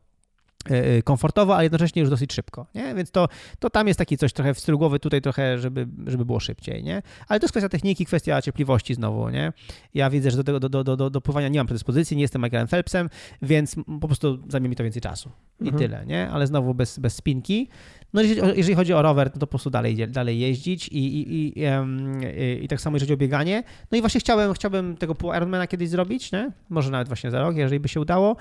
[1.04, 2.94] komfortowo, ale jednocześnie już dosyć szybko, nie?
[2.94, 6.24] Więc to, to tam jest taki coś trochę w stylu głowy tutaj trochę, żeby, żeby
[6.24, 7.02] było szybciej, nie?
[7.28, 9.52] Ale to jest kwestia techniki, kwestia cierpliwości znowu, nie?
[9.94, 12.42] Ja widzę, że do tego, do, do, do, do pływania nie mam predyspozycji, nie jestem
[12.42, 13.10] Michaelem Phelpsem,
[13.42, 15.30] więc po prostu zajmie mi to więcej czasu
[15.60, 15.78] i Mhm.
[15.78, 16.30] tyle, nie?
[16.30, 17.68] Ale znowu bez, bez spinki.
[18.12, 18.22] No
[18.54, 22.68] jeżeli, chodzi o rower, no to po prostu dalej, dalej jeździć i, i, i, i,
[22.68, 23.62] tak samo jeżeli chodzi o bieganie.
[23.92, 26.52] No i właśnie chciałem, chciałbym tego pół Ironmana kiedyś zrobić, nie?
[26.68, 28.36] Może nawet właśnie za rok, jeżeli by się udało.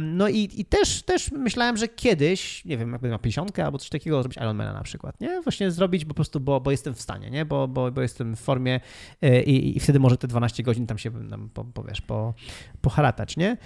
[0.00, 3.88] No i, i też, też myślałem, że kiedyś, nie wiem, jakby na 50 albo coś
[3.88, 5.40] takiego zrobić Ironmana na przykład, nie?
[5.42, 7.44] Właśnie zrobić po prostu, bo, bo jestem w stanie, nie?
[7.44, 8.80] Bo, bo, bo jestem w formie
[9.22, 12.34] e, i, i wtedy może te 12 godzin tam się nam, po, po, wiesz, po,
[12.80, 13.56] poharatać, nie?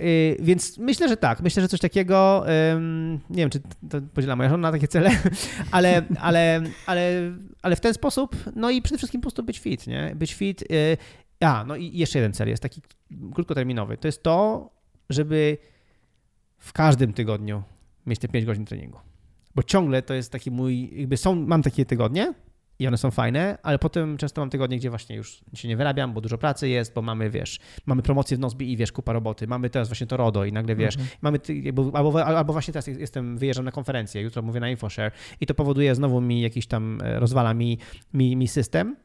[0.00, 1.40] Y, więc myślę, że tak.
[1.40, 2.44] Myślę, że coś takiego,
[3.30, 3.60] nie wiem, czy
[3.90, 5.10] to podziela moja żona takie cele,
[5.70, 9.86] ale, ale, ale, ale w ten sposób, no i przede wszystkim po prostu być fit,
[9.86, 10.12] nie?
[10.16, 10.62] Być fit.
[10.62, 10.96] y,
[11.40, 12.82] A, no i jeszcze jeden cel jest taki
[13.34, 13.96] krótkoterminowy.
[13.96, 14.70] To jest to,
[15.10, 15.58] żeby
[16.58, 17.62] w każdym tygodniu
[18.06, 18.98] mieć te 5 godzin treningu.
[19.54, 22.34] Bo ciągle to jest taki mój, jakby są, mam takie tygodnie
[22.78, 26.12] i one są fajne, ale potem często mam tygodnie, gdzie właśnie już się nie wyrabiam,
[26.12, 29.46] bo dużo pracy jest, bo mamy, wiesz, mamy promocję w Nozbi i wiesz, kupa roboty,
[29.46, 31.08] mamy teraz właśnie to RODO i nagle, wiesz, Mhm.
[31.22, 31.38] mamy,
[31.92, 35.94] albo, albo właśnie teraz jestem, wyjeżdżam na konferencję, jutro mówię na InfoShare i to powoduje
[35.94, 37.78] znowu mi jakiś tam, e, rozwala mi,
[38.14, 38.96] mi, mi system.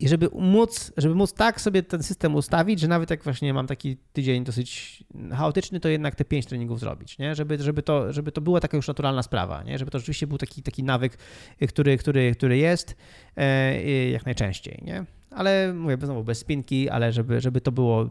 [0.00, 3.66] I żeby móc, żeby móc tak sobie ten system ustawić, że nawet jak właśnie mam
[3.66, 7.34] taki tydzień dosyć chaotyczny, to jednak te pięć treningów zrobić, nie?
[7.34, 9.78] Żeby, żeby, to, żeby to była taka już naturalna sprawa, nie?
[9.78, 11.18] Żeby to rzeczywiście był taki, taki nawyk,
[11.68, 12.96] który, który, który jest
[13.36, 15.04] e, jak najczęściej, nie?
[15.30, 18.10] Ale mówię, znowu bez spinki, ale żeby, żeby to było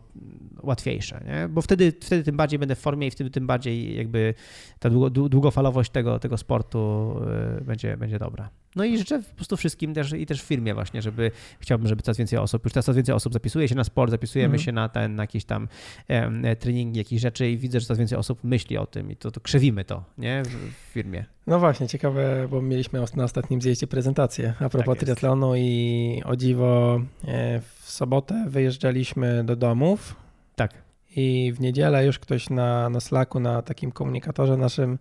[0.63, 1.47] łatwiejsze, nie?
[1.47, 4.33] Bo wtedy, wtedy tym bardziej będę w formie i wtedy tym bardziej jakby
[4.79, 7.13] ta długo, dłu- długofalowość tego, tego sportu
[7.59, 8.49] y, będzie, będzie dobra.
[8.77, 12.01] No i życzę po prostu wszystkim też i też w firmie właśnie, żeby chciałbym, żeby
[12.03, 14.63] coraz więcej osób, już teraz coraz więcej osób zapisuje się na sport, zapisujemy Mhm.
[14.65, 15.67] się na, ten, na jakieś tam
[16.07, 19.31] em, treningi, jakieś rzeczy i widzę, że coraz więcej osób myśli o tym i to,
[19.31, 20.43] to krzewimy to, nie?
[20.45, 21.25] W, w firmie.
[21.47, 26.35] No właśnie, ciekawe, bo mieliśmy na ostatnim zjeździe prezentację a propos Tak triatlonu i o
[26.35, 30.15] dziwo e, w sobotę wyjeżdżaliśmy do domów
[30.55, 30.73] Tak.
[31.15, 34.97] i w niedzielę już ktoś na, na Slacku, na takim komunikatorze naszym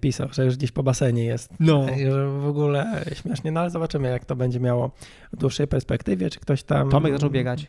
[0.00, 1.50] pisał, że już gdzieś po basenie jest.
[1.60, 1.86] No.
[2.10, 4.90] Że w ogóle śmiesznie, no ale zobaczymy, jak to będzie miało
[5.32, 6.90] w dłuższej perspektywie, czy ktoś tam...
[6.90, 7.66] Tomek zaczął biegać.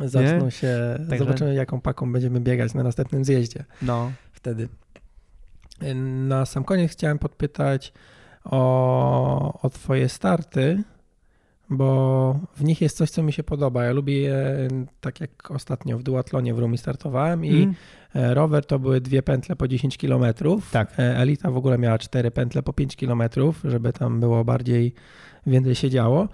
[0.00, 0.50] Zaczną Nie?
[0.50, 0.76] się,
[1.08, 4.12] Także- zobaczymy jaką paką będziemy biegać na następnym zjeździe No.
[4.32, 4.68] wtedy.
[6.28, 7.92] Na sam koniec chciałem podpytać
[8.44, 10.82] o, o Twoje starty,
[11.70, 13.84] bo w nich jest coś, co mi się podoba.
[13.84, 14.68] Ja lubię je,
[15.00, 17.74] tak jak ostatnio w duatlonie w Rumi startowałem i Mm.
[18.14, 20.24] E, rower to były dwie pętle po 10 km.
[20.72, 20.94] Tak.
[20.98, 23.22] Elita w ogóle miała cztery pętle po 5 km,
[23.64, 24.94] żeby tam było bardziej,
[25.46, 26.22] więcej się działo.
[26.22, 26.26] E,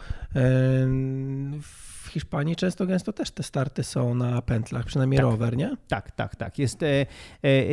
[1.63, 5.25] W Hiszpanii często gęsto też te starty są na pętlach, przynajmniej Tak.
[5.31, 5.77] rower, nie?
[5.89, 6.59] Tak, tak, tak.
[6.59, 7.07] Jest, e, e,
[7.45, 7.65] e,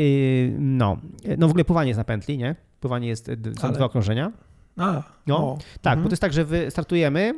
[0.59, 0.97] no,
[1.37, 2.55] no w ogóle pływanie jest na pętli, nie?
[2.79, 4.31] Pływanie jest, e, są Ale- dwa okrążenia.
[4.77, 6.03] A, No, o, Tak, mhm.
[6.03, 7.33] bo to jest tak, że startujemy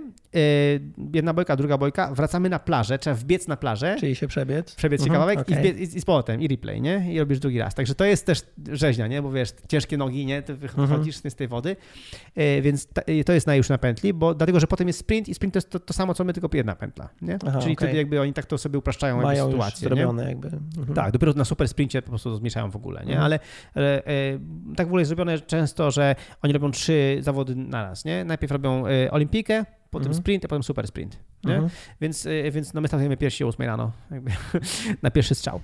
[1.13, 3.95] jedna bojka, druga bojka, wracamy na plażę, trzeba wbiec na plażę.
[3.99, 4.75] Czyli się przebiec.
[4.75, 5.57] Przebiec się mhm, kawałek okay.
[5.57, 7.13] i, wbiec, i, i, z powrotem, i replay, nie?
[7.13, 7.75] I robisz drugi raz.
[7.75, 9.21] Także to jest też rzeźnia, nie?
[9.21, 10.41] Bo wiesz, ciężkie nogi, nie?
[10.41, 10.71] Ty mhm.
[10.87, 11.31] wychodzisz mhm.
[11.31, 11.75] z tej wody,
[12.61, 12.87] więc
[13.25, 15.57] to jest na już na pętli, bo dlatego, że potem jest sprint i sprint to
[15.57, 17.37] jest to, to samo, co my, tylko jedna pętla, nie?
[17.47, 17.87] Aha, Czyli okay.
[17.87, 20.29] wtedy jakby oni tak to sobie upraszczają Mają jakby sytuację, zrobione nie?
[20.29, 20.47] jakby.
[20.47, 20.93] Mhm.
[20.95, 23.17] Tak, dopiero na super sprincie po prostu zmieszają w ogóle, nie?
[23.17, 23.23] Mhm.
[23.23, 23.39] Ale,
[23.75, 24.03] ale
[24.75, 28.25] tak w ogóle jest zrobione często, że oni robią trzy zawody na raz, nie?
[28.25, 29.65] Najpierw robią olimpikę,
[29.95, 30.23] potem mhm.
[30.23, 31.19] sprint, a potem super sprint.
[31.45, 31.69] Mhm.
[32.01, 34.31] Więc, e, więc no my startujemy pierwsi o 8 rano, jakby,
[35.03, 35.59] na pierwszy strzał.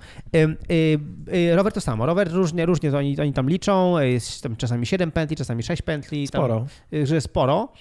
[1.54, 2.06] rower to samo.
[2.06, 3.98] Rower różnie, różnie oni, oni tam liczą.
[3.98, 6.26] Jest tam czasami 7 pętli, czasami 6 pętli.
[6.26, 6.66] Sporo.
[6.90, 7.72] Tam, że sporo.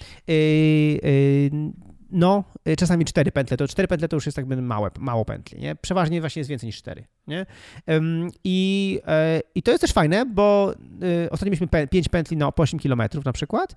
[2.12, 3.58] No, y, czasami cztery pętle.
[3.58, 5.76] To cztery pętle to już jest jakby małe, mało pętli, nie?
[5.76, 7.46] Przeważnie właśnie jest więcej niż cztery, nie?
[8.44, 10.74] I, e, i to jest też fajne, bo
[11.26, 13.76] y, ostatnio mieliśmy pięć pętli na 8 km na przykład.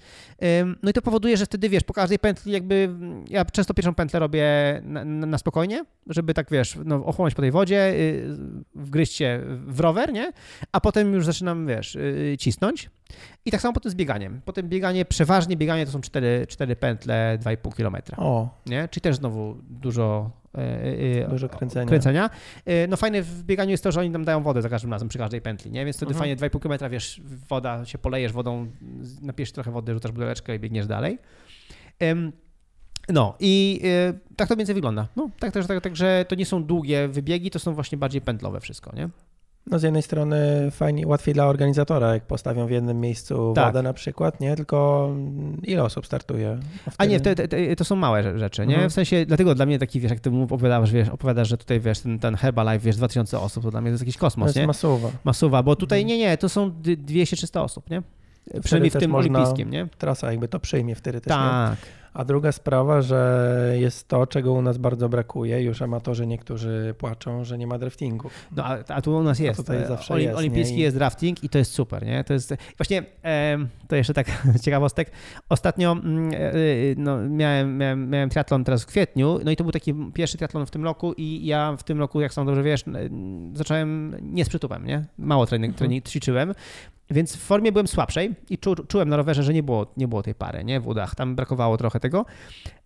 [0.83, 2.89] No i to powoduje, że wtedy, wiesz, po każdej pętli jakby,
[3.29, 4.45] ja często pierwszą pętlę robię
[4.83, 8.37] na, na spokojnie, żeby tak, wiesz, no, ochłonąć po tej wodzie, y,
[8.75, 10.33] wgryźć się w rower, nie?
[10.73, 11.99] A potem już zaczynam, wiesz,
[12.39, 12.91] cisnąć.
[13.45, 14.41] I tak samo potem z bieganiem.
[14.45, 17.97] Potem bieganie, przeważnie bieganie to są 4, 4 pętle 2,5 km.
[18.17, 18.49] O.
[18.67, 18.89] Nie?
[18.89, 21.87] Czyli też znowu dużo, e, dużo kręcenia.
[21.87, 22.31] kręcenia.
[22.67, 25.09] E, no fajne w bieganiu jest to, że oni nam dają wodę za każdym razem
[25.09, 25.85] przy każdej pętli, nie?
[25.85, 26.37] Więc wtedy mhm.
[26.37, 28.67] fajnie 2,5 km, wiesz, woda, się polejesz wodą,
[29.23, 31.19] napijesz trochę wody, rzucasz buteleczkę i biegniesz dalej.
[33.09, 33.81] No i
[34.37, 35.09] tak to mniej więcej wygląda.
[35.17, 38.21] No, tak, tak, tak, tak, że to nie są długie wybiegi, to są właśnie bardziej
[38.21, 39.09] pętlowe wszystko, nie?
[39.67, 43.67] No z jednej strony fajnie, łatwiej dla organizatora, jak postawią w jednym miejscu tak.
[43.67, 44.57] wodę na przykład, nie?
[44.57, 45.11] Tylko
[45.63, 46.59] ile osób startuje?
[46.81, 46.97] Wtedy...
[46.99, 48.75] A nie, to, to, to, są małe rzeczy, nie?
[48.75, 48.91] Mhm.
[48.91, 52.01] W sensie, dlatego dla mnie taki, wiesz, jak ty opowiadasz, wiesz, opowiadasz, że tutaj, wiesz,
[52.01, 54.57] ten, ten Herbalife, wiesz, 2000 osób, to dla mnie to jest jakiś kosmos, to jest
[54.57, 54.67] nie?
[54.67, 55.11] masuwa.
[55.25, 56.19] Masuwa, bo tutaj mhm.
[56.19, 58.03] nie, nie, to są 200-300 osób, nie?
[58.63, 59.89] Przynajmniej w tym olimpijskim, nie?
[59.99, 61.71] Trasa jakby to przyjmie wtedy też, Tak.
[61.71, 62.04] Nie?
[62.15, 65.63] A druga sprawa, że jest to, czego u nas bardzo brakuje.
[65.63, 68.31] Już amatorzy niektórzy płaczą, że nie ma draftingu.
[68.57, 69.67] No, a, a tu u nas jest.
[69.89, 70.83] Zawsze Olim, jest, Olimpijski nie?
[70.83, 72.25] jest drafting i to jest super, nie?
[72.25, 73.59] To jest właśnie, e,
[73.89, 74.27] to jeszcze tak
[74.65, 75.11] ciekawostek.
[75.49, 76.55] Ostatnio mm, e, e,
[76.97, 80.67] no, miałem, miałem, miałem triatlon teraz w kwietniu, no i to był taki pierwszy triatlon
[80.67, 82.85] w tym roku i ja w tym roku, jak sam dobrze wiesz,
[83.53, 85.05] zacząłem nie z przytupem, nie?
[85.19, 85.79] Mało trening, mhm.
[85.79, 86.55] trening ćwiczyłem,
[87.11, 90.23] więc w formie byłem słabszej i czu, czułem na rowerze, że nie było, nie było
[90.23, 91.15] tej pary nie, w udach.
[91.15, 92.25] Tam brakowało trochę tego,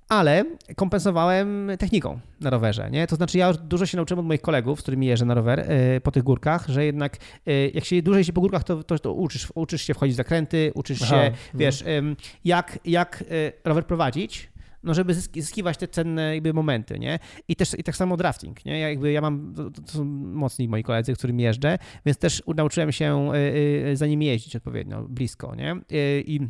[0.09, 0.45] ale
[0.77, 2.91] kompensowałem techniką na rowerze.
[2.91, 3.07] Nie?
[3.07, 5.59] To znaczy, ja już dużo się nauczyłem od moich kolegów, z którymi jeżdżę na rower
[5.59, 7.17] yy, po tych górkach, że jednak
[7.47, 10.17] yy, jak się dłużej się po górkach, to, to, to, uczysz, uczysz się wchodzić w
[10.17, 11.59] zakręty, uczysz Aha, się, no.
[11.61, 14.51] wiesz, yy, jak, jak y, rower prowadzić
[14.83, 17.19] no żeby zyskiwać te cenne jakby momenty, nie?
[17.49, 18.79] I też i tak samo drafting, nie?
[18.79, 23.31] Ja jakby ja mam, to, są mocni moi koledzy, którym jeżdżę, więc też nauczyłem się
[23.35, 23.37] y,
[23.89, 25.75] y, za nimi jeździć odpowiednio, blisko, nie?
[25.93, 26.41] Y, i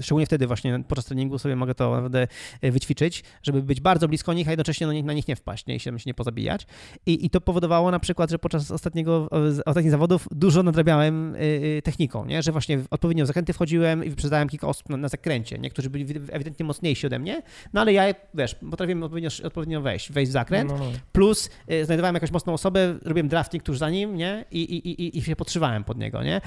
[0.00, 2.28] szczególnie wtedy właśnie podczas treningu sobie mogę to naprawdę
[2.60, 5.76] e, wyćwiczyć, żeby być bardzo blisko nich, a jednocześnie na nich nie wpaść nie?
[5.76, 6.66] i się, się nie pozabijać.
[7.06, 9.28] I, I to powodowało na przykład, że podczas ostatniego,
[9.66, 12.42] ostatnich zawodów dużo nadrabiałem e, e, techniką, nie?
[12.42, 15.58] że właśnie odpowiednio w zakręty wchodziłem i wyprzedzałem kilka osób na, na zakręcie.
[15.58, 18.04] Niektórzy byli ewidentnie mocniejsi ode mnie, no ale ja,
[18.34, 20.98] wiesz, potrafiłem odpowiednio, odpowiednio wejść, wejść w zakręt, no, no, no.
[21.12, 21.50] plus
[21.84, 24.44] znajdowałem jakąś mocną osobę, robiłem drafting tuż za nim, nie?
[24.50, 26.40] I, i, i, i się podszywałem pod niego, nie?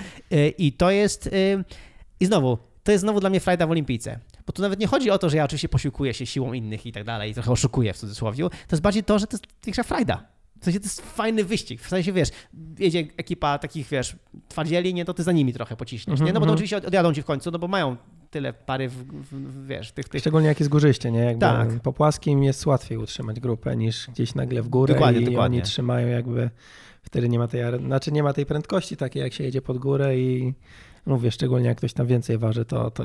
[0.57, 1.29] I to jest...
[2.19, 2.57] I znowu,
[2.87, 4.19] to jest znowu dla mnie frajda w olimpijce.
[4.45, 6.91] Bo tu nawet nie chodzi o to, że ja oczywiście posiłkuję się siłą innych i
[6.91, 8.43] tak dalej, i trochę oszukuję w cudzysłowie.
[8.43, 10.23] To jest bardziej to, że to jest większa frajda.
[10.61, 11.81] W sensie to jest fajny wyścig.
[11.81, 12.29] W sensie, wiesz,
[12.79, 14.15] jedzie ekipa takich, wiesz,
[14.47, 16.33] twardzieli, nie, to ty za nimi trochę pociśniesz, nie?
[16.33, 16.53] No bo to mhm.
[16.53, 17.97] oczywiście odjadą ci w końcu, no bo mają
[18.29, 20.21] tyle pary, w, w, wiesz, tych, tych...
[20.21, 21.19] Szczególnie jak jest górzyście, nie?
[21.19, 21.79] Jakby tak.
[21.79, 25.57] Po płaskim jest łatwiej utrzymać grupę niż gdzieś nagle w górę dokładnie, i dokładnie.
[25.57, 26.49] oni trzymają jakby...
[27.01, 30.19] Wtedy nie ma tej, znaczy nie ma tej prędkości takiej, jak się jedzie pod górę
[30.19, 30.53] i
[31.07, 33.03] Mówię, szczególnie jak ktoś tam więcej waży, to, to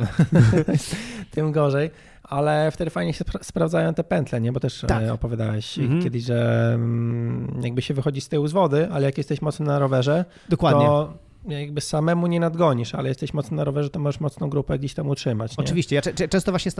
[1.30, 1.90] tym gorzej.
[2.22, 4.52] Ale wtedy fajnie się sprawdzają te pętle, nie?
[4.52, 5.02] Bo też tak.
[5.02, 6.02] E, opowiadałeś mhm.
[6.02, 9.78] kiedyś, że mm, jakby się wychodzi z tyłu z wody, ale jak jesteś mocny na
[9.78, 10.86] rowerze, Dokładnie.
[10.86, 11.14] to
[11.48, 15.08] jakby samemu nie nadgonisz, ale jesteś mocny na rowerze, to możesz mocną grupę gdzieś tam
[15.08, 15.58] utrzymać.
[15.58, 15.64] Nie?
[15.64, 15.96] Oczywiście.
[15.96, 16.72] Ja często właśnie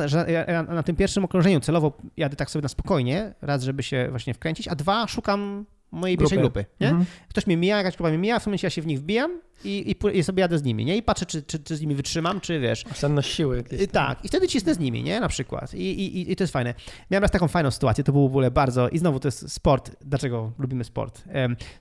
[0.49, 4.35] ja na tym pierwszym okrążeniu celowo jadę tak sobie na spokojnie, raz, żeby się właśnie
[4.35, 6.31] wkręcić, a dwa, szukam mojej grupy.
[6.31, 6.65] pierwszej grupy.
[6.81, 6.89] Nie?
[6.89, 7.07] Mhm.
[7.29, 9.97] Ktoś mnie mija, jakaś grupa mnie mija, w momencie ja się w nich wbijam i,
[10.13, 10.97] i, i sobie jadę z nimi, nie?
[10.97, 12.85] I patrzę, czy, czy, czy z nimi wytrzymam, czy wiesz.
[12.93, 13.65] Oszczędność siły.
[13.93, 15.21] Tak, i wtedy cisnę z nimi, nie?
[15.21, 15.75] Na przykład.
[15.75, 16.75] I, i, I to jest fajne.
[17.11, 19.91] Miałem raz taką fajną sytuację, to było w ogóle bardzo, i znowu to jest sport.
[20.01, 21.25] Dlaczego lubimy sport?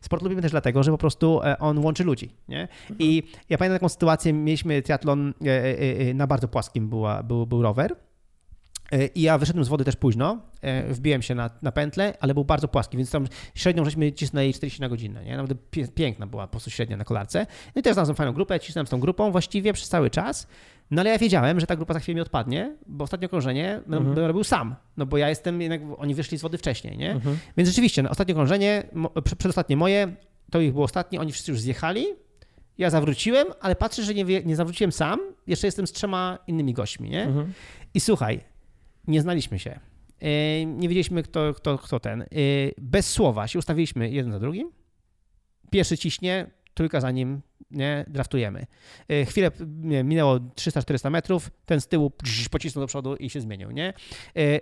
[0.02, 2.68] Sport lubimy też dlatego, że po prostu e, on łączy ludzi, nie?
[3.00, 3.44] I mhm.
[3.50, 7.96] ja pamiętam taką sytuację, mieliśmy triatlon e, e, na bardzo płaskim była, był, był rower
[9.16, 12.46] I ja wyszedłem z wody też późno, e, wbiłem się na, na pętlę, ale był
[12.46, 15.38] bardzo płaski, więc tam średnią żeśmy cisnęli 40 na godzinę, nie?
[15.38, 15.56] Naprawdę
[15.96, 17.46] piękna była po prostu średnia na kolarce.
[17.76, 20.48] No i też znalazłem fajną grupę, cisnąłem z tą grupą właściwie przez cały czas,
[20.92, 24.06] no ale ja wiedziałem, że ta grupa za chwilę mi odpadnie, bo ostatnie okrążenie mhm.
[24.06, 27.12] będę robił sam, no bo ja jestem, jednak oni wyszli z wody wcześniej, nie?
[27.12, 27.38] Mhm.
[27.58, 28.84] Więc rzeczywiście, no, ostatnie okrążenie,
[29.38, 30.16] przedostatnie moje,
[30.52, 32.06] to ich było ostatnie, oni wszyscy już zjechali,
[32.78, 37.10] ja zawróciłem, ale patrzę, że nie, nie zawróciłem sam, jeszcze jestem z trzema innymi gośćmi,
[37.10, 37.24] nie?
[37.24, 37.54] Mhm.
[37.94, 38.51] I słuchaj,
[39.08, 39.80] nie znaliśmy się.
[40.22, 42.22] E, nie wiedzieliśmy, kto, kto, kto ten.
[42.22, 42.26] E,
[42.78, 44.72] bez słowa się ustawiliśmy jeden za drugim.
[45.72, 47.42] Pierwszy ciśnie, trójka za nim,
[47.72, 48.66] nie, draftujemy.
[49.10, 49.52] E, chwilę
[49.82, 52.12] nie, minęło 300-400 metrów, ten z tyłu
[52.52, 53.94] pocisnął do przodu i się zmienił, nie?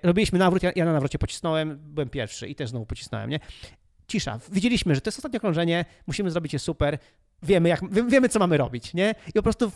[0.03, 3.39] Robiliśmy nawrót, ja, ja na nawrocie pocisnąłem, byłem pierwszy i też znowu pocisnąłem, nie?
[4.07, 4.39] Cisza.
[4.51, 6.97] Widzieliśmy, że to jest ostatnie okrążenie, musimy zrobić je super,
[7.43, 9.15] wiemy, jak, wiemy co mamy robić, nie?
[9.27, 9.71] I po prostu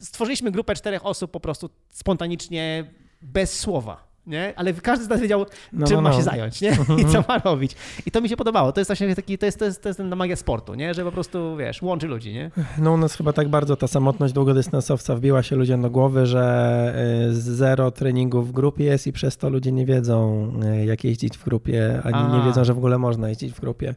[0.00, 2.84] stworzyliśmy grupę czterech osób po prostu spontanicznie,
[3.22, 4.08] bez słowa.
[4.28, 4.52] Nie?
[4.56, 6.08] Ale każdy z nas wiedział, no, czym no, no.
[6.08, 6.76] ma się zająć nie?
[7.00, 7.76] i co ma robić.
[8.06, 8.72] I to mi się podobało.
[8.72, 10.94] To jest właśnie taki, to jest, to jest, to jest ten magia sportu, nie?
[10.94, 12.32] że po prostu, wiesz, łączy ludzi.
[12.32, 12.50] Nie?
[12.78, 16.94] No u nas chyba tak bardzo ta samotność długodystansowca wbiła się ludziom do głowy, że
[17.28, 21.38] y, zero treningów w grupie jest i przez to ludzie nie wiedzą, y, jak jeździć
[21.38, 22.38] w grupie, ani A.
[22.38, 23.94] nie wiedzą, że w ogóle można jeździć w grupie.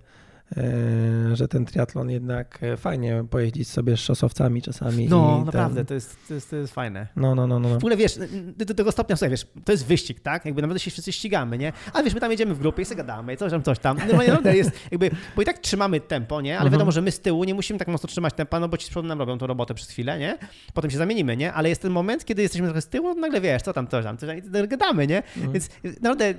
[0.58, 5.08] E, że ten triatlon jednak e, fajnie pojeździć sobie z szosowcami czasami.
[5.08, 5.86] No, naprawdę, ten...
[5.86, 7.08] to, jest, to, jest, to jest fajne.
[7.16, 7.70] No, no, no, no.
[7.70, 8.20] W ogóle wiesz,
[8.58, 10.46] do tego stopnia, słuchaj, wiesz, to jest wyścig, tak?
[10.46, 11.74] Jakby naprawdę się wszyscy ścigamy, nie?
[11.94, 13.98] Ale wiesz, my tam jedziemy w grupie i sobie gadamy, coś tam, coś tam.
[13.98, 16.54] Normalnie no, jest jakby, bo i tak trzymamy tempo, nie?
[16.54, 16.72] Ale mhm.
[16.72, 18.90] wiadomo, że my z tyłu nie musimy tak mocno trzymać tempa, no bo ci z
[18.90, 20.38] przodu nam robią tą robotę przez chwilę, nie?
[20.74, 21.54] Potem się zamienimy, nie?
[21.54, 24.18] Ale jest ten moment, kiedy jesteśmy trochę z tyłu, nagle wiesz, co tam, coś tam,
[24.18, 25.18] coś tam, i gadamy, nie?
[25.18, 25.52] Mhm.
[25.52, 25.70] Więc
[26.02, 26.34] naprawdę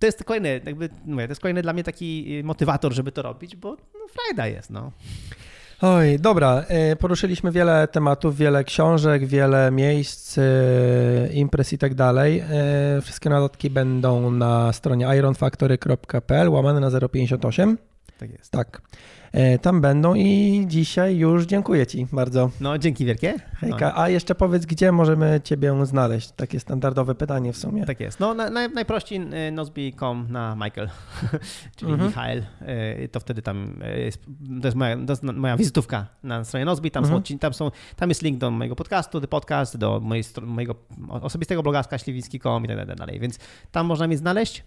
[0.00, 3.22] to jest kolejny, jakby, mówię, to jest kolejny dla mnie taki y, motywator, żeby to
[3.22, 4.92] robić, bo no, frajda jest, no.
[5.82, 6.64] Oj, dobra.
[6.92, 12.42] Y, poruszyliśmy wiele tematów, wiele książek, wiele miejsc, y, imprez i tak dalej.
[13.02, 17.78] Wszystkie notatki będą na stronie ironfactory.pl łamane na 058.
[18.20, 18.52] Tak jest.
[18.52, 18.82] Tak.
[19.32, 22.50] E, tam będą i dzisiaj już dziękuję Ci bardzo.
[22.60, 23.34] No, dzięki wielkie.
[23.54, 24.02] Hejka, no.
[24.02, 26.30] a jeszcze powiedz, gdzie możemy Ciebie znaleźć?
[26.30, 27.86] Takie standardowe pytanie w sumie.
[27.86, 28.20] Tak jest.
[28.20, 30.90] No, na, na, najprościej e, nozbi.com na Michael,
[31.76, 32.08] czyli mhm.
[32.08, 32.44] Michael.
[32.60, 34.24] E, to wtedy tam jest,
[34.62, 36.90] to jest moja, to jest moja wizytówka na stronie Nozbi.
[36.90, 37.22] Tam, mhm.
[37.26, 40.74] są, tam, są, tam jest link do mojego podcastu, do podcast, do mojej, mojego
[41.08, 43.20] osobistego blogaska śliwicki.com i tak dalej.
[43.20, 43.38] Więc
[43.72, 44.64] tam można mnie znaleźć.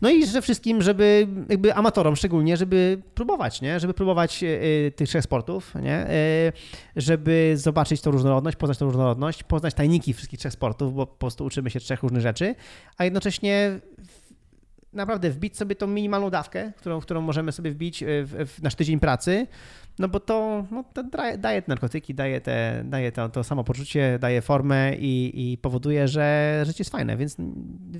[0.00, 3.80] No i życzę wszystkim, żeby jakby amatorom szczególnie, żeby próbować, nie?
[3.80, 5.94] Żeby próbować e, tych trzech sportów, nie?
[5.94, 6.52] E,
[6.96, 11.44] żeby zobaczyć tą różnorodność, poznać tą różnorodność, poznać tajniki wszystkich trzech sportów, bo po prostu
[11.44, 12.54] uczymy się trzech różnych rzeczy,
[12.98, 13.80] a jednocześnie
[14.92, 18.74] naprawdę wbić sobie tą minimalną dawkę, którą, którą możemy sobie wbić e, w, w nasz
[18.74, 19.46] tydzień pracy,
[19.98, 21.02] no bo to, no, to
[21.38, 26.62] daje te narkotyki, daje, te, daje to, to samopoczucie, daje formę i, i powoduje, że
[26.66, 27.36] życie jest fajne, więc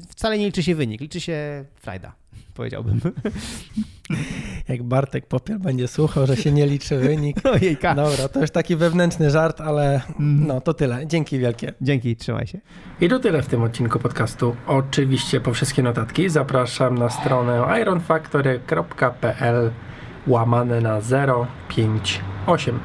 [0.08, 2.12] wcale nie liczy się wynik, liczy się frajda,
[2.54, 3.00] powiedziałbym.
[4.68, 7.36] Jak Bartek Popiel będzie słuchał, że się nie liczy wynik.
[7.54, 7.94] Ojejka.
[7.94, 11.06] Dobra, to już taki wewnętrzny żart, ale no to tyle.
[11.06, 11.72] Dzięki wielkie.
[11.80, 12.60] Dzięki, trzymaj się.
[13.00, 14.56] I to tyle w tym odcinku podcastu.
[14.66, 19.70] Oczywiście po wszystkie notatki zapraszam na stronę ironfactory.pl
[20.26, 21.00] łamane na
[21.68, 22.78] 058.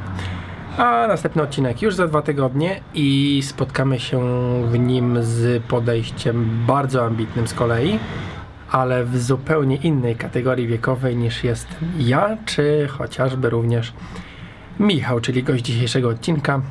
[0.77, 4.19] A następny odcinek już za dwa tygodnie i spotkamy się
[4.71, 7.99] w nim z podejściem bardzo ambitnym z kolei,
[8.71, 13.93] ale w zupełnie innej kategorii wiekowej niż jestem ja, czy chociażby również
[14.79, 16.61] Michał, czyli gość dzisiejszego odcinka.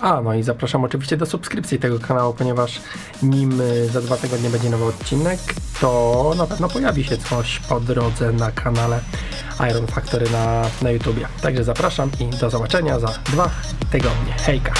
[0.00, 2.80] A, no i zapraszam oczywiście do subskrypcji tego kanału, ponieważ
[3.22, 5.40] nim y, za dwa tygodnie będzie nowy odcinek,
[5.80, 9.00] to na pewno pojawi się coś po drodze na kanale
[9.70, 11.28] Iron Factory na, na YouTubie.
[11.42, 13.50] Także zapraszam i do zobaczenia za dwa
[13.90, 14.32] tygodnie.
[14.32, 14.72] Hejka!